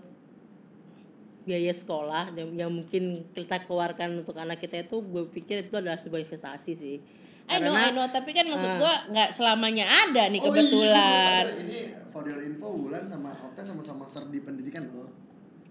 biaya 1.42 1.70
sekolah 1.72 2.30
yang, 2.32 2.50
yang 2.56 2.72
mungkin 2.72 3.04
kita 3.32 3.62
keluarkan 3.62 4.20
untuk 4.20 4.34
anak 4.36 4.58
kita 4.58 4.82
itu 4.82 4.98
gue 5.00 5.26
pikir 5.28 5.64
itu 5.64 5.74
adalah 5.74 5.96
sebuah 5.96 6.22
investasi 6.22 6.74
sih 6.74 6.98
I 7.44 7.58
know, 7.58 7.74
I 7.74 7.92
know, 7.92 8.06
tapi 8.08 8.32
kan 8.32 8.46
maksud 8.46 8.64
Ah. 8.66 8.78
gua 8.78 8.94
nggak 9.10 9.30
selamanya 9.32 9.84
ada 9.84 10.24
nih 10.26 10.40
Oh 10.40 10.46
iya, 10.46 10.56
kebetulan. 10.56 11.44
sadar. 11.44 11.60
ini 11.60 11.80
for 12.08 12.24
your 12.24 12.40
info 12.40 12.68
Wulan 12.72 13.04
sama 13.06 13.34
Oka 13.36 13.60
sama-sama 13.60 14.06
master 14.06 14.24
di 14.26 14.40
pendidikan 14.40 14.88
loh. 14.88 15.12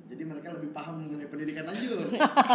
Jadi 0.04 0.20
mereka 0.20 0.52
lebih 0.52 0.74
paham 0.74 1.00
mengenai 1.00 1.24
pendidikan 1.24 1.64
lagi 1.64 1.86
loh. 1.86 2.04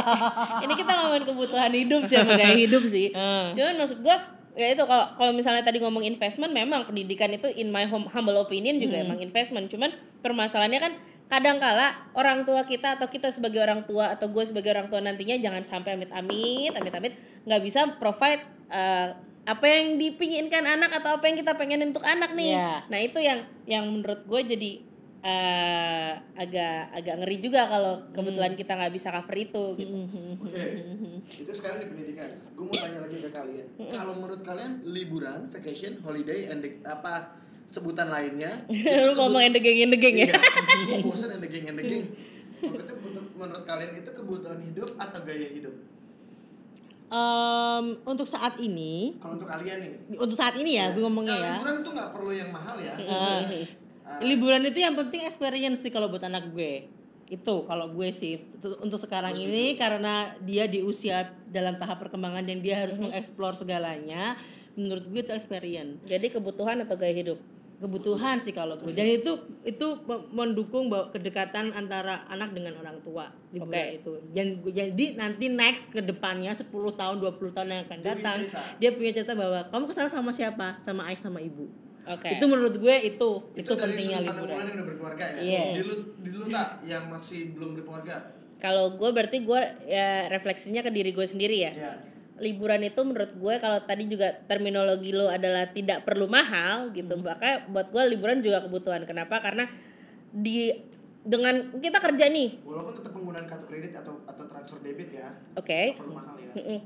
Ini 0.68 0.74
kita 0.76 0.92
ngomongin 0.94 1.26
kebutuhan 1.26 1.72
hidup 1.74 2.02
sih 2.04 2.20
sama 2.20 2.36
gaya 2.36 2.54
hidup 2.54 2.84
sih. 2.86 3.16
Ah. 3.16 3.50
Cuman 3.50 3.74
maksud 3.80 4.04
gua 4.04 4.18
ya 4.56 4.72
itu 4.72 4.84
kalau 4.88 5.06
kalau 5.20 5.32
misalnya 5.36 5.62
tadi 5.62 5.84
ngomong 5.84 6.04
investment 6.08 6.56
memang 6.56 6.88
pendidikan 6.88 7.28
itu 7.32 7.52
in 7.54 7.70
my 7.70 7.84
hum- 7.86 8.08
humble 8.10 8.40
opinion 8.40 8.80
juga 8.80 9.04
emang 9.04 9.20
investment. 9.20 9.68
Cuman 9.68 9.92
permasalahannya 10.24 10.80
kan 10.80 10.94
kadang 11.26 11.58
kala 11.58 11.92
orang 12.16 12.46
tua 12.48 12.64
kita 12.64 12.98
atau 12.98 13.10
kita 13.10 13.34
sebagai 13.34 13.60
orang 13.60 13.84
tua 13.84 14.14
atau 14.14 14.30
gue 14.30 14.44
sebagai 14.46 14.72
orang 14.72 14.88
tua 14.94 15.02
nantinya 15.02 15.36
jangan 15.42 15.66
sampai 15.66 15.98
amit-amit 15.98 16.70
amit-amit 16.78 17.18
nggak 17.50 17.62
bisa 17.66 17.98
provide 17.98 18.46
eh, 18.70 19.10
apa 19.46 19.66
yang 19.70 20.02
dipinginkan 20.02 20.66
anak 20.66 20.90
atau 21.02 21.22
apa 21.22 21.30
yang 21.30 21.38
kita 21.38 21.54
pengen 21.54 21.94
untuk 21.94 22.02
anak 22.02 22.34
nih. 22.34 22.58
Iya. 22.58 22.74
Nah, 22.90 23.00
itu 23.00 23.20
yang 23.22 23.40
yang 23.70 23.86
menurut 23.86 24.26
gue 24.26 24.42
jadi 24.42 24.72
eh, 25.26 26.12
agak 26.38 26.94
agak 26.94 27.16
ngeri 27.18 27.38
juga 27.42 27.66
kalau 27.66 27.98
kebetulan 28.14 28.54
kita 28.54 28.78
nggak 28.78 28.94
bisa 28.94 29.10
cover 29.10 29.36
itu 29.36 29.64
gitu. 29.76 29.96
Oke. 30.38 30.64
Itu 31.26 31.52
sekarang 31.52 31.82
di 31.82 31.88
pendidikan. 31.90 32.30
Gue 32.54 32.70
mau 32.70 32.78
tanya 32.78 33.00
lagi 33.02 33.18
ke 33.20 33.30
kalian. 33.30 33.68
Kalau 33.90 34.14
menurut 34.14 34.42
kalian 34.46 34.86
liburan, 34.86 35.50
vacation, 35.50 35.98
holiday, 36.00 36.54
and 36.54 36.62
the- 36.62 36.78
apa 36.86 37.34
sebutan 37.66 38.08
lainnya? 38.08 38.70
Lu 39.02 39.18
ngomong 39.18 39.42
endegeng-endegeng 39.44 40.16
ya. 40.16 40.30
Iya. 40.30 40.38
Gue 41.02 41.10
bosan 41.10 41.34
endegeng 41.34 41.66
endegeng. 41.68 42.06
Maksudnya 42.56 42.96
menurut, 42.96 43.30
menurut 43.36 43.64
kalian 43.66 43.92
itu 43.98 44.10
kebutuhan 44.10 44.60
hidup 44.62 44.90
atau 44.96 45.20
gaya 45.22 45.50
hidup? 45.50 45.76
Em, 47.06 47.86
untuk 48.02 48.26
saat 48.26 48.58
ini 48.58 49.14
Kalau 49.22 49.38
untuk 49.38 49.46
kalian 49.46 49.78
nih. 49.78 49.92
untuk 50.18 50.34
saat 50.34 50.58
ini 50.58 50.74
ya 50.74 50.90
gue 50.90 51.06
ngomongnya 51.06 51.38
Nah, 51.38 51.40
ya 51.40 51.54
Liburan 51.56 51.78
tuh 51.86 51.92
nggak 51.94 52.10
perlu 52.10 52.32
yang 52.34 52.50
mahal 52.50 52.82
ya. 52.82 52.94
Eh, 52.98 53.85
liburan 54.22 54.64
itu 54.64 54.80
yang 54.80 54.94
penting 54.94 55.24
experience 55.24 55.82
sih 55.82 55.90
kalau 55.90 56.08
buat 56.08 56.24
anak 56.24 56.52
gue. 56.52 56.88
Itu 57.26 57.66
kalau 57.66 57.90
gue 57.90 58.14
sih 58.14 58.38
Untuk- 58.62 59.02
sekarang 59.02 59.34
ini 59.34 59.74
karena 59.76 60.38
dia 60.40 60.70
di 60.70 60.80
usia 60.80 61.26
dalam 61.50 61.76
tahap 61.76 61.98
perkembangan 62.00 62.46
dan 62.46 62.62
dia 62.62 62.78
harus 62.78 62.96
mengeksplor 62.96 63.58
segalanya 63.58 64.38
menurut 64.76 65.10
gue 65.10 65.22
itu 65.22 65.34
experience. 65.34 66.06
Jadi 66.06 66.30
kebutuhan 66.30 66.80
atau 66.82 66.96
gaya 66.96 67.14
hidup? 67.14 67.40
kebutuhan 67.76 68.40
sih 68.40 68.56
kalau 68.56 68.80
gue. 68.80 68.96
Dan 68.96 69.20
itu 69.20 69.36
itu 69.68 70.00
me- 70.08 70.24
mendukung 70.32 70.88
bahwa 70.88 71.12
kedekatan 71.12 71.76
antara 71.76 72.24
anak 72.32 72.56
dengan 72.56 72.80
orang 72.80 73.04
tua 73.04 73.36
liburan 73.52 73.76
Oke. 73.76 74.00
itu. 74.00 74.12
Dan 74.32 74.46
jadi 74.64 75.06
nanti 75.20 75.52
next 75.52 75.92
ke 75.92 76.00
depannya 76.00 76.56
10 76.56 76.72
tahun 76.72 77.20
20 77.20 77.52
tahun 77.52 77.68
yang 77.68 77.84
akan 77.84 77.98
Dia 78.00 78.08
punya 78.08 78.16
datang 78.16 78.38
cerita. 78.40 78.62
dia 78.80 78.90
punya 78.96 79.12
cerita 79.12 79.34
bahwa 79.36 79.60
kamu 79.68 79.84
ke 79.86 79.94
sana 79.94 80.08
sama 80.08 80.32
siapa? 80.32 80.80
Sama 80.88 81.12
ayah 81.12 81.20
sama 81.20 81.44
ibu 81.44 81.68
Oke. 82.06 82.30
itu 82.38 82.46
menurut 82.46 82.76
gue 82.78 82.96
itu 83.02 83.30
itu, 83.58 83.74
dari 83.74 83.98
pentingnya 83.98 84.20
liburan 84.22 84.54
yang 84.62 84.78
udah 84.78 84.86
berkeluarga 84.86 85.26
ya. 85.34 85.40
Iya. 85.42 85.66
Di 85.74 85.82
lu 85.82 85.96
di 86.22 86.30
lu 86.30 86.46
tak 86.46 86.70
yang 86.86 87.04
masih 87.10 87.40
belum 87.58 87.70
berkeluarga. 87.82 88.16
Kalau 88.62 88.86
gue 88.94 89.10
berarti 89.10 89.38
gue 89.42 89.62
ya 89.90 90.30
refleksinya 90.30 90.82
ke 90.86 90.94
diri 90.94 91.12
gue 91.12 91.26
sendiri 91.26 91.58
ya. 91.66 91.74
Ya. 91.74 91.94
Liburan 92.36 92.84
itu 92.84 93.02
menurut 93.02 93.32
gue 93.34 93.54
kalau 93.58 93.80
tadi 93.84 94.06
juga 94.06 94.38
terminologi 94.46 95.16
lo 95.16 95.32
adalah 95.32 95.72
tidak 95.74 96.06
perlu 96.06 96.30
mahal 96.30 96.94
gitu. 96.94 97.18
Makanya 97.18 97.66
buat 97.74 97.90
gue 97.90 98.04
liburan 98.14 98.46
juga 98.46 98.62
kebutuhan. 98.66 99.08
Kenapa? 99.10 99.42
Karena 99.42 99.66
di 100.30 100.70
dengan 101.26 101.74
kita 101.82 101.98
kerja 101.98 102.30
nih, 102.30 102.62
Walaupun 102.62 103.02
tetap 103.02 103.12
penggunaan 103.18 103.50
kartu 103.50 103.66
kredit 103.66 103.98
atau 103.98 104.22
atau 104.30 104.46
transfer 104.46 104.78
debit 104.86 105.10
ya. 105.10 105.34
oke. 105.58 105.66
nggak 105.66 105.98
perlu 105.98 106.14
mahal 106.14 106.36
ya. 106.38 106.52
Mm-mm. 106.54 106.80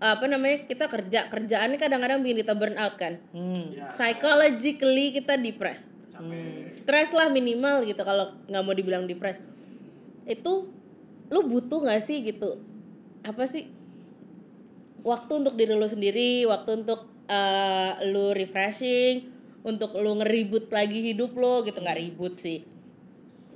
Apa 0.00 0.24
namanya? 0.24 0.64
Kita 0.64 0.88
kerja. 0.88 1.28
Kerjaannya 1.28 1.76
kadang-kadang 1.76 2.24
bikin 2.24 2.40
kita 2.40 2.56
burn 2.56 2.74
out 2.74 2.96
kan. 2.96 3.20
Hmm. 3.30 3.70
Ya, 3.70 3.86
Psychologically 3.86 5.12
kita 5.12 5.36
depressed. 5.36 5.84
capek. 6.10 6.76
stres 6.76 7.10
lah 7.10 7.28
minimal 7.28 7.80
gitu 7.82 8.00
kalau 8.00 8.28
nggak 8.44 8.60
mau 8.60 8.76
dibilang 8.76 9.08
depres 9.08 9.40
itu 10.28 10.68
lu 11.26 11.40
butuh 11.42 11.80
nggak 11.80 11.98
sih 11.98 12.20
gitu 12.20 12.60
apa 13.22 13.48
sih 13.48 13.72
waktu 15.00 15.32
untuk 15.32 15.56
diri 15.56 15.72
lu 15.72 15.88
sendiri 15.88 16.44
waktu 16.44 16.84
untuk 16.84 17.08
eh, 17.24 18.04
lu 18.06 18.36
refreshing 18.36 19.32
untuk 19.64 19.96
lu 19.96 20.20
ngeribut 20.20 20.68
lagi 20.68 21.00
hidup 21.02 21.32
lo 21.34 21.64
gitu 21.64 21.80
nggak 21.80 21.98
ribut 21.98 22.36
sih 22.36 22.64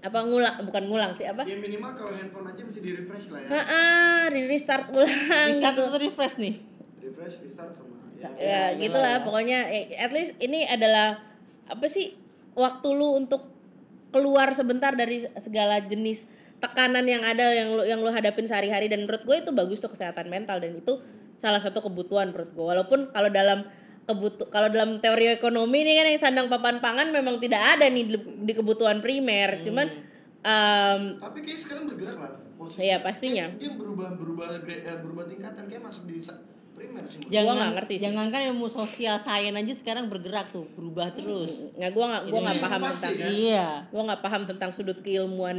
apa 0.04 0.18
ngulang 0.20 0.54
bukan 0.68 0.84
ngulang 0.84 1.12
sih 1.16 1.24
apa? 1.24 1.48
Ya 1.48 1.56
minimal 1.56 1.96
kalau 1.96 2.12
handphone 2.12 2.44
aja 2.52 2.60
mesti 2.60 2.80
di 2.84 2.90
refresh 2.92 3.26
lah 3.32 3.40
ya. 3.40 3.48
ah 3.56 4.24
di 4.28 4.40
restart 4.44 4.92
ulang 4.92 5.08
Restart 5.08 5.74
gitu. 5.74 5.82
atau 5.88 5.96
refresh 5.96 6.36
nih? 6.36 6.54
Refresh, 7.00 7.36
restart 7.40 7.72
sama 7.72 7.96
ya. 8.20 8.28
ya 8.36 8.62
gitulah 8.76 9.24
pokoknya 9.24 9.58
eh, 9.72 9.96
at 9.96 10.12
least 10.12 10.36
ini 10.44 10.68
adalah 10.68 11.24
apa 11.64 11.86
sih 11.88 12.12
waktu 12.52 12.88
lu 12.92 13.16
untuk 13.16 13.48
keluar 14.12 14.52
sebentar 14.52 14.92
dari 14.92 15.24
segala 15.42 15.80
jenis 15.80 16.28
tekanan 16.62 17.02
yang 17.04 17.24
ada 17.26 17.50
yang 17.50 17.68
lu 17.74 17.82
yang 17.82 18.00
lu 18.04 18.12
hadapin 18.12 18.46
sehari-hari. 18.46 18.86
Dan 18.86 19.08
menurut 19.08 19.24
gue 19.26 19.36
itu 19.40 19.50
bagus 19.50 19.80
tuh 19.82 19.90
kesehatan 19.90 20.30
mental 20.30 20.62
dan 20.62 20.76
itu 20.78 21.00
salah 21.42 21.60
satu 21.60 21.84
kebutuhan 21.84 22.32
menurut 22.32 22.50
gue 22.56 22.64
walaupun 22.64 23.12
kalau 23.12 23.28
dalam 23.28 23.66
kebutu 24.04 24.44
kalau 24.52 24.68
dalam 24.68 25.00
teori 25.00 25.32
ekonomi 25.32 25.80
ini 25.80 25.96
kan 25.96 26.06
yang 26.06 26.20
sandang 26.20 26.46
papan 26.48 26.78
pangan 26.78 27.08
memang 27.08 27.40
tidak 27.40 27.60
ada 27.76 27.88
nih 27.88 28.04
di, 28.04 28.16
di 28.44 28.52
kebutuhan 28.52 29.00
primer 29.00 29.64
cuman 29.64 29.86
em, 30.44 31.00
Tapi 31.16 31.38
kayak 31.40 31.60
sekarang 31.60 31.84
bergerak 31.88 32.16
lah. 32.20 32.32
posisinya. 32.54 32.84
Iya, 32.84 32.96
pastinya. 33.00 33.44
Dia 33.56 33.72
berubah 33.74 34.14
berubah 34.14 34.46
eh, 34.62 34.98
berubah 35.00 35.24
tingkatan 35.24 35.64
kayak 35.66 35.82
masuk 35.82 36.04
di 36.04 36.20
primer 36.74 37.02
sih. 37.06 37.22
menurut 37.22 37.44
Gua 37.46 37.54
nggak 37.54 37.72
ngerti 37.78 37.94
sih. 37.96 38.02
jangan 38.04 38.26
kan 38.28 38.42
ilmu 38.50 38.66
sosial 38.66 39.16
sains 39.16 39.54
aja 39.54 39.72
sekarang 39.78 40.10
bergerak 40.10 40.50
tuh 40.50 40.66
berubah 40.74 41.14
terus 41.14 41.70
nggak 41.78 41.90
gue 41.94 42.04
nggak 42.04 42.22
gue 42.28 42.40
nggak 42.42 42.60
paham 42.60 42.80
pasti 42.82 43.06
tentang 43.06 43.22
kan? 43.22 43.30
iya 43.30 43.66
gue 43.88 44.02
nggak 44.04 44.20
paham 44.20 44.42
tentang 44.44 44.70
sudut 44.74 44.98
keilmuan 45.00 45.58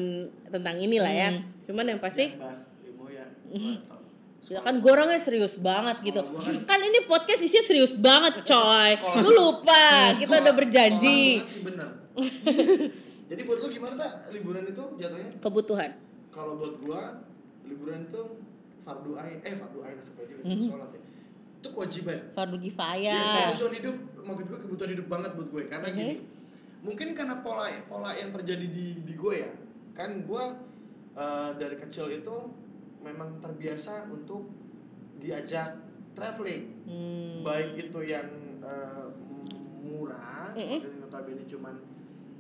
tentang 0.52 0.76
inilah 0.76 1.10
ya 1.10 1.30
cuman 1.66 1.86
yang 1.88 2.02
pasti 2.04 2.36
Yang 2.36 2.43
bahas 2.43 2.62
ilmu 2.84 3.06
ya. 3.10 3.26
gua. 4.46 4.54
Ya 4.54 4.60
kan 4.62 4.76
gue 4.78 4.88
orangnya 4.88 5.18
serius 5.18 5.58
banget 5.58 5.96
Sekolah 5.98 6.08
gitu. 6.08 6.22
gua 6.24 6.39
kan- 6.39 6.64
Kan 6.68 6.80
ini 6.82 7.00
podcast 7.04 7.41
isinya 7.41 7.64
serius 7.64 7.93
banget 7.96 8.34
coy. 8.41 8.91
Sekolah. 8.93 9.20
Lu 9.20 9.30
lupa, 9.32 9.86
kita 10.14 10.36
udah 10.39 10.54
berjanji. 10.54 11.41
sih 11.43 11.62
bener. 11.62 11.89
Jadi 13.30 13.41
buat 13.41 13.58
lu 13.58 13.68
gimana 13.68 13.93
tak 13.96 14.12
liburan 14.30 14.64
itu 14.64 14.84
jatuhnya? 14.96 15.30
Kebutuhan. 15.39 15.91
Kalau 16.30 16.54
buat 16.56 16.74
gua 16.78 17.02
liburan 17.64 18.06
itu 18.06 18.22
fardu 18.82 19.12
ain 19.18 19.41
eh 19.41 19.54
fardu 19.56 19.80
ain 19.82 19.98
sebagai 20.00 20.36
Mhm. 20.39 20.70
sholat 20.70 20.89
ya. 20.89 21.02
Itu 21.58 21.68
kewajiban. 21.72 22.20
fardu 22.32 22.56
Ya, 22.56 22.64
kifayah 22.64 23.18
kebutuhan 23.50 23.74
hidup, 23.74 23.96
maksud 24.22 24.46
gue 24.46 24.60
kebutuhan 24.62 24.91
hidup 24.93 25.08
banget 25.10 25.32
buat 25.34 25.48
gue 25.50 25.64
karena 25.66 25.88
Mhm. 25.89 25.98
gini, 25.98 26.16
mungkin 26.80 27.08
karena 27.12 27.36
pola 27.41 27.66
pola 27.84 28.14
yang 28.14 28.30
terjadi 28.32 28.66
di 28.68 29.02
di 29.02 29.14
gue 29.16 29.34
ya, 29.36 29.50
kan 29.91 30.22
gue 30.22 30.43
eh, 31.16 31.50
dari 31.56 31.76
kecil 31.80 32.12
itu 32.12 32.36
memang 33.06 33.38
terbiasa 33.38 34.10
untuk 34.10 34.49
diajak 35.22 35.78
traveling, 36.18 36.82
Hmm. 36.89 37.45
baik 37.45 37.78
itu 37.78 37.99
yang 38.01 38.28
eh, 38.66 39.08
murah, 39.86 40.49
Mhm. 40.58 40.82
maksudnya 40.82 40.99
notabene 41.06 41.45
cuman 41.45 41.76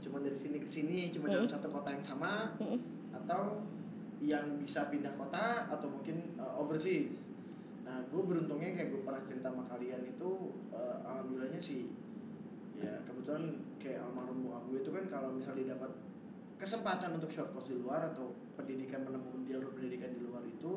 cuman 0.01 0.25
dari 0.25 0.37
sini 0.37 0.57
ke 0.57 0.65
sini, 0.65 1.13
cuma 1.13 1.29
dalam 1.29 1.45
satu 1.45 1.69
kota 1.69 1.93
yang 1.93 2.01
sama, 2.01 2.49
Mhm. 2.57 2.77
atau 3.13 3.61
yang 4.25 4.57
bisa 4.57 4.89
pindah 4.89 5.13
kota 5.13 5.69
atau 5.69 5.85
mungkin 5.85 6.33
uh, 6.41 6.57
overseas. 6.57 7.29
Nah, 7.85 8.01
gue 8.09 8.21
beruntungnya 8.25 8.73
kayak 8.73 8.89
gue 8.89 9.01
pernah 9.05 9.21
cerita 9.21 9.53
sama 9.53 9.69
kalian 9.69 10.01
itu, 10.01 10.29
uh, 10.73 10.97
alhamdulillahnya 11.05 11.61
sih, 11.61 11.93
ya 12.73 13.05
kebetulan 13.05 13.61
kayak 13.77 14.01
almarhum 14.01 14.49
bokap 14.49 14.63
gue 14.71 14.79
itu 14.81 14.91
kan 14.93 15.05
kalau 15.13 15.29
misalnya 15.29 15.77
dapat 15.77 15.91
kesempatan 16.57 17.21
untuk 17.21 17.29
short 17.29 17.53
course 17.53 17.69
di 17.69 17.77
luar 17.77 18.09
atau 18.09 18.33
pendidikan 18.57 19.05
menemukan 19.05 19.45
jalur 19.45 19.69
pendidikan 19.77 20.09
di 20.15 20.21
luar 20.25 20.41
itu, 20.47 20.73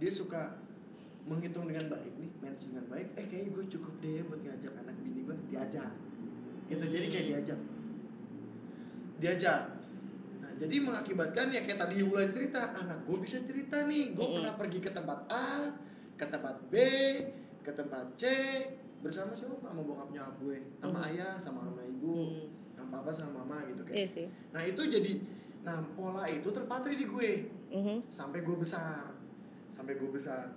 dia 0.00 0.08
suka 0.10 0.56
menghitung 1.22 1.68
dengan 1.68 1.86
baik 1.86 2.12
nih, 2.16 2.30
manage 2.40 2.64
dengan 2.66 2.84
baik. 2.88 3.12
Eh 3.14 3.24
kayaknya 3.28 3.50
gue 3.52 3.64
cukup 3.68 3.94
deh 4.00 4.24
buat 4.24 4.40
ngajak 4.40 4.72
anak 4.74 4.96
bini 4.98 5.20
gue 5.22 5.36
diajak, 5.46 5.92
gitu. 6.66 6.80
Jadi 6.82 7.06
kayak 7.06 7.26
diajak, 7.28 7.60
diajak 9.20 9.62
Nah, 10.40 10.50
jadi 10.56 10.76
mengakibatkan 10.80 11.52
ya 11.52 11.60
kayak 11.62 11.78
tadi 11.78 12.00
Wulan 12.00 12.32
cerita, 12.32 12.72
anak 12.72 13.04
gue 13.04 13.16
bisa 13.20 13.44
cerita 13.44 13.84
nih, 13.84 14.16
gue 14.16 14.24
Mm-mm. 14.24 14.36
pernah 14.40 14.54
pergi 14.56 14.78
ke 14.80 14.90
tempat 14.90 15.20
A, 15.28 15.68
ke 16.16 16.24
tempat 16.24 16.56
B, 16.66 16.74
ke 17.60 17.70
tempat 17.70 18.16
C, 18.16 18.24
bersama 18.98 19.36
siapa? 19.36 19.60
Sama 19.60 19.84
bokap 19.84 20.08
nyokap 20.10 20.34
gue, 20.40 20.58
sama 20.74 20.98
Mm. 20.98 21.08
ayah, 21.12 21.34
sama 21.36 21.60
sama 21.62 21.82
ibu, 21.84 22.12
Hmm. 22.16 22.44
sama 22.72 22.88
papa, 22.98 23.10
sama 23.12 23.44
mama 23.44 23.68
gitu 23.68 23.84
Iya 23.84 24.08
kayak. 24.08 24.08
sih. 24.16 24.26
Nah 24.50 24.62
itu 24.64 24.82
jadi, 24.82 25.12
nah 25.60 25.76
pola 25.92 26.24
itu 26.24 26.48
terpatri 26.48 26.96
di 26.96 27.04
gue 27.04 27.30
Mhm. 27.70 27.96
sampai 28.08 28.40
gue 28.40 28.56
besar, 28.56 29.12
sampai 29.70 29.94
gue 29.94 30.10
besar. 30.10 30.50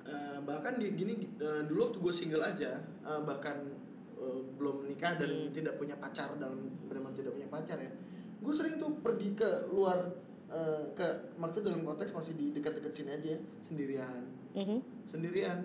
Eh, 0.00 0.38
bahkan 0.40 0.74
di 0.74 0.90
gini 0.90 1.12
eh, 1.34 1.62
dulu 1.64 1.80
waktu 1.86 1.98
gue 2.00 2.14
single 2.14 2.42
aja, 2.42 2.76
eh, 2.80 3.20
bahkan 3.22 3.68
eh, 4.14 4.40
belum 4.54 4.84
menikah 4.84 5.16
dan 5.16 5.28
Hmm. 5.30 5.52
tidak 5.52 5.76
punya 5.76 5.94
pacar 5.94 6.32
dalam 6.34 6.56
benar 6.84 7.12
tidak 7.12 7.32
punya 7.32 7.48
pacar 7.48 7.76
ya, 7.76 7.90
gue 8.38 8.52
sering 8.52 8.76
tuh 8.76 8.96
pergi 8.98 9.34
ke 9.34 9.48
luar 9.68 10.08
eh, 10.48 10.82
ke 10.92 11.06
maksud 11.36 11.62
dalam 11.62 11.84
konteks 11.84 12.10
masih 12.10 12.34
di 12.34 12.50
dekat-dekat 12.50 12.90
sini 12.92 13.10
aja 13.12 13.38
sendirian 13.64 14.24
Mhm. 14.50 14.78
sendirian 15.06 15.58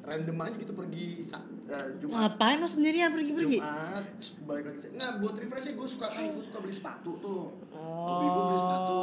random 0.00 0.38
aja 0.40 0.56
gitu 0.56 0.72
pergi 0.72 1.28
eh, 1.68 1.88
Jumat 1.98 2.32
Ngapain 2.32 2.56
lo 2.56 2.66
sendirian 2.66 3.12
pergi-pergi? 3.12 3.58
Jumat 3.58 4.04
balik 4.42 4.64
lagi 4.66 4.88
nggak 4.88 5.12
buat 5.18 5.34
refresh 5.36 5.66
gue 5.72 5.84
suka 5.86 6.06
kan 6.08 6.24
gue 6.26 6.40
suka 6.42 6.58
beli 6.58 6.72
sepatu 6.72 7.10
tuh 7.18 7.42
Oh, 8.02 8.08
hobi 8.08 8.26
gue 8.26 8.42
beli 8.44 8.58
sepatu 8.58 9.00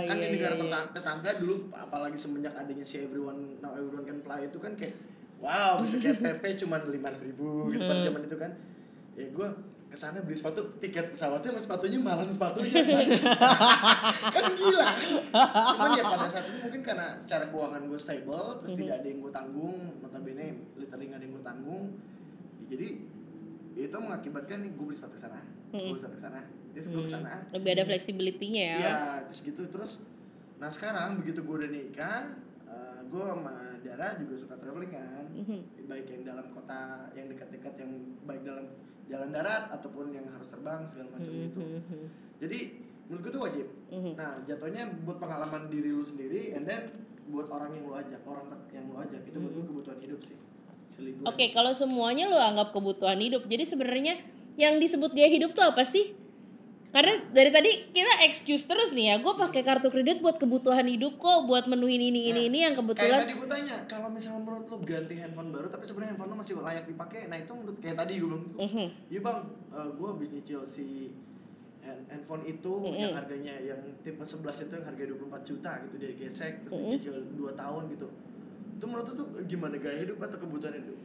kan 0.00 0.14
iya, 0.14 0.22
di 0.22 0.28
negara 0.32 0.54
iya, 0.54 0.56
iya. 0.56 0.62
tetangga, 0.62 0.90
tetangga 0.92 1.30
dulu 1.36 1.54
apalagi 1.72 2.14
semenjak 2.14 2.54
adanya 2.54 2.82
si 2.82 2.96
everyone 3.00 3.58
now 3.58 3.72
everyone 3.72 4.02
can 4.02 4.18
fly 4.20 4.38
itu 4.40 4.54
kan 4.56 4.72
kayak 4.72 4.94
wow 5.36 5.82
gitu 5.82 5.98
kayak 5.98 6.18
PP 6.24 6.42
cuman 6.60 6.80
lima 6.86 7.10
ribu 7.12 7.48
gitu 7.68 7.82
kan 7.82 7.96
Hmm. 7.96 8.06
zaman 8.06 8.22
itu 8.22 8.36
kan 8.36 8.50
ya 9.12 9.26
gue 9.28 9.48
ke 9.86 9.94
sana 9.94 10.18
beli 10.20 10.34
sepatu 10.34 10.62
tiket 10.76 11.10
pesawatnya 11.10 11.50
sama 11.50 11.60
sepatunya 11.60 11.98
malam 11.98 12.28
sepatunya 12.28 12.70
kan 14.34 14.44
gila 14.52 14.88
cuman 15.72 15.88
ya 15.92 16.04
pada 16.04 16.26
saat 16.26 16.46
itu 16.46 16.58
mungkin 16.60 16.80
karena 16.82 17.06
secara 17.18 17.44
keuangan 17.48 17.82
gue 17.82 17.98
stable 17.98 18.46
terus 18.60 18.72
Mhm. 18.72 18.78
tidak 18.78 18.94
ada 18.96 19.08
yang 19.08 19.20
gue 19.20 19.32
tanggung 19.32 19.76
notabene 20.00 20.46
literally 20.74 21.06
nggak 21.06 21.18
ada 21.18 21.24
yang 21.24 21.34
gue 21.34 21.44
tanggung 21.44 21.84
ya, 22.56 22.64
jadi 22.68 22.88
itu 23.76 23.96
mengakibatkan 23.96 24.58
nih 24.60 24.70
gue 24.70 24.84
beli 24.84 24.96
sepatu 24.96 25.16
sana 25.16 25.40
gue 25.68 25.74
Mhm. 25.74 25.88
beli 25.88 25.98
sepatu 25.98 26.18
sana 26.20 26.40
terus 26.76 26.86
gue 26.86 27.00
Hmm. 27.00 27.08
ke 27.08 27.10
sana 27.10 27.40
Lebih 27.50 27.70
ada 27.72 27.84
fleksibilitinya 27.84 28.62
ya. 28.62 28.76
Iya, 28.76 28.96
terus 29.24 29.40
gitu 29.40 29.62
terus. 29.66 29.92
Nah 30.56 30.68
sekarang 30.68 31.16
begitu 31.16 31.40
gue 31.40 31.56
udah 31.56 31.70
nikah, 31.70 32.20
eh, 32.66 32.98
gue 33.02 33.22
sama 33.22 33.54
Dara 33.80 34.08
juga 34.20 34.34
suka 34.36 34.54
traveling 34.60 34.92
kan, 34.92 35.24
Mhm. 35.32 35.58
baik 35.86 36.06
yang 36.10 36.22
dalam 36.26 36.46
kota, 36.52 36.80
yang 37.14 37.26
dekat-dekat, 37.26 37.74
yang 37.78 37.92
baik 38.22 38.42
dalam 38.44 38.66
jalan 39.06 39.30
darat 39.30 39.64
ataupun 39.70 40.10
yang 40.10 40.26
harus 40.28 40.44
terbang 40.46 40.84
segala 40.84 41.08
macam 41.14 41.32
gitu. 41.32 41.60
Mhm. 41.62 42.04
Jadi 42.36 42.58
menurut 43.06 43.22
gue 43.22 43.32
itu 43.32 43.40
wajib. 43.40 43.66
Mhm. 43.88 44.12
Nah 44.12 44.30
jatuhnya 44.44 44.82
buat 45.00 45.16
pengalaman 45.16 45.72
diri 45.72 45.88
lu 45.88 46.04
sendiri, 46.04 46.52
and 46.52 46.68
then 46.68 46.92
buat 47.26 47.48
orang 47.48 47.72
yang 47.72 47.88
lu 47.88 47.94
ajak, 47.94 48.20
orang 48.22 48.52
yang 48.68 48.84
lu 48.84 49.00
ajak 49.00 49.22
itu 49.24 49.34
menurut 49.34 49.54
gue 49.56 49.66
kebutuhan 49.72 49.98
hidup 49.98 50.20
sih. 50.22 50.36
Oke, 51.28 51.52
kalau 51.52 51.76
semuanya 51.76 52.24
lo 52.24 52.40
anggap 52.40 52.72
kebutuhan 52.72 53.20
hidup, 53.20 53.44
jadi 53.44 53.68
sebenarnya 53.68 54.16
yang 54.56 54.80
disebut 54.80 55.12
dia 55.12 55.28
hidup 55.28 55.52
tuh 55.52 55.68
apa 55.68 55.84
sih? 55.84 56.16
Karena 56.96 57.12
dari 57.28 57.52
tadi 57.52 57.68
kita 57.92 58.24
excuse 58.24 58.64
terus 58.64 58.88
nih 58.90 59.12
ya, 59.12 59.14
gue 59.20 59.28
pakai 59.28 59.60
kartu 59.60 59.92
kredit 59.92 60.24
buat 60.24 60.40
kebutuhan 60.40 60.88
hidup 60.88 61.20
kok, 61.20 61.44
buat 61.44 61.68
menuhin 61.68 62.00
ini 62.00 62.32
ini 62.32 62.32
Nah, 62.32 62.48
ini 62.48 62.58
yang 62.64 62.72
Kayak 62.72 62.88
kebetulan. 62.88 63.20
tadi 63.20 63.34
gue 63.36 63.48
tanya, 63.52 63.76
kalau 63.84 64.08
misalnya 64.08 64.40
menurut 64.40 64.64
lu 64.64 64.76
ganti 64.80 65.14
handphone 65.14 65.52
baru, 65.52 65.68
tapi 65.68 65.84
sebenarnya 65.84 66.10
handphone 66.10 66.30
lu 66.32 66.36
masih 66.40 66.56
layak 66.56 66.88
dipakai, 66.88 67.28
nah 67.28 67.36
itu 67.36 67.52
menurut 67.52 67.76
kayak 67.78 67.96
tadi 68.00 68.12
gue 68.16 68.24
bilang, 68.26 68.44
Mhm. 68.56 68.86
Iya 69.06 69.20
bang, 69.20 69.38
gue 69.92 70.06
habis 70.08 70.28
nyicil 70.32 70.60
si 70.64 70.86
hand- 71.82 72.06
handphone 72.08 72.44
itu 72.44 72.72
Mm-mm. 72.72 72.96
yang 72.98 73.12
harganya 73.12 73.54
yang 73.60 73.80
tipe 74.00 74.24
11 74.24 74.56
itu 74.58 74.72
yang 74.72 74.86
harga 74.86 75.02
24 75.06 75.42
juta 75.44 75.70
gitu 75.84 75.94
dia 76.00 76.12
gesek 76.16 76.64
terus 76.64 76.72
Mm-mm. 76.74 76.90
nyicil 76.90 77.14
2 77.36 77.52
tahun 77.54 77.82
gitu. 77.92 78.08
Itu 78.72 78.84
menurut 78.84 79.06
lu 79.06 79.14
tuh 79.14 79.26
gimana 79.44 79.76
gaya 79.76 80.00
hidup 80.00 80.16
atau 80.18 80.38
kebutuhan 80.38 80.72
hidup? 80.74 80.96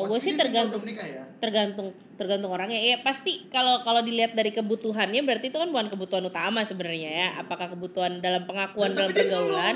Oh, 0.00 0.06
gue 0.06 0.18
sih 0.18 0.32
tergantung 0.32 0.80
nikah 0.80 1.04
ya. 1.04 1.22
tergantung 1.36 1.88
tergantung 2.14 2.50
orangnya. 2.50 2.76
Ya 2.76 2.96
pasti 2.98 3.48
kalau 3.48 3.80
kalau 3.80 4.00
dilihat 4.00 4.32
dari 4.32 4.50
kebutuhannya 4.50 5.20
berarti 5.20 5.48
itu 5.48 5.56
kan 5.56 5.68
bukan 5.68 5.88
kebutuhan 5.88 6.20
utama 6.22 6.60
sebenarnya 6.62 7.10
ya. 7.10 7.28
Apakah 7.38 7.70
kebutuhan 7.70 8.18
dalam 8.18 8.44
pengakuan 8.44 8.90
Nah, 8.90 8.96
dalam 8.98 9.10
pergaulan? 9.10 9.74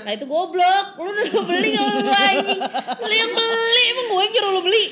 nah 0.00 0.12
itu 0.12 0.24
goblok. 0.24 0.86
Lu 0.96 1.08
udah 1.08 1.24
beli 1.48 1.68
nggak 1.70 1.84
lu 1.84 2.10
anjing? 2.10 2.60
Lu 3.00 3.10
yang 3.12 3.32
beli 3.32 3.82
emang 3.88 4.06
gue 4.06 4.20
yang 4.20 4.32
nyuruh 4.32 4.50
lu 4.50 4.62
beli? 4.62 4.84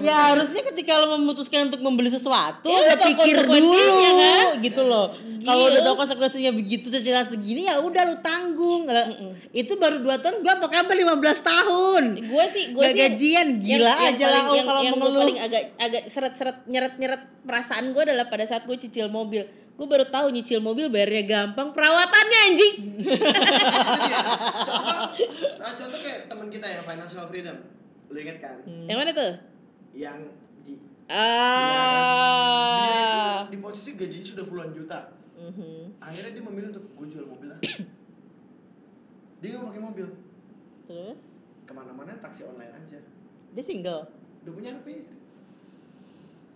Ya 0.00 0.16
harusnya 0.30 0.62
ketika 0.64 0.92
lo 0.98 1.16
memutuskan 1.16 1.66
untuk 1.66 1.80
membeli 1.80 2.08
sesuatu, 2.08 2.68
Ya, 2.68 2.94
tahu 2.94 3.10
pikir 3.18 3.42
dulu 3.42 3.74
kan? 3.74 4.46
gitu 4.58 4.82
loh. 4.82 5.10
Kalau 5.42 5.66
udah 5.66 5.82
tahu 5.82 5.96
konsekuensinya 5.98 6.54
begitu 6.54 6.86
secara 6.86 7.26
segini 7.26 7.66
ya 7.66 7.82
udah 7.82 8.02
lo 8.06 8.16
tanggung. 8.20 8.86
Itu 9.50 9.74
baru 9.74 9.98
2 9.98 10.14
tahun, 10.16 10.34
gua 10.40 10.54
apa 10.56 10.68
kabar 10.70 10.94
15 10.94 11.18
tahun. 11.42 12.02
gue 12.22 12.44
sih 12.46 12.64
gue 12.70 12.84
sih 12.84 12.94
gajian, 12.96 13.51
gila 13.60 13.92
aja 14.08 14.26
lah 14.28 14.42
oh, 14.48 14.54
yang, 14.54 14.66
kalau 14.66 14.80
yang 14.80 14.94
gue 14.94 15.00
mengeluh. 15.00 15.22
paling 15.26 15.40
agak 15.42 15.62
agak 15.76 16.02
seret-seret 16.08 16.56
nyeret-nyeret 16.70 17.22
perasaan 17.44 17.92
gue 17.92 18.02
adalah 18.02 18.26
pada 18.30 18.44
saat 18.48 18.64
gue 18.64 18.76
cicil 18.78 19.12
mobil 19.12 19.44
gue 19.72 19.86
baru 19.88 20.04
tahu 20.06 20.30
nyicil 20.30 20.60
mobil 20.60 20.92
bayarnya 20.92 21.24
gampang 21.24 21.72
perawatannya 21.72 22.38
anjing. 22.52 22.74
Contoh, 24.62 25.64
ah, 25.64 25.72
contoh 25.80 25.98
kayak 25.98 26.28
teman 26.28 26.46
kita 26.52 26.66
ya 26.68 26.84
financial 26.84 27.24
freedom. 27.26 27.56
Lu 28.12 28.16
inget 28.20 28.38
kan? 28.44 28.60
Hmm. 28.68 28.86
yang 28.86 28.98
mana 29.00 29.10
tuh 29.16 29.32
Yang 29.96 30.18
di, 30.62 30.76
ah 31.08 32.84
dia 32.84 33.00
itu 33.00 33.20
di 33.56 33.58
posisi 33.58 33.90
gajinya 33.96 34.26
sudah 34.28 34.44
puluhan 34.44 34.70
juta. 34.76 35.18
Mhm. 35.40 35.98
Akhirnya 35.98 36.30
dia 36.36 36.42
memilih 36.44 36.68
untuk 36.76 36.84
gue 36.92 37.06
jual 37.08 37.26
mobil 37.26 37.48
lah. 37.50 37.58
dia 39.40 39.48
nggak 39.56 39.66
pakai 39.72 39.82
mobil. 39.82 40.06
Terus 40.86 41.18
ke 41.64 41.72
mana-mana 41.72 42.12
taksi 42.20 42.44
online 42.44 42.74
aja 42.76 43.00
dia 43.52 43.62
single. 43.62 44.02
udah 44.40 44.52
punya 44.52 44.68
anak 44.70 44.82
punya 44.82 44.98
istri 44.98 45.16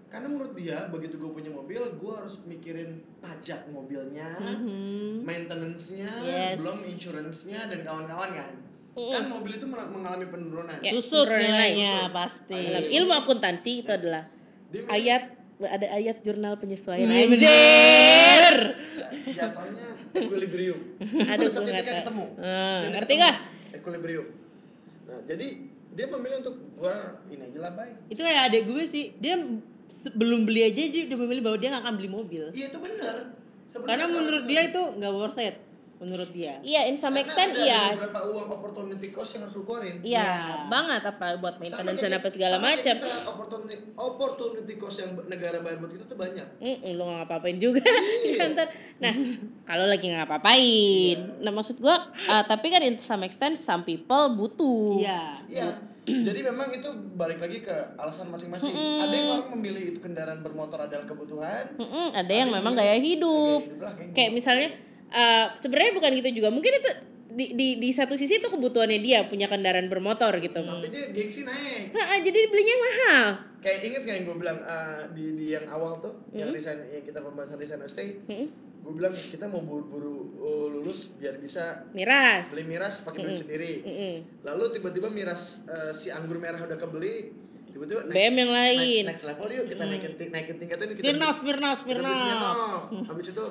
karena 0.06 0.26
menurut 0.26 0.52
dia 0.54 0.86
begitu 0.88 1.14
gue 1.16 1.30
punya 1.30 1.50
mobil 1.50 1.82
gue 1.92 2.12
harus 2.14 2.34
mikirin 2.42 2.90
pajak 3.18 3.66
mobilnya 3.68 4.38
Mhm. 4.38 5.22
maintenance-nya 5.22 6.08
Yes. 6.22 6.56
belum 6.56 6.78
insurance-nya 6.84 7.66
dan 7.66 7.82
kawan-kawan 7.82 8.30
kan 8.32 8.50
Mm-mm. 8.92 9.12
kan 9.12 9.24
mobil 9.28 9.52
itu 9.52 9.66
mengalami 9.66 10.24
penurunan 10.24 10.72
Ya, 10.78 10.90
Susut 10.90 11.28
nilainya 11.28 12.06
susut. 12.06 12.14
pasti. 12.14 12.60
Dalam 12.64 12.86
ilmu 12.88 13.12
akuntansi 13.14 13.70
itu 13.78 13.90
adalah 13.90 14.24
dia 14.68 14.82
ayat 14.86 15.22
ada 15.58 15.86
ayat 15.90 16.16
jurnal 16.20 16.56
penyesuaian 16.56 17.02
Iya 17.02 17.26
anjir 17.26 18.56
ja- 18.96 19.12
jatuhnya 19.36 19.86
equilibrium 20.12 20.80
Aduh, 21.28 21.44
Terus 21.44 21.54
nggak 21.56 21.76
tahu. 21.78 21.96
ketemu 21.98 22.24
Titik 22.32 22.90
ngerti 22.94 23.12
nggak? 23.16 23.36
equilibrium 23.74 24.26
nah 25.04 25.18
jadi 25.24 25.46
dia 25.96 26.06
memilih 26.12 26.36
untuk 26.44 26.56
gua 26.76 27.16
ini 27.32 27.42
aja 27.48 27.58
lah 27.64 27.72
baik 27.72 27.94
Itu 28.12 28.20
kayak 28.20 28.42
adek 28.52 28.62
gue 28.68 28.82
sih, 28.84 29.04
dia 29.16 29.34
belum 30.06 30.46
beli 30.46 30.60
aja 30.68 30.82
dia 30.86 31.02
udah 31.08 31.18
memilih 31.24 31.42
bahwa 31.42 31.56
dia 31.58 31.68
gak 31.72 31.82
akan 31.82 31.94
beli 31.98 32.10
mobil. 32.12 32.44
iya 32.52 32.68
itu 32.70 32.78
benar 32.78 33.16
Karena 33.76 34.04
menurut 34.08 34.44
dia 34.48 34.60
itu 34.72 34.82
nggak 34.96 35.12
worth 35.12 35.36
it. 35.36 35.56
Menurut 35.96 36.28
dia. 36.28 36.60
iya 36.60 36.84
in 36.84 36.94
some 36.94 37.10
Karena 37.10 37.24
extent 37.24 37.50
ada- 37.50 37.62
iya 37.62 37.80
ada 37.86 37.96
beberapa 37.96 38.20
uang 38.28 38.48
opportunity 38.50 39.08
cost 39.08 39.30
yang 39.32 39.42
harus 39.42 39.54
lu 39.54 39.62
keluarin 39.62 39.96
iya 40.00 40.20
Iya. 40.20 40.36
banget 40.66 41.02
apa 41.02 41.26
buat 41.36 41.56
maintenance 41.56 41.98
dan 41.98 42.12
apa 42.12 42.28
segala 42.28 42.56
macam 42.58 42.94
opportunity 43.26 43.74
opportunity 43.96 44.74
cost 44.74 44.96
yang 44.98 45.10
negara 45.24 45.56
bayar 45.58 45.78
buat 45.78 45.88
kita 45.90 46.04
tuh 46.04 46.16
banyak 46.16 46.46
Mm, 46.58 46.78
lu 46.92 47.02
nggak 47.02 47.16
ngapa-ngapain 47.18 47.58
juga 47.58 47.80
Iya. 48.28 48.42
Ntar. 48.50 48.68
Nah, 48.98 49.14
kalau 49.64 49.86
lagi 49.86 50.04
nggak 50.04 50.20
ngapa-ngapain. 50.20 51.16
Iya. 51.18 51.40
Nah, 51.40 51.52
maksud 51.54 51.76
gua 51.78 51.96
uh, 52.26 52.44
tapi 52.44 52.66
kan 52.68 52.80
in 52.80 52.96
some 52.96 53.22
extent 53.22 53.54
some 53.54 53.80
people 53.82 54.30
butuh. 54.30 54.98
Iya. 54.98 55.22
Iya. 55.48 55.68
Jadi 56.06 56.38
memang 56.40 56.70
itu 56.70 56.86
balik 57.12 57.40
lagi 57.40 57.60
ke 57.60 57.72
alasan 57.96 58.28
masing-masing. 58.28 58.70
Mm-mm. 58.70 59.02
Ada 59.02 59.10
yang 59.12 59.28
orang 59.34 59.48
memilih 59.52 59.90
itu 59.90 59.98
kendaraan 59.98 60.38
bermotor 60.38 60.78
adalah 60.78 61.02
kebutuhan. 61.02 61.74
Mm-mm, 61.74 62.14
ada 62.14 62.30
yang 62.30 62.46
Ada 62.46 62.56
memang 62.56 62.72
yang 62.72 62.82
gaya 62.84 62.96
hidup. 62.96 63.58
Gaya 63.58 63.66
hidup 63.66 63.80
lah, 63.80 63.92
kayak 63.92 64.12
Kayak 64.12 64.28
gitu. 64.28 64.36
misalnya 64.36 64.68
uh, 65.12 65.46
sebenarnya 65.60 65.92
bukan 65.94 66.10
gitu 66.18 66.28
juga. 66.42 66.48
Mungkin 66.50 66.72
itu 66.80 66.90
di, 67.36 67.46
di 67.52 67.68
di 67.76 67.88
satu 67.92 68.16
sisi 68.16 68.40
itu 68.40 68.48
kebutuhannya 68.48 68.96
dia 69.04 69.28
punya 69.28 69.44
kendaraan 69.44 69.92
bermotor 69.92 70.32
gitu. 70.40 70.64
Tapi 70.64 70.88
dia 70.88 71.12
gengsi 71.12 71.44
naik. 71.44 71.92
Nah, 71.92 72.04
ah, 72.16 72.18
jadi 72.24 72.40
belinya 72.48 72.72
yang 72.72 72.84
mahal. 72.84 73.26
Kayak 73.60 73.78
inget 73.82 74.00
gak 74.06 74.14
yang 74.14 74.24
gue 74.30 74.36
bilang 74.40 74.58
uh, 74.64 75.00
di, 75.12 75.24
di 75.36 75.46
yang 75.52 75.66
awal 75.68 75.98
tuh, 76.00 76.14
yang 76.32 76.54
desain 76.54 76.80
yang 76.88 77.02
kita 77.04 77.18
pembahasan 77.18 77.58
desain 77.58 77.82
stay, 77.90 78.14
Mm-mm. 78.30 78.46
gue 78.86 78.92
bilang 78.94 79.10
kita 79.10 79.50
mau 79.50 79.58
buru-buru 79.58 80.38
uh, 80.38 80.66
lulus 80.70 81.10
biar 81.18 81.36
bisa 81.42 81.82
Miras. 81.90 82.54
beli 82.54 82.62
miras 82.62 83.02
pakai 83.02 83.26
duit 83.26 83.42
sendiri. 83.42 83.82
Mm-mm. 83.82 84.14
Lalu 84.46 84.64
tiba-tiba 84.78 85.10
miras 85.10 85.66
uh, 85.66 85.90
si 85.90 86.14
anggur 86.14 86.38
merah 86.38 86.62
udah 86.62 86.78
kebeli, 86.78 87.34
tiba-tiba 87.74 88.06
naik, 88.06 88.14
BM 88.14 88.34
yang 88.38 88.52
lain. 88.54 88.78
naik, 88.78 89.04
next 89.10 89.24
level 89.26 89.48
yuk 89.50 89.66
kita 89.66 89.82
naikin 89.82 90.12
naikin 90.30 90.56
tingkatnya 90.62 90.84
kita 90.94 91.02
Smirnoff. 91.02 91.36
Smirnoff. 91.82 92.16
Habis 93.10 93.26
itu 93.34 93.44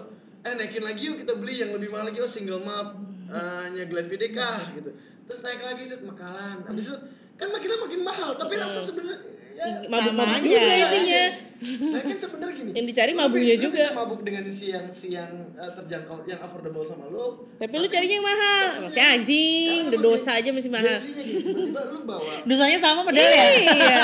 eh 0.45 0.53
naikin 0.53 0.83
lagi 0.85 1.01
yuk 1.09 1.25
kita 1.25 1.33
beli 1.35 1.57
yang 1.57 1.73
lebih 1.73 1.89
mahal 1.89 2.05
lagi 2.05 2.21
oh 2.21 2.29
single 2.29 2.61
malt 2.61 2.93
eh, 3.27 3.65
nya 3.73 3.83
Glenfiddich 3.89 4.37
gitu. 4.77 4.89
Terus 5.25 5.39
naik 5.41 5.61
lagi 5.65 5.83
set 5.83 6.05
makalan. 6.05 6.61
Habis 6.63 6.93
itu 6.93 6.97
kan 7.35 7.47
makin 7.49 7.67
lama 7.67 7.83
makin 7.89 8.01
mahal 8.05 8.29
tapi 8.37 8.53
rasa 8.55 8.79
sebenarnya 8.79 9.19
ya 9.55 9.87
Mabuk-mabuk 9.87 10.43
juga 10.43 10.59
aja. 10.61 10.75
intinya. 10.85 11.23
Nah 11.65 12.01
kan 12.03 12.17
sebenarnya 12.19 12.53
gini. 12.53 12.69
Yang 12.75 12.85
dicari 12.91 13.11
mabuknya 13.15 13.55
juga. 13.55 13.79
bisa 13.79 13.91
mabuk 13.95 14.21
dengan 14.21 14.43
si 14.51 14.65
yang 14.69 14.85
si 14.91 15.07
yang 15.09 15.31
eh, 15.55 15.71
terjangkau 15.71 16.27
yang 16.27 16.39
affordable 16.43 16.83
sama 16.83 17.07
lu. 17.07 17.47
Tapi 17.55 17.73
lu 17.73 17.87
carinya 17.87 18.15
yang 18.19 18.27
mahal. 18.27 18.63
Masih 18.85 19.01
anjing, 19.01 19.79
udah 19.89 19.99
dosa 20.03 20.31
aja 20.35 20.49
masih 20.51 20.69
mahal. 20.69 20.99
Tiba-tiba 20.99 21.81
lu 21.89 21.99
bawa 22.03 22.31
Dosanya 22.51 22.77
sama 22.77 23.01
padahal 23.01 23.31
ya. 23.31 23.45
Iya. 23.65 23.97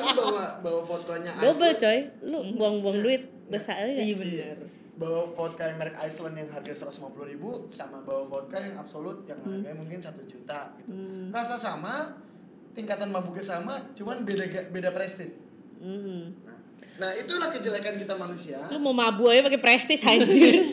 lu 0.00 0.10
bawa 0.14 0.44
bawa 0.62 0.80
fotonya 0.86 1.32
Double 1.42 1.74
coy. 1.76 1.98
Lu 2.22 2.38
buang-buang 2.54 2.98
duit 3.02 3.22
dosa 3.50 3.74
aja. 3.74 4.00
Iya 4.00 4.14
benar. 4.16 4.56
Bawa 4.96 5.28
vodka 5.30 5.68
yang 5.68 5.76
merek 5.76 5.96
Iceland 6.00 6.34
yang 6.34 6.48
harga 6.48 6.72
150 6.88 7.04
ribu 7.28 7.68
sama 7.68 8.00
bawa 8.00 8.24
vodka 8.24 8.56
yang 8.56 8.76
absolut 8.76 9.28
yang 9.28 9.36
Hmm. 9.38 9.60
harganya 9.60 9.76
mungkin 9.76 10.00
satu 10.00 10.24
juta 10.24 10.72
gitu. 10.76 10.88
Hmm. 10.88 11.28
Rasa 11.28 11.54
sama, 11.54 12.16
tingkatan 12.72 13.12
mabuknya 13.12 13.44
sama, 13.44 13.92
cuman 13.92 14.24
beda 14.24 14.44
beda 14.68 14.90
prestis. 14.90 15.36
Hmm. 15.76 16.32
Nah, 16.42 16.56
nah 16.96 17.10
itulah 17.12 17.52
kejelekan 17.52 18.00
kita 18.00 18.16
manusia. 18.16 18.56
Lu 18.72 18.80
mau 18.80 18.96
mabuk 18.96 19.28
aja 19.28 19.44
pakai 19.44 19.60
prestis 19.60 20.00
anjir. 20.00 20.64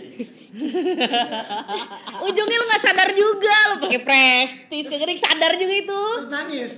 ujungnya 2.23 2.57
lu 2.61 2.65
nggak 2.69 2.83
sadar 2.85 3.09
juga 3.09 3.55
lu 3.73 3.75
pakai 3.81 4.01
prestis 4.05 4.85
kagak 4.85 5.17
sadar 5.17 5.57
juga 5.57 5.73
itu 5.73 6.01
Terus 6.13 6.29
nangis. 6.29 6.71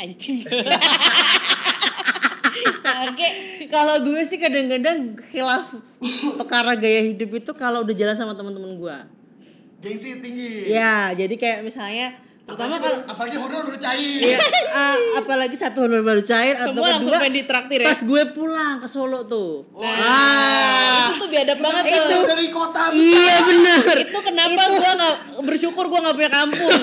anjing 0.00 0.48
Oke, 3.08 3.28
kalau 3.66 4.00
gue 4.00 4.20
sih 4.22 4.36
kadang-kadang 4.36 5.16
hilaf 5.30 5.74
perkara 6.34 6.74
gaya 6.74 7.04
hidup 7.04 7.30
itu 7.34 7.50
kalau 7.52 7.82
udah 7.82 7.94
jalan 7.94 8.14
sama 8.14 8.32
teman-teman 8.32 8.74
gue. 8.74 8.96
Gengsi 9.78 10.18
tinggi. 10.18 10.68
Ya, 10.68 11.14
jadi 11.14 11.34
kayak 11.34 11.62
misalnya 11.62 12.18
pertama 12.42 12.80
Apalagi 12.80 12.88
kalau 12.88 12.98
apalagi 13.12 13.36
honor 13.36 13.60
baru 13.62 13.76
cair. 13.78 14.20
ya, 14.24 14.38
ah, 14.72 14.96
apalagi 15.20 15.56
satu 15.60 15.84
honor 15.84 16.00
baru 16.00 16.22
cair 16.24 16.56
atau 16.56 16.72
semua 16.72 16.96
langsung 16.96 17.12
kedua 17.12 17.20
pengen 17.20 17.36
ditraktir 17.44 17.78
ya 17.84 17.88
pas 17.92 18.00
gue 18.00 18.22
pulang 18.32 18.74
ke 18.80 18.88
Solo 18.88 19.20
tuh. 19.28 19.68
Wah. 19.76 19.84
Ah, 19.84 21.12
itu 21.12 21.20
tuh 21.20 21.28
biadab 21.28 21.58
banget 21.60 21.82
Itu 21.92 22.08
tuh 22.08 22.22
dari 22.24 22.48
kota 22.48 22.82
iya 22.90 23.36
bener. 23.44 23.96
itu 24.00 24.20
kenapa 24.24 24.62
gua 24.64 24.92
nggak 24.96 25.14
bersyukur 25.44 25.84
gua 25.92 26.00
nggak 26.08 26.16
punya 26.16 26.30
kampung 26.32 26.72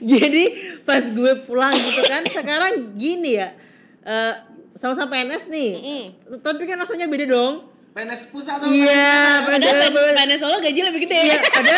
Jadi 0.00 0.44
pas 0.82 1.04
gue 1.04 1.32
pulang 1.44 1.72
gitu 1.72 2.02
kan 2.04 2.22
sekarang 2.24 2.96
gini 2.96 3.36
ya. 3.36 3.52
eh, 4.00 4.34
sama-sama 4.74 5.12
PNS 5.12 5.52
nih. 5.52 5.70
Mm. 5.76 6.04
Tapi 6.40 6.62
kan 6.64 6.80
rasanya 6.80 7.04
beda 7.04 7.28
dong. 7.28 7.68
PNS 7.90 8.30
pusat 8.30 8.62
tuh. 8.62 8.70
Iya, 8.70 9.44
Padahal 9.44 9.90
PNS 9.92 10.14
PNS 10.16 10.40
Solo 10.40 10.56
gaji 10.58 10.80
lebih 10.88 11.00
gede 11.04 11.16
Iya, 11.20 11.36
ada 11.42 11.74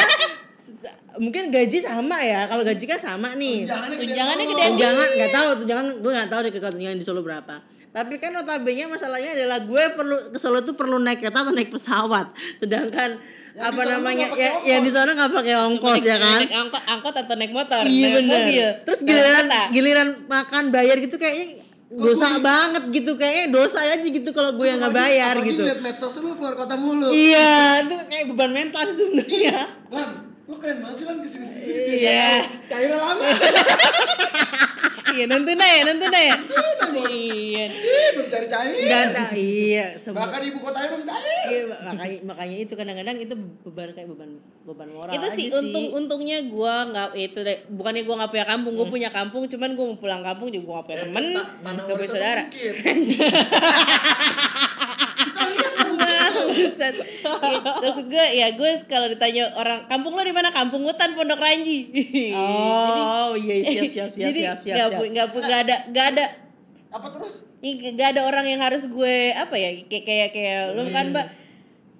mungkin 1.19 1.51
gaji 1.51 1.79
sama 1.83 2.23
ya. 2.23 2.47
Kalau 2.47 2.63
gaji 2.63 2.85
kan 2.87 3.01
sama 3.01 3.35
nih. 3.35 3.67
Jangan 3.67 3.91
Tunjangannya 3.91 4.45
gede. 4.47 4.55
gede. 4.55 4.71
Tunjangan 4.71 5.09
nggak 5.19 5.33
tahu, 5.33 5.49
tunjangan 5.65 5.87
gue 5.99 6.11
nggak 6.15 6.31
tahu 6.31 6.41
deh 6.41 6.53
tunjangan 6.53 6.97
di 6.97 7.05
Solo 7.05 7.21
berapa. 7.21 7.55
Tapi 7.93 8.17
kan 8.17 8.33
notabene 8.33 8.89
masalahnya 8.89 9.37
adalah 9.37 9.61
gue 9.61 9.83
perlu 9.93 10.17
ke 10.33 10.39
Solo 10.41 10.65
tuh 10.65 10.73
perlu 10.73 10.97
naik 10.97 11.21
kereta 11.21 11.45
atau 11.45 11.53
naik 11.53 11.69
pesawat. 11.69 12.33
Sedangkan 12.57 13.21
Yang 13.53 13.69
apa 13.69 13.83
namanya 13.85 14.27
ya 14.33 14.53
yang 14.65 14.81
di 14.81 14.89
sana 14.89 15.13
nggak 15.13 15.29
pakai 15.29 15.55
ongkos 15.61 16.01
ya 16.01 16.17
kan. 16.17 16.41
naik 16.41 16.53
angkot, 16.57 16.83
angkot 16.89 17.15
atau 17.21 17.35
naik 17.37 17.53
motor 17.53 17.85
Iya 17.85 18.07
naik 18.09 18.17
bener. 18.17 18.33
mobil 18.33 18.67
Terus 18.89 19.01
giliran 19.05 19.47
giliran 19.69 20.09
makan 20.25 20.65
bayar 20.73 20.97
gitu 20.97 21.21
kayaknya 21.21 21.61
dosa 21.93 22.41
banget 22.41 22.89
gitu 22.89 23.13
kayaknya 23.21 23.53
dosa 23.53 23.85
aja 23.85 24.01
gitu 24.01 24.33
kalau 24.33 24.57
gue 24.57 24.65
yang 24.65 24.81
nggak 24.81 24.97
bayar 24.97 25.37
gitu. 25.45 25.61
liat 25.61 25.85
medsos 25.85 26.17
lu 26.25 26.33
keluar 26.41 26.57
kota 26.57 26.73
mulu. 26.81 27.13
Iya, 27.13 27.85
itu 27.85 27.95
kayak 28.09 28.25
beban 28.33 28.51
mental 28.57 28.81
sih 28.89 28.97
sebenarnya. 28.97 29.57
Lan, 29.93 30.32
lu 30.53 30.61
keren 30.61 30.79
banget 30.79 30.97
sih 31.01 31.05
Lan 31.09 31.17
ke 31.19 31.29
sini 31.29 31.45
sini. 31.49 31.65
Iya. 31.99 32.45
Cairnya 32.69 32.99
lama. 33.01 33.25
iya 35.13 35.25
nonton 35.29 35.57
ya 35.57 35.85
nonton 35.85 36.09
ya 36.09 36.37
iya 37.13 37.69
cari 38.33 38.47
cair. 38.49 38.73
Enggak 38.81 39.33
iya. 39.37 39.85
Semua, 39.97 40.25
Bahkan 40.25 40.41
ibu 40.43 40.59
kotanya 40.61 40.89
belum 40.89 41.05
cair. 41.05 41.45
iya, 41.49 41.63
makanya 41.69 42.17
makanya 42.25 42.57
itu 42.59 42.73
kadang-kadang 42.73 43.17
itu 43.19 43.35
beban 43.63 43.93
kayak 43.93 44.09
beban 44.09 44.31
beban 44.63 44.89
moral 44.89 45.13
itu 45.13 45.21
aja 45.21 45.37
sih 45.37 45.47
untung 45.51 45.87
untungnya 45.93 46.41
gua 46.49 46.89
nggak 46.89 47.09
itu 47.15 47.39
deh 47.41 47.59
bukannya 47.69 48.03
gua 48.05 48.15
nggak 48.23 48.33
punya 48.33 48.47
kampung 48.47 48.73
gua 48.73 48.87
punya 48.89 49.11
kampung 49.11 49.43
cuman 49.45 49.71
gua 49.75 49.85
mau 49.89 49.99
pulang 49.99 50.23
kampung 50.23 50.49
juga 50.49 50.65
gua 50.65 50.75
nggak 50.75 50.87
punya 50.89 50.99
temen 51.05 51.25
Ta- 51.35 51.49
Tanah 51.61 51.83
nggak 51.83 51.97
punya 51.99 52.09
saudara 52.09 52.43
bukit. 52.49 52.75
Kita 55.23 55.43
lihat 55.45 55.73
kan 55.77 55.87
Buset. 56.55 56.95
Ya, 57.23 57.57
maksud 57.79 58.05
gue 58.07 58.25
ya 58.33 58.47
gue 58.51 58.71
kalau 58.85 59.07
ditanya 59.07 59.53
orang 59.53 59.85
kampung 59.85 60.13
lo 60.13 60.21
di 60.21 60.31
mana 60.31 60.49
kampung 60.49 60.83
hutan 60.83 61.13
pondok 61.13 61.39
ranji 61.39 61.89
Oh, 62.31 63.33
iya 63.35 63.55
siap 63.63 63.85
siap 63.89 64.11
siap 64.11 64.21
jadi 64.23 64.41
siap 64.43 64.59
siap. 64.61 64.75
nggak 64.75 64.89
siap. 64.89 64.99
pu- 64.99 65.11
nggak 65.11 65.29
pu- 65.29 65.43
nggak 65.43 65.61
ada 65.63 65.77
nggak 65.89 66.07
ada 66.09 66.25
apa 66.91 67.07
terus? 67.11 67.35
Ih, 67.59 67.75
gak 67.91 68.09
ada 68.11 68.23
orang 68.23 68.45
yang 68.45 68.61
harus 68.61 68.85
gue 68.85 69.15
apa 69.31 69.55
ya 69.55 69.71
kayak 69.83 70.05
kayak 70.05 70.29
kayak 70.31 70.63
lu 70.73 70.83
kan 70.89 71.09
mbak 71.09 71.27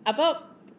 apa 0.03 0.27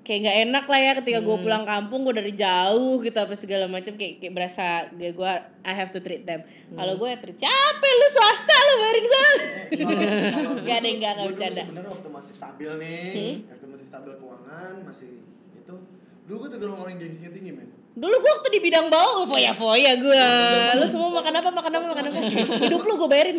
kayak 0.01 0.19
nggak 0.21 0.37
enak 0.43 0.65
lah 0.67 0.79
ya 0.81 0.91
ketika 0.93 1.19
gue 1.21 1.37
pulang 1.39 1.63
kampung 1.63 2.03
gue 2.03 2.11
dari 2.13 2.33
jauh 2.33 2.99
gitu 2.99 3.15
apa 3.15 3.31
segala 3.33 3.65
macam 3.65 3.95
kayak, 3.95 4.19
kayak 4.19 4.33
berasa 4.33 4.65
gue 4.91 5.09
gue 5.09 5.31
I 5.63 5.73
have 5.73 5.87
to 5.89 5.97
treat 5.97 6.23
them 6.23 6.43
kalau 6.69 6.93
gue 6.95 7.09
treat 7.15 7.37
capek 7.37 7.93
lu 7.93 8.07
swasta 8.11 8.55
lu 8.59 8.73
bayarin 8.77 9.05
gue 9.07 9.27
Nggak 10.59 10.75
ada 10.75 10.85
yang 10.85 10.99
nggak, 10.99 11.11
nggak 11.13 11.27
bercanda. 11.29 11.61
Sebenarnya 11.61 11.89
waktu 11.89 12.09
masih 12.09 12.33
stabil 12.33 12.69
nih, 12.77 13.09
Hmm? 13.09 13.35
Stabil 13.93 14.17
keuangan, 14.17 14.73
masih 14.89 15.21
itu. 15.53 15.75
Dulu 16.25 16.35
gue 16.41 16.49
tergolong 16.57 16.81
orang 16.81 16.97
yang 16.97 17.01
gengsinya 17.05 17.29
tinggi, 17.29 17.53
men. 17.53 17.69
dulu 17.93 18.09
gue 18.09 18.31
waktu 18.41 18.49
di 18.57 18.61
bidang 18.65 18.89
bau 18.89 19.21
foya 19.29 19.53
foya 19.53 19.93
gue 20.01 20.25
lu 20.81 20.85
semua 20.89 21.13
makan 21.13 21.29
apa 21.29 21.53
makan 21.53 21.71
apa 21.77 21.85
makan 21.93 22.03
apa 22.09 22.25
hidup 22.65 22.81
lu 22.89 22.93
gue 22.97 23.05
bayarin 23.05 23.37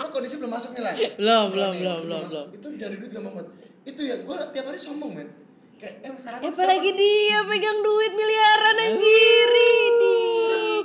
lo 0.00 0.08
kondisi 0.08 0.40
belum 0.40 0.48
masuk 0.48 0.72
nih 0.72 0.80
lah. 0.80 0.96
Belum, 0.96 1.52
belum, 1.52 1.72
belum, 1.76 1.98
belum, 2.08 2.20
masuk. 2.24 2.46
Itu 2.56 2.66
dari 2.80 2.96
duit 2.96 3.12
gampang 3.12 3.36
banget. 3.36 3.52
Itu 3.84 4.00
ya, 4.00 4.16
gue 4.24 4.36
tiap 4.56 4.64
hari 4.64 4.80
sombong, 4.80 5.12
men. 5.12 5.28
Kayak, 5.76 6.08
eh 6.08 6.12
kan 6.24 6.40
apalagi 6.40 6.90
dia 6.96 7.38
pegang 7.44 7.78
duit 7.84 8.12
miliaran 8.16 8.76
anjir 8.80 9.50
ini 9.60 10.33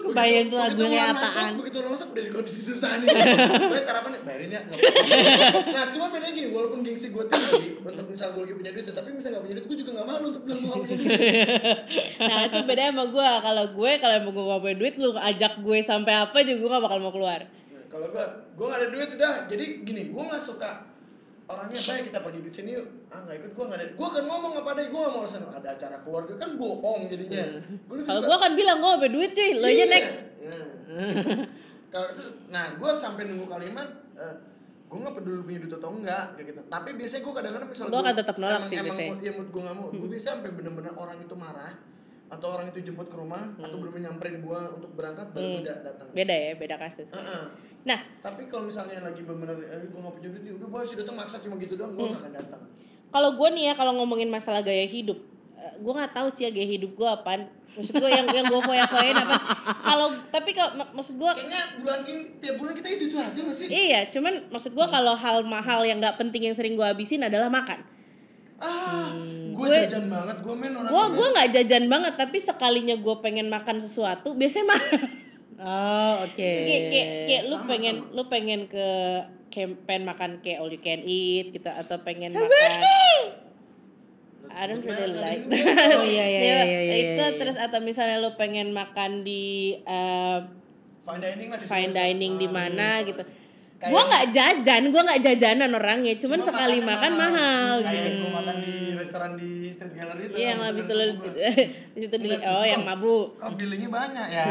kebayang 0.04 0.48
tuh 0.48 0.58
Begitu 0.60 0.74
lagunya 0.80 1.00
orang 1.00 1.16
apaan. 1.16 1.26
Masuk, 1.26 1.58
begitu 1.60 1.78
orang 1.80 1.92
masuk 1.94 2.08
udah 2.10 2.24
di 2.24 2.32
kondisi 2.32 2.62
susah 2.64 2.92
nih. 3.00 3.08
Gue 3.72 3.80
sarapan 3.82 4.10
nih, 4.16 4.22
bayarin 4.24 4.50
ya. 4.52 4.62
nah, 5.76 5.84
cuma 5.92 6.06
bedanya 6.10 6.34
gini, 6.34 6.50
walaupun 6.52 6.80
gengsi 6.82 7.08
gue 7.14 7.24
tinggi, 7.28 7.80
untuk 7.80 8.08
misal 8.10 8.28
gue 8.34 8.42
lagi 8.48 8.56
punya 8.58 8.72
duit, 8.74 8.86
tapi 8.90 9.10
misal 9.14 9.30
gak 9.38 9.44
punya 9.46 9.56
duit, 9.60 9.66
gue 9.70 9.78
juga 9.86 9.92
gak 10.02 10.08
malu 10.08 10.26
untuk 10.32 10.44
bilang 10.48 10.60
gue 10.60 10.70
gak 10.70 10.82
punya 10.82 10.98
duit. 10.98 11.12
nah 12.20 12.40
itu 12.48 12.60
beda 12.66 12.84
sama 12.92 13.04
gue 13.10 13.30
kalau 13.40 13.66
gue 13.76 13.92
kalau 14.00 14.14
emang 14.18 14.34
gue 14.34 14.46
gak 14.46 14.62
punya 14.64 14.78
duit 14.78 14.94
lu 15.00 15.10
ajak 15.16 15.54
gue 15.62 15.78
sampai 15.86 16.14
apa 16.18 16.38
juga 16.44 16.58
gue 16.60 16.70
gak 16.70 16.84
bakal 16.84 17.00
mau 17.00 17.14
keluar 17.14 17.42
Nah, 17.50 17.86
kalau 17.88 18.08
gue, 18.10 18.26
gue 18.58 18.66
gak 18.66 18.80
ada 18.80 18.88
duit 18.90 19.10
udah. 19.16 19.34
Jadi 19.50 19.66
gini, 19.86 20.02
gue 20.12 20.24
gak 20.26 20.42
suka 20.42 20.89
orangnya 21.50 21.82
baik 21.82 22.04
kita 22.08 22.20
pergi 22.22 22.40
di 22.40 22.52
sini 22.52 22.70
yuk. 22.72 22.86
Ah 23.10 23.20
nggak 23.20 23.36
ikut 23.40 23.52
gue 23.52 23.66
nggak 23.66 23.80
ada 23.80 23.88
gue 23.92 24.08
kan 24.12 24.24
ngomong 24.24 24.54
apa 24.56 24.70
deh 24.72 24.86
gue 24.88 25.02
mau 25.02 25.20
alasan 25.20 25.42
ada 25.44 25.68
acara 25.68 25.98
keluarga. 26.00 26.34
Kan 26.36 26.50
bohong 26.56 27.02
jadinya. 27.08 27.42
Lebih 27.90 28.04
kalau 28.06 28.22
gue 28.24 28.38
kan 28.38 28.52
bilang 28.54 28.78
gue 28.78 28.92
punya 28.96 29.12
duit 29.12 29.32
cuy. 29.34 29.52
Lo 29.54 29.66
aja 29.66 29.74
Iya. 29.76 29.86
next. 29.88 30.16
Iya. 30.40 30.60
kalau 31.92 32.08
terus 32.14 32.28
nah 32.48 32.66
gue 32.72 32.92
sampai 32.96 33.26
nunggu 33.26 33.46
kalimat 33.46 33.88
eh, 34.14 34.36
gue 34.86 34.98
nggak 35.00 35.16
peduli 35.16 35.42
punya 35.44 35.60
duit 35.60 35.74
atau 35.76 35.90
enggak 35.92 36.24
kayak 36.34 36.46
gitu. 36.48 36.62
Tapi 36.64 36.90
biasanya 36.94 37.22
gue 37.22 37.34
kadang-kadang 37.36 37.68
misal 37.68 37.84
Gua 37.84 37.92
gua- 37.92 38.04
akan 38.04 38.16
tetap 38.16 38.36
nolak 38.38 38.54
emang, 38.56 38.66
sih 38.66 38.76
emang 38.76 38.86
biasanya. 38.88 39.10
gua- 39.12 39.22
ya 39.22 39.32
mood 39.34 39.50
gue 39.50 39.62
nggak 39.62 39.76
mau. 39.76 39.88
Gue 39.92 40.10
bisa 40.12 40.28
sampai 40.32 40.52
bener-bener 40.52 40.94
orang 40.94 41.18
itu 41.18 41.36
marah 41.36 41.74
atau 42.30 42.48
orang 42.48 42.70
itu 42.70 42.80
jemput 42.84 43.06
ke 43.06 43.18
rumah 43.18 43.42
atau 43.58 43.74
belum 43.76 43.94
nyamperin 43.98 44.38
gue 44.40 44.60
untuk 44.72 44.92
berangkat 44.94 45.34
baru 45.34 45.50
Hmm. 45.52 45.66
datang. 45.66 46.08
Beda 46.12 46.30
ya 46.32 46.54
beda 46.54 46.76
kasus. 46.78 47.10
Heeh. 47.10 47.44
Nah. 47.82 48.00
Tapi 48.20 48.46
kalau 48.46 48.66
misalnya 48.66 49.00
lagi 49.02 49.22
bener 49.22 49.50
eh, 49.62 49.86
gue 49.86 49.96
nggak 49.96 50.14
punya 50.14 50.30
duit 50.30 50.42
nih, 50.42 50.54
udah 50.54 50.68
boy 50.68 50.84
sudah 50.84 51.02
datang 51.02 51.18
maksa 51.18 51.40
cuma 51.40 51.56
gitu 51.56 51.74
doang 51.74 51.92
gue 51.92 52.02
Hmm. 52.02 52.12
nggak 52.12 52.22
akan 52.22 52.34
datang. 52.36 52.62
Kalau 53.10 53.30
gue 53.34 53.50
nih 53.52 53.64
ya 53.66 53.74
kalau 53.74 53.94
ngomongin 53.96 54.28
masalah 54.28 54.60
gaya 54.60 54.84
hidup 54.84 55.18
eh, 55.56 55.74
gue 55.76 55.92
nggak 55.92 56.12
tahu 56.12 56.28
sih 56.28 56.44
ya 56.44 56.50
gaya 56.50 56.68
hidup 56.68 56.92
gue 56.94 57.08
apaan. 57.08 57.42
Maksud 57.70 57.96
gue 57.96 58.10
yang 58.10 58.26
yang 58.28 58.46
gue 58.46 58.62
foya 58.62 58.84
foyain 58.84 59.14
apa. 59.16 59.38
Kalau 59.80 60.08
tapi 60.28 60.52
kalau 60.52 60.74
mak- 60.76 60.92
maksud 60.92 61.16
gue 61.16 61.32
kayaknya 61.32 61.62
bulan 61.80 62.00
ini 62.04 62.22
tiap 62.38 62.56
bulan 62.56 62.74
kita 62.74 62.88
itu 62.92 63.04
itu 63.06 63.16
aja 63.16 63.30
gak 63.36 63.56
sih? 63.56 63.68
Iya 63.68 64.10
cuman 64.10 64.34
maksud 64.50 64.72
gue 64.72 64.88
kalau 64.88 65.14
hal 65.14 65.38
mahal 65.44 65.82
yang 65.82 65.98
nggak 65.98 66.16
penting 66.16 66.44
yang 66.44 66.54
sering 66.54 66.74
gue 66.74 66.84
habisin 66.84 67.22
adalah 67.22 67.48
makan. 67.48 67.80
Ah 68.58 69.14
gue 69.50 69.56
Gue- 69.62 69.80
jajan 69.82 70.08
banget 70.08 70.38
gue 70.40 70.54
main 70.54 70.74
orang 70.74 70.90
gue 70.90 71.04
gue 71.14 71.28
nggak 71.30 71.50
jajan 71.54 71.86
banget 71.88 72.14
tapi 72.16 72.38
sekalinya 72.38 72.96
gue 72.96 73.16
pengen 73.20 73.48
makan 73.48 73.78
sesuatu 73.78 74.32
biasanya 74.32 74.66
mah 74.68 74.82
Oh, 75.60 76.24
oke. 76.24 76.40
kayak 76.40 76.84
kayak 76.88 77.08
kayak 77.28 77.44
lu 77.52 77.56
Sama, 77.60 77.68
pengen 77.68 77.96
sama. 78.00 78.16
lu 78.16 78.24
pengen 78.32 78.62
ke 78.72 78.88
pengen 79.84 80.04
makan 80.08 80.32
kayak 80.40 80.64
all 80.64 80.72
you 80.72 80.80
can 80.80 81.04
eat 81.04 81.52
gitu 81.52 81.68
atau 81.68 82.00
pengen 82.00 82.32
makan 82.32 82.72
I 84.50 84.66
don't 84.66 84.82
really 84.82 85.14
like 85.14 85.44
Oh 86.00 86.06
iya 86.08 86.26
iya 86.26 86.40
iya 86.40 86.60
iya. 86.64 86.80
iya, 86.80 86.96
itu 86.96 87.24
iya. 87.24 87.38
terus 87.38 87.60
atau 87.60 87.84
misalnya 87.84 88.18
lu 88.18 88.34
pengen 88.34 88.72
makan 88.72 89.22
di 89.22 89.78
eh, 89.84 90.40
fine 91.06 91.22
dining 91.22 91.48
lah 91.52 91.58
di 91.60 91.66
fine 91.68 91.92
dining 91.92 92.34
di 92.40 92.48
Ah, 92.48 92.54
mana 92.56 92.90
di 93.04 93.12
gitu 93.12 93.22
sana. 93.80 93.88
gua 93.88 93.96
Kayak- 93.96 94.10
nggak 94.10 94.26
jajan 94.30 94.82
gua 94.90 95.02
nggak 95.02 95.22
jajanan 95.24 95.70
orangnya 95.72 96.14
cuman 96.16 96.38
Cuma 96.38 96.48
sekali 96.50 96.78
makan 96.82 97.12
mahal, 97.14 97.74
kayak 97.80 97.96
gitu. 98.04 98.20
gue 98.20 98.32
makan 98.34 98.56
di 98.60 98.76
restoran 98.94 99.32
di 99.34 99.50
street 99.66 99.94
gallery 99.94 100.24
itu 100.26 100.36
iya 100.36 100.48
yang 100.50 100.60
habis 100.62 100.84
itu 100.84 100.94
gua- 100.94 101.34
di 101.96 102.00
situ 102.00 102.16
di 102.18 102.30
oh 102.38 102.66
yang 102.66 102.84
mabuk 102.84 103.28
kok 103.36 103.56
billingnya 103.56 103.90
banyak 103.90 104.28
ya? 104.30 104.48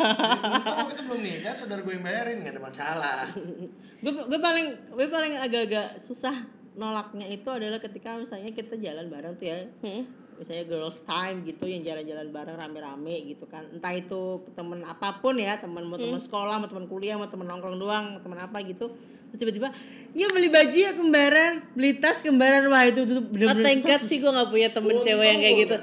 Waktu 0.78 0.92
itu 0.92 1.02
belum 1.04 1.20
nikah 1.20 1.52
saudara 1.52 1.80
gue 1.80 1.92
yang 1.92 2.02
bayarin 2.02 2.36
nggak 2.40 2.52
ada 2.52 2.62
masalah. 2.62 3.18
Gue 4.02 4.10
gue 4.10 4.40
paling 4.40 4.66
gue 4.90 5.06
paling 5.06 5.34
agak-agak 5.36 6.02
susah 6.02 6.34
nolaknya 6.74 7.22
itu 7.28 7.46
adalah 7.46 7.78
ketika 7.78 8.16
misalnya 8.16 8.50
kita 8.50 8.74
jalan 8.76 9.06
bareng 9.06 9.34
tuh 9.36 9.46
ya. 9.46 9.58
Hmm. 9.80 10.02
Misalnya 10.38 10.64
girls 10.68 11.02
time 11.02 11.44
gitu 11.44 11.64
yang 11.68 11.82
jalan-jalan 11.82 12.28
bareng 12.32 12.56
rame-rame 12.56 13.16
gitu 13.28 13.44
kan. 13.50 13.66
Entah 13.72 13.92
itu 13.92 14.46
temen 14.56 14.82
apa 14.84 15.18
pun 15.20 15.36
ya 15.36 15.58
temen 15.58 15.84
mau 15.84 15.98
temen 15.98 16.18
sekolah 16.18 16.60
mau 16.60 16.68
temen 16.68 16.86
kuliah 16.88 17.20
mau 17.20 17.28
temen 17.28 17.44
nongkrong 17.46 17.76
doang 17.76 18.18
temen 18.22 18.38
apa 18.38 18.60
gitu. 18.64 18.92
Tiba-tiba 19.32 19.72
ya 20.12 20.28
beli 20.28 20.52
baju 20.52 20.76
ya 20.76 20.92
kembaran. 20.92 21.52
Beli 21.72 21.96
tas 21.96 22.20
kembaran. 22.20 22.68
Wah 22.68 22.84
itu 22.84 23.08
tuh 23.08 23.20
Oh 23.20 23.24
bener-bener 23.24 23.64
thank 23.64 23.80
God 23.84 24.00
susah. 24.04 24.08
sih 24.08 24.18
gue 24.20 24.30
gak 24.30 24.48
punya 24.52 24.68
temen 24.68 24.92
Untung 24.92 25.06
cewek 25.08 25.26
yang 25.26 25.40
kayak 25.40 25.56
gitu. 25.56 25.76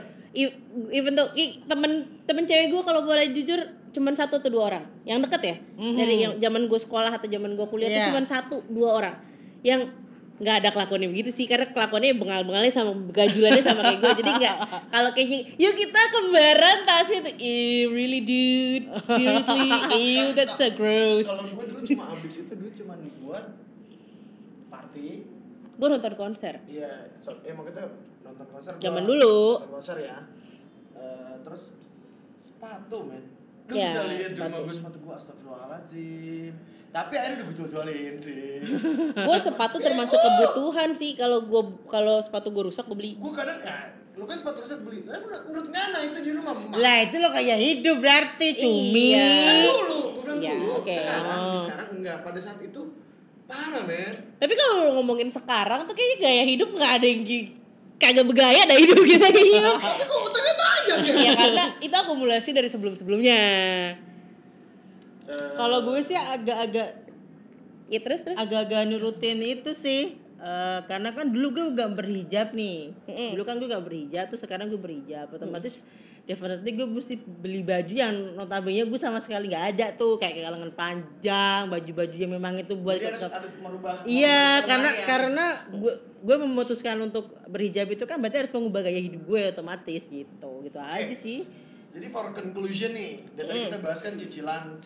Even 0.93 1.13
tuh 1.17 1.27
temen 1.65 1.91
temen 2.29 2.43
cewek 2.45 2.67
gue 2.69 2.81
kalau 2.85 3.01
boleh 3.01 3.25
jujur 3.33 3.57
cuman 3.89 4.13
satu 4.13 4.37
atau 4.37 4.53
dua 4.53 4.63
orang. 4.69 4.85
Yang 5.01 5.17
deket 5.25 5.41
ya? 5.41 5.55
Dari 5.81 6.13
yang 6.21 6.33
zaman 6.37 6.69
gue 6.69 6.77
sekolah 6.77 7.09
atau 7.09 7.25
zaman 7.25 7.57
gue 7.57 7.67
kuliah 7.73 7.89
Iya. 7.89 7.97
tuh 7.97 8.05
cuman 8.13 8.25
satu 8.29 8.55
dua 8.69 8.89
orang. 9.01 9.15
Yang 9.65 9.89
nggak 10.39 10.55
ada 10.63 10.69
kelakuannya 10.71 11.11
begitu 11.11 11.35
sih 11.35 11.45
karena 11.51 11.67
kelakuannya 11.67 12.15
bengal-bengalnya 12.15 12.71
sama 12.71 12.95
begajulannya 12.95 13.59
sama 13.59 13.83
kayak 13.83 13.99
gue 13.99 14.13
jadi 14.23 14.31
nggak 14.39 14.55
kalau 14.87 15.09
kayaknya 15.11 15.39
yuk 15.59 15.75
kita 15.75 16.01
kembaran 16.15 16.77
tasnya 16.87 17.19
tuh 17.27 17.35
ew 17.35 17.87
really 17.91 18.23
dude 18.23 18.87
seriously 19.03 19.67
ew 19.91 20.31
that's 20.31 20.55
so 20.55 20.67
gross 20.79 21.27
Kalau 21.27 21.43
gue 21.43 21.65
dulu 21.67 21.81
cuma 21.83 22.03
abis 22.15 22.33
itu 22.39 22.53
duit 22.55 22.73
cuma 22.79 22.95
buat 23.19 23.45
party. 24.71 25.09
gue 25.79 25.87
nonton 25.91 26.13
konser 26.15 26.63
Iya, 26.71 27.11
so, 27.19 27.35
emang 27.43 27.67
kita 27.67 27.91
nonton 28.23 28.47
konser. 28.51 28.71
Zaman 28.79 29.03
dulu. 29.03 29.59
Nonton 29.59 29.73
konser 29.79 29.97
ya. 30.03 30.17
Eh, 30.95 31.35
terus 31.43 31.71
sepatu 32.39 32.97
men. 33.07 33.23
Lu 33.69 33.73
Ya, 33.75 33.85
bisa 33.85 34.01
lihat 34.07 34.31
di 34.33 34.39
rumah 34.39 34.59
gue 34.65 34.75
sepatu 34.75 34.97
gue 34.99 35.13
astagfirullahaladzim. 35.13 36.53
Tapi 36.89 37.13
akhirnya 37.13 37.35
udah 37.37 37.45
gue 37.45 37.55
jual-jualin 37.55 38.13
sih. 38.17 38.65
gue 39.29 39.37
sepatu 39.37 39.77
termasuk 39.77 40.17
kebutuhan 40.17 40.89
sih 40.91 41.13
kalau 41.13 41.41
gue 41.41 41.61
kalau 41.85 42.17
sepatu 42.17 42.49
gue 42.49 42.63
rusak 42.65 42.85
gue 42.85 42.97
beli 42.97 43.11
gue 43.13 43.31
kadang 43.31 43.61
kan, 43.61 43.93
lu 44.13 44.25
kan 44.25 44.41
sepatu 44.41 44.57
rusak 44.61 44.81
beli. 44.81 45.05
Eh, 45.05 45.19
menurut, 45.19 45.43
menurut 45.45 45.67
Ngana 45.69 45.99
itu 46.01 46.17
di 46.19 46.31
rumah. 46.33 46.53
Mak. 46.57 46.75
Lah 46.75 46.97
itu 47.05 47.15
lo 47.15 47.29
kayak 47.29 47.57
hidup 47.57 47.97
berarti 47.97 48.47
cumi. 48.57 49.13
Iya. 49.13 49.29
Kan 49.45 49.55
dulu, 49.63 49.99
gue 50.09 50.23
bilang 50.25 50.39
Ya, 50.39 50.53
dulu. 50.57 50.71
oke. 50.81 50.91
Sekarang, 50.91 51.39
Oh. 51.39 51.61
sekarang 51.61 51.87
enggak. 51.93 52.17
Pada 52.21 52.39
saat 52.41 52.59
itu 52.59 52.81
parah 53.45 53.81
men. 53.81 54.13
tapi 54.37 54.53
kalau 54.53 54.73
lu 54.79 54.91
ngomongin 54.95 55.25
sekarang 55.25 55.89
tuh 55.89 55.97
kayaknya 55.97 56.17
gaya 56.21 56.43
hidup 56.45 56.69
nggak 56.69 56.91
ada 57.01 57.05
yang 57.05 57.21
kagak 57.97 58.21
bergaya 58.23 58.61
dah 58.63 58.77
hidup 58.77 59.01
kita 59.01 59.25
kayaknya 59.27 59.73
Tapi 59.73 60.03
kok 60.05 60.19
utangnya 60.21 60.53
banyak 60.55 60.97
ya? 61.01 61.13
ya 61.17 61.31
karena 61.33 61.65
itu 61.81 61.95
akumulasi 61.97 62.49
dari 62.53 62.69
sebelum 62.69 62.93
sebelumnya 62.93 63.39
Kalau 65.29 65.85
gue 65.85 65.99
sih 66.01 66.17
agak-agak 66.17 66.89
ya 67.89 67.99
terus 68.05 68.21
terus. 68.21 68.37
agak-agak 68.37 68.85
nurutin 68.89 69.41
itu 69.41 69.73
sih. 69.77 70.17
Eh, 70.39 70.79
karena 70.87 71.11
kan 71.11 71.27
dulu 71.27 71.51
gue 71.51 71.65
gak 71.75 71.99
berhijab 71.99 72.55
nih. 72.55 72.95
Mm-mm. 73.11 73.35
dulu 73.35 73.43
kan 73.43 73.59
gue 73.59 73.67
gak 73.67 73.83
berhijab 73.83 74.25
terus 74.31 74.41
sekarang 74.41 74.71
gue 74.71 74.79
berhijab. 74.79 75.27
Otomatis 75.35 75.83
definitely 76.23 76.71
gue 76.79 76.87
mesti 76.87 77.19
beli 77.19 77.59
baju 77.65 77.89
yang 77.89 78.15
notabene 78.39 78.87
gue 78.87 78.99
sama 79.01 79.19
sekali 79.19 79.51
gak 79.51 79.75
ada 79.75 79.91
tuh. 79.99 80.15
Kayak 80.15 80.47
kalangan 80.47 80.71
panjang 80.71 81.61
baju-baju 81.67 82.15
yang 82.15 82.31
memang 82.31 82.55
itu 82.55 82.79
buat 82.79 83.03
jadi 83.03 83.19
harus, 83.19 83.27
harus 83.27 83.53
merubah. 83.59 83.99
Iya, 84.07 84.63
karena 84.63 84.89
ya. 84.95 85.05
karena 85.05 85.45
gue 85.75 85.93
gue 86.23 86.37
memutuskan 86.39 86.95
untuk 87.03 87.35
berhijab 87.51 87.91
itu 87.91 88.07
kan 88.07 88.19
berarti 88.23 88.47
harus 88.47 88.51
mengubah 88.55 88.87
gaya 88.87 88.99
hidup 88.99 89.27
gue 89.27 89.41
otomatis 89.51 90.07
gitu, 90.07 90.51
gitu 90.63 90.79
aja 90.79 91.15
sih. 91.15 91.43
Jadi 91.89 92.05
for 92.13 92.31
conclusion 92.31 92.95
nih, 92.95 93.27
dari 93.35 93.47
tadi 93.49 93.59
kita 93.67 93.79
bahas 93.83 93.99
kan 93.99 94.13
cicilan, 94.15 94.77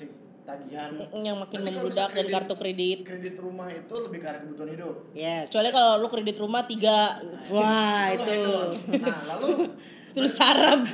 tagihan. 0.44 0.90
yang 1.14 1.38
makin 1.38 1.58
Berarti 1.58 1.72
membludak 1.74 2.10
dan 2.12 2.26
kartu 2.30 2.54
kredit 2.54 2.98
Kredit 3.02 3.36
rumah 3.36 3.68
itu 3.68 3.96
lebih 3.98 4.20
arah 4.22 4.40
kebutuhan 4.40 4.70
hidup. 4.70 4.96
Yes. 5.14 5.48
kecuali 5.48 5.70
kalau 5.70 5.92
lu 5.98 6.08
kredit 6.08 6.38
rumah 6.38 6.62
tiga 6.64 6.98
Wah 7.48 8.12
itu. 8.12 8.24
hedon. 8.24 8.70
Nah, 9.00 9.18
lalu 9.30 9.48
terus 10.14 10.30
sarap 10.32 10.86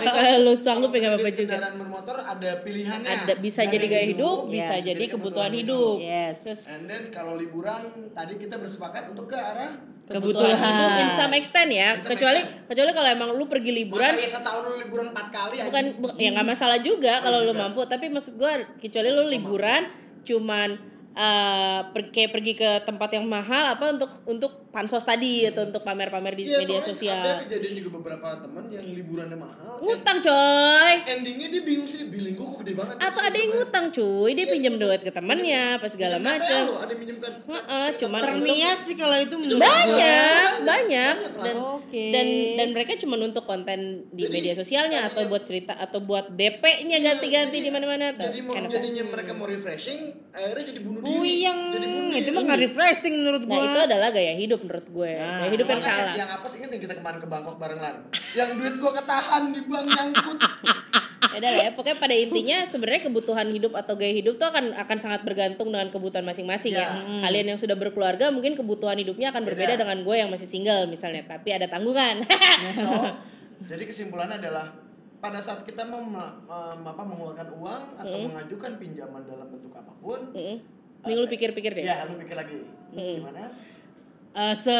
kalau 0.00 0.38
lu 0.42 0.56
sanggup 0.56 0.88
pengen 0.88 1.12
apa 1.12 1.28
juga 1.28 1.60
kendaraan 1.60 1.76
bermotor 1.76 2.16
ada 2.16 2.50
pilihannya. 2.58 3.04
ada 3.04 3.34
bisa 3.36 3.62
jadi 3.62 3.84
gaya 3.84 4.06
hidup 4.08 4.46
Iya, 4.46 4.50
bisa 4.50 4.74
jadi 4.82 5.04
kebutuhan 5.06 5.52
hidup 5.52 6.00
Yes. 6.00 6.40
terus 6.40 6.64
And 6.66 6.86
then 6.86 7.10
kalau 7.10 7.36
liburan 7.36 7.84
tadi 8.16 8.34
kita 8.36 8.56
bersepakat 8.56 9.12
untuk 9.12 9.28
ke 9.28 9.36
arah 9.36 9.76
kebutuhan 10.06 10.54
Kebutuhan. 10.54 10.72
hidup 10.72 10.92
in 10.96 11.08
some 11.10 11.34
extent 11.34 11.68
ya 11.68 11.88
some 11.96 12.08
kecuali 12.08 12.38
extent. 12.38 12.66
kecuali 12.66 12.90
kalau 12.92 13.08
emang 13.08 13.30
lu 13.32 13.44
pergi 13.44 13.74
liburan 13.74 14.06
Masa 14.08 14.22
ya 14.22 14.30
setahun 14.32 14.62
lu 14.64 14.74
liburan 14.78 15.06
empat 15.10 15.26
kali 15.28 15.54
bukan 15.60 15.84
anjing? 15.84 15.98
bu- 15.98 16.16
ya 16.16 16.28
nggak 16.30 16.48
masalah 16.48 16.78
juga 16.78 17.14
Oh, 17.16 17.22
kalau 17.24 17.38
lu 17.42 17.52
mampu 17.52 17.80
tapi 17.84 18.06
maksud 18.06 18.34
gua 18.34 18.52
kecuali 18.76 19.08
lu 19.08 19.26
liburan 19.26 19.82
cuman 20.22 20.68
eh, 21.12 21.80
per- 21.88 22.10
kayak 22.10 22.30
pergi 22.30 22.52
ke 22.54 22.70
tempat 22.82 23.08
yang 23.12 23.24
mahal 23.24 23.64
apa 23.68 23.84
untuk 23.90 24.10
untuk 24.24 24.52
pansos 24.76 25.00
tadi 25.00 25.48
atau 25.48 25.64
untuk 25.64 25.80
pamer-pamer 25.80 26.36
di 26.36 26.44
Iya, 26.44 26.60
media 26.60 26.76
soalnya 26.76 26.88
sosial 26.92 27.16
Ada 27.24 27.40
kejadian 27.48 27.72
juga 27.80 27.90
beberapa 27.96 28.28
teman 28.44 28.64
yang 28.68 28.84
liburannya 28.84 29.38
mahal. 29.40 29.80
ngutang 29.80 30.18
coy 30.20 30.94
Endingnya 31.08 31.48
dia 31.48 31.62
bingung 31.64 31.88
sih, 31.88 32.04
billing 32.04 32.36
kok 32.36 32.60
gede 32.60 32.72
banget. 32.76 32.94
apa 33.00 33.20
ada 33.24 33.38
yang 33.40 33.50
ngutang 33.56 33.86
cuy 33.88 34.30
dia 34.36 34.46
pinjam 34.46 34.74
duit 34.76 35.00
ke 35.00 35.08
temannya 35.08 35.80
apa 35.80 35.86
segala 35.88 36.20
Minjem 36.20 36.36
KTL 36.36 36.60
macam 36.60 36.76
ada 36.76 36.92
yang 36.92 37.00
minjem 37.00 37.16
kan. 37.16 37.32
Heeh, 37.40 37.88
cuman 37.96 38.20
Terniat 38.20 38.78
sih 38.84 38.96
kalau 39.00 39.16
itu 39.16 39.34
banyak 39.34 39.48
gue. 39.48 39.64
banyak 39.64 40.50
banyak 40.60 41.16
dan 41.40 41.54
dan 42.12 42.26
dan 42.58 42.68
mereka 42.74 42.92
cuma 43.00 43.16
untuk 43.16 43.48
konten 43.48 44.04
di 44.12 44.28
Jadi, 44.28 44.32
media 44.34 44.52
sosialnya 44.52 45.08
atau 45.08 45.24
buat 45.24 45.48
cerita 45.48 45.72
atau 45.72 46.04
buat 46.04 46.28
DP-nya 46.28 47.00
ganti-ganti 47.00 47.64
di 47.64 47.70
mana-mana 47.70 48.12
tuh. 48.12 48.28
Jadi 48.28 48.40
mau 48.44 48.52
jadinya 48.52 49.02
mereka 49.06 49.32
mau 49.32 49.46
refreshing, 49.46 50.12
akhirnya 50.34 50.64
jadi 50.68 50.80
bunuh 50.82 51.00
diri. 51.00 51.14
Jadi 51.46 51.86
bunuh 51.86 52.10
diri. 52.10 52.20
Itu 52.20 52.28
mah 52.34 52.42
nggak 52.44 52.60
refreshing 52.60 53.14
menurut 53.16 53.42
Nah, 53.46 53.54
gua. 53.54 53.66
itu 53.70 53.78
adalah 53.86 54.08
gaya 54.10 54.34
hidup 54.34 54.65
menurut 54.66 54.86
gue. 54.86 55.12
Nah, 55.14 55.38
gaya 55.40 55.50
hidup 55.54 55.66
yang 55.66 55.80
salah. 55.80 56.12
Yang 56.12 56.30
apa 56.34 56.46
sih 56.50 56.56
inget 56.58 56.70
yang 56.74 56.82
kita 56.82 56.94
kemarin 56.98 57.18
ke 57.18 57.28
Bangkok 57.30 57.56
bareng 57.56 57.78
lan? 57.78 57.94
Yang 58.34 58.50
duit 58.58 58.74
gua 58.76 58.92
ketahan 58.92 59.42
di 59.50 59.60
bank 59.64 59.86
nyangkut. 59.88 60.38
Ya 61.26 61.42
udah 61.42 61.52
lah 61.52 61.64
ya, 61.68 61.70
pokoknya 61.76 61.98
pada 62.00 62.16
intinya 62.16 62.58
sebenarnya 62.64 63.12
kebutuhan 63.12 63.44
hidup 63.52 63.76
atau 63.76 63.92
gaya 63.92 64.08
hidup 64.08 64.40
tuh 64.40 64.48
akan 64.48 64.72
akan 64.72 64.96
sangat 64.96 65.20
bergantung 65.20 65.68
dengan 65.68 65.92
kebutuhan 65.92 66.24
masing-masing 66.24 66.72
ya. 66.72 66.96
Ya. 66.96 67.28
Kalian 67.28 67.52
yang 67.52 67.60
sudah 67.60 67.76
berkeluarga 67.76 68.32
mungkin 68.32 68.56
kebutuhan 68.56 68.96
hidupnya 68.96 69.36
akan 69.36 69.44
berbeda 69.44 69.76
Beda. 69.76 69.84
dengan 69.84 70.00
gue 70.00 70.16
yang 70.16 70.32
masih 70.32 70.48
single 70.48 70.88
misalnya, 70.88 71.28
tapi 71.28 71.52
ada 71.52 71.68
tanggungan. 71.68 72.24
So, 72.80 72.88
jadi 73.70 73.84
kesimpulannya 73.84 74.40
adalah 74.40 74.80
pada 75.20 75.36
saat 75.36 75.60
kita 75.68 75.84
mau 75.84 76.00
apa, 76.16 77.02
mengeluarkan 77.04 77.48
uang 77.52 77.82
atau 78.00 78.16
mengajukan 78.16 78.72
pinjaman 78.80 79.20
dalam 79.28 79.46
bentuk 79.52 79.76
apa 79.76 79.92
pun, 80.00 80.20
Mm-mm. 80.32 80.56
Mending 81.04 81.18
lu 81.20 81.28
pikir-pikir 81.28 81.70
deh. 81.76 81.84
ya 81.84 82.08
lu 82.08 82.16
pikir 82.16 82.32
lagi 82.32 82.64
Mm. 82.96 83.16
gimana? 83.20 83.52
Eh, 84.36 84.52
se 84.52 84.76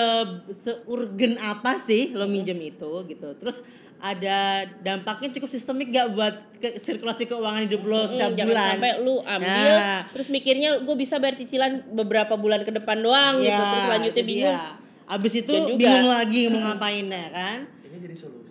seurgen 0.68 1.40
apa 1.40 1.80
sih 1.80 2.12
lo 2.12 2.28
minjem 2.28 2.60
itu 2.60 2.92
gitu. 3.08 3.32
Terus 3.40 3.64
ada 3.96 4.68
dampaknya 4.84 5.32
cukup 5.32 5.48
sistemik 5.48 5.88
gak 5.88 6.12
buat 6.12 6.36
ke 6.60 6.76
sirkulasi 6.76 7.24
keuangan 7.24 7.64
hidup 7.64 7.80
lo 7.88 8.04
setiap 8.04 8.36
jangan 8.36 8.52
bulan? 8.52 8.68
sampai 8.76 8.92
lu 9.00 9.14
ambil 9.24 9.72
Nah. 9.80 10.02
terus 10.12 10.28
mikirnya 10.28 10.84
gue 10.84 10.96
bisa 11.00 11.16
bayar 11.16 11.40
cicilan 11.40 11.88
beberapa 11.96 12.36
bulan 12.36 12.68
ke 12.68 12.76
depan 12.76 13.00
doang 13.00 13.40
gitu. 13.40 13.48
Ya, 13.48 13.64
terus 13.64 13.84
selanjutnya 13.88 14.24
bingung. 14.28 14.52
dia. 14.52 14.76
abis 15.06 15.32
itu 15.40 15.54
bingung 15.80 16.12
lagi 16.12 16.42
mau 16.52 16.60
ngapain 16.60 17.06
ya 17.08 17.28
kan? 17.32 17.58
Ini 17.80 17.96
jadi 17.96 18.16
solusi 18.20 18.45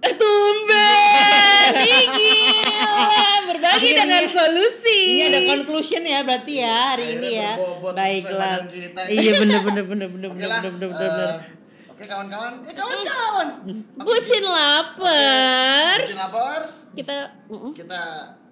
tumben 0.00 1.72
gila 2.14 3.18
berbagi 3.44 3.76
Akhirnya- 3.78 4.00
dengan 4.00 4.24
solusi. 4.28 5.00
ini 5.10 5.22
ada 5.26 5.40
conclusion 5.48 6.02
ya 6.02 6.20
berarti 6.22 6.54
ya 6.56 6.74
hari 6.88 7.04
Akhirnya 7.12 7.20
ini 7.20 7.30
ya. 7.34 7.52
baiklah. 7.90 8.56
iya 9.06 9.32
bener 9.36 9.60
bener 9.60 9.84
bener 9.84 10.08
bener 10.08 10.28
Oke 10.28 10.38
bener 10.38 10.60
bener 10.62 10.88
bener 10.88 10.88
bener. 10.88 11.28
Eh, 11.28 11.40
Oke 11.90 12.04
kawan-kawan, 12.06 12.52
eh 12.62 12.74
kawan-kawan. 12.74 13.48
bucin 14.06 14.44
lapar 14.44 15.98
Bucin 16.00 16.14
lapars. 16.16 16.70
kita 16.94 17.16
kita 17.74 18.02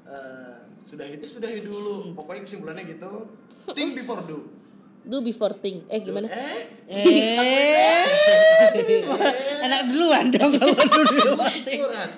eh, 0.02 0.54
sudah 0.82 1.06
itu 1.06 1.24
sudah 1.28 1.50
dulu. 1.56 2.10
Pokoknya 2.12 2.42
kesimpulannya 2.42 2.84
gitu. 2.88 3.12
Think 3.68 3.94
before 3.94 4.22
do 4.22 4.55
do 5.06 5.22
before 5.22 5.54
think 5.56 5.86
eh 5.86 6.02
gimana? 6.02 6.26
Eh? 6.26 6.60
Eh. 6.90 8.04
Enak 9.62 9.86
duluan 9.86 10.30
dong 10.30 10.50
kalau 10.52 10.74
dulu 10.74 11.38
curhat. 11.62 12.10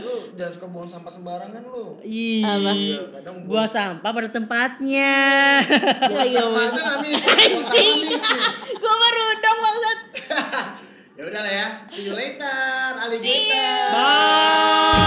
Lu 0.00 0.32
jangan 0.32 0.52
suka 0.52 0.66
buang 0.66 0.88
sampah 0.88 1.12
sembarangan 1.12 1.62
lu. 1.64 2.00
Ih, 2.00 2.40
Iya, 2.40 3.00
kadang 3.12 3.44
buang 3.44 3.68
sampah 3.68 4.10
pada 4.10 4.28
tempatnya. 4.28 5.14
sampah 6.08 6.96
mikir. 7.00 7.36
gue 8.74 8.94
baru 8.96 9.24
dong 9.38 9.58
bangsat 9.60 9.98
ya 11.20 11.22
udah 11.22 11.40
lah 11.40 11.52
ya. 11.52 11.66
See 11.86 12.08
you 12.08 12.14
later 12.16 12.58
alligator. 12.98 13.92
Bye. 13.92 15.03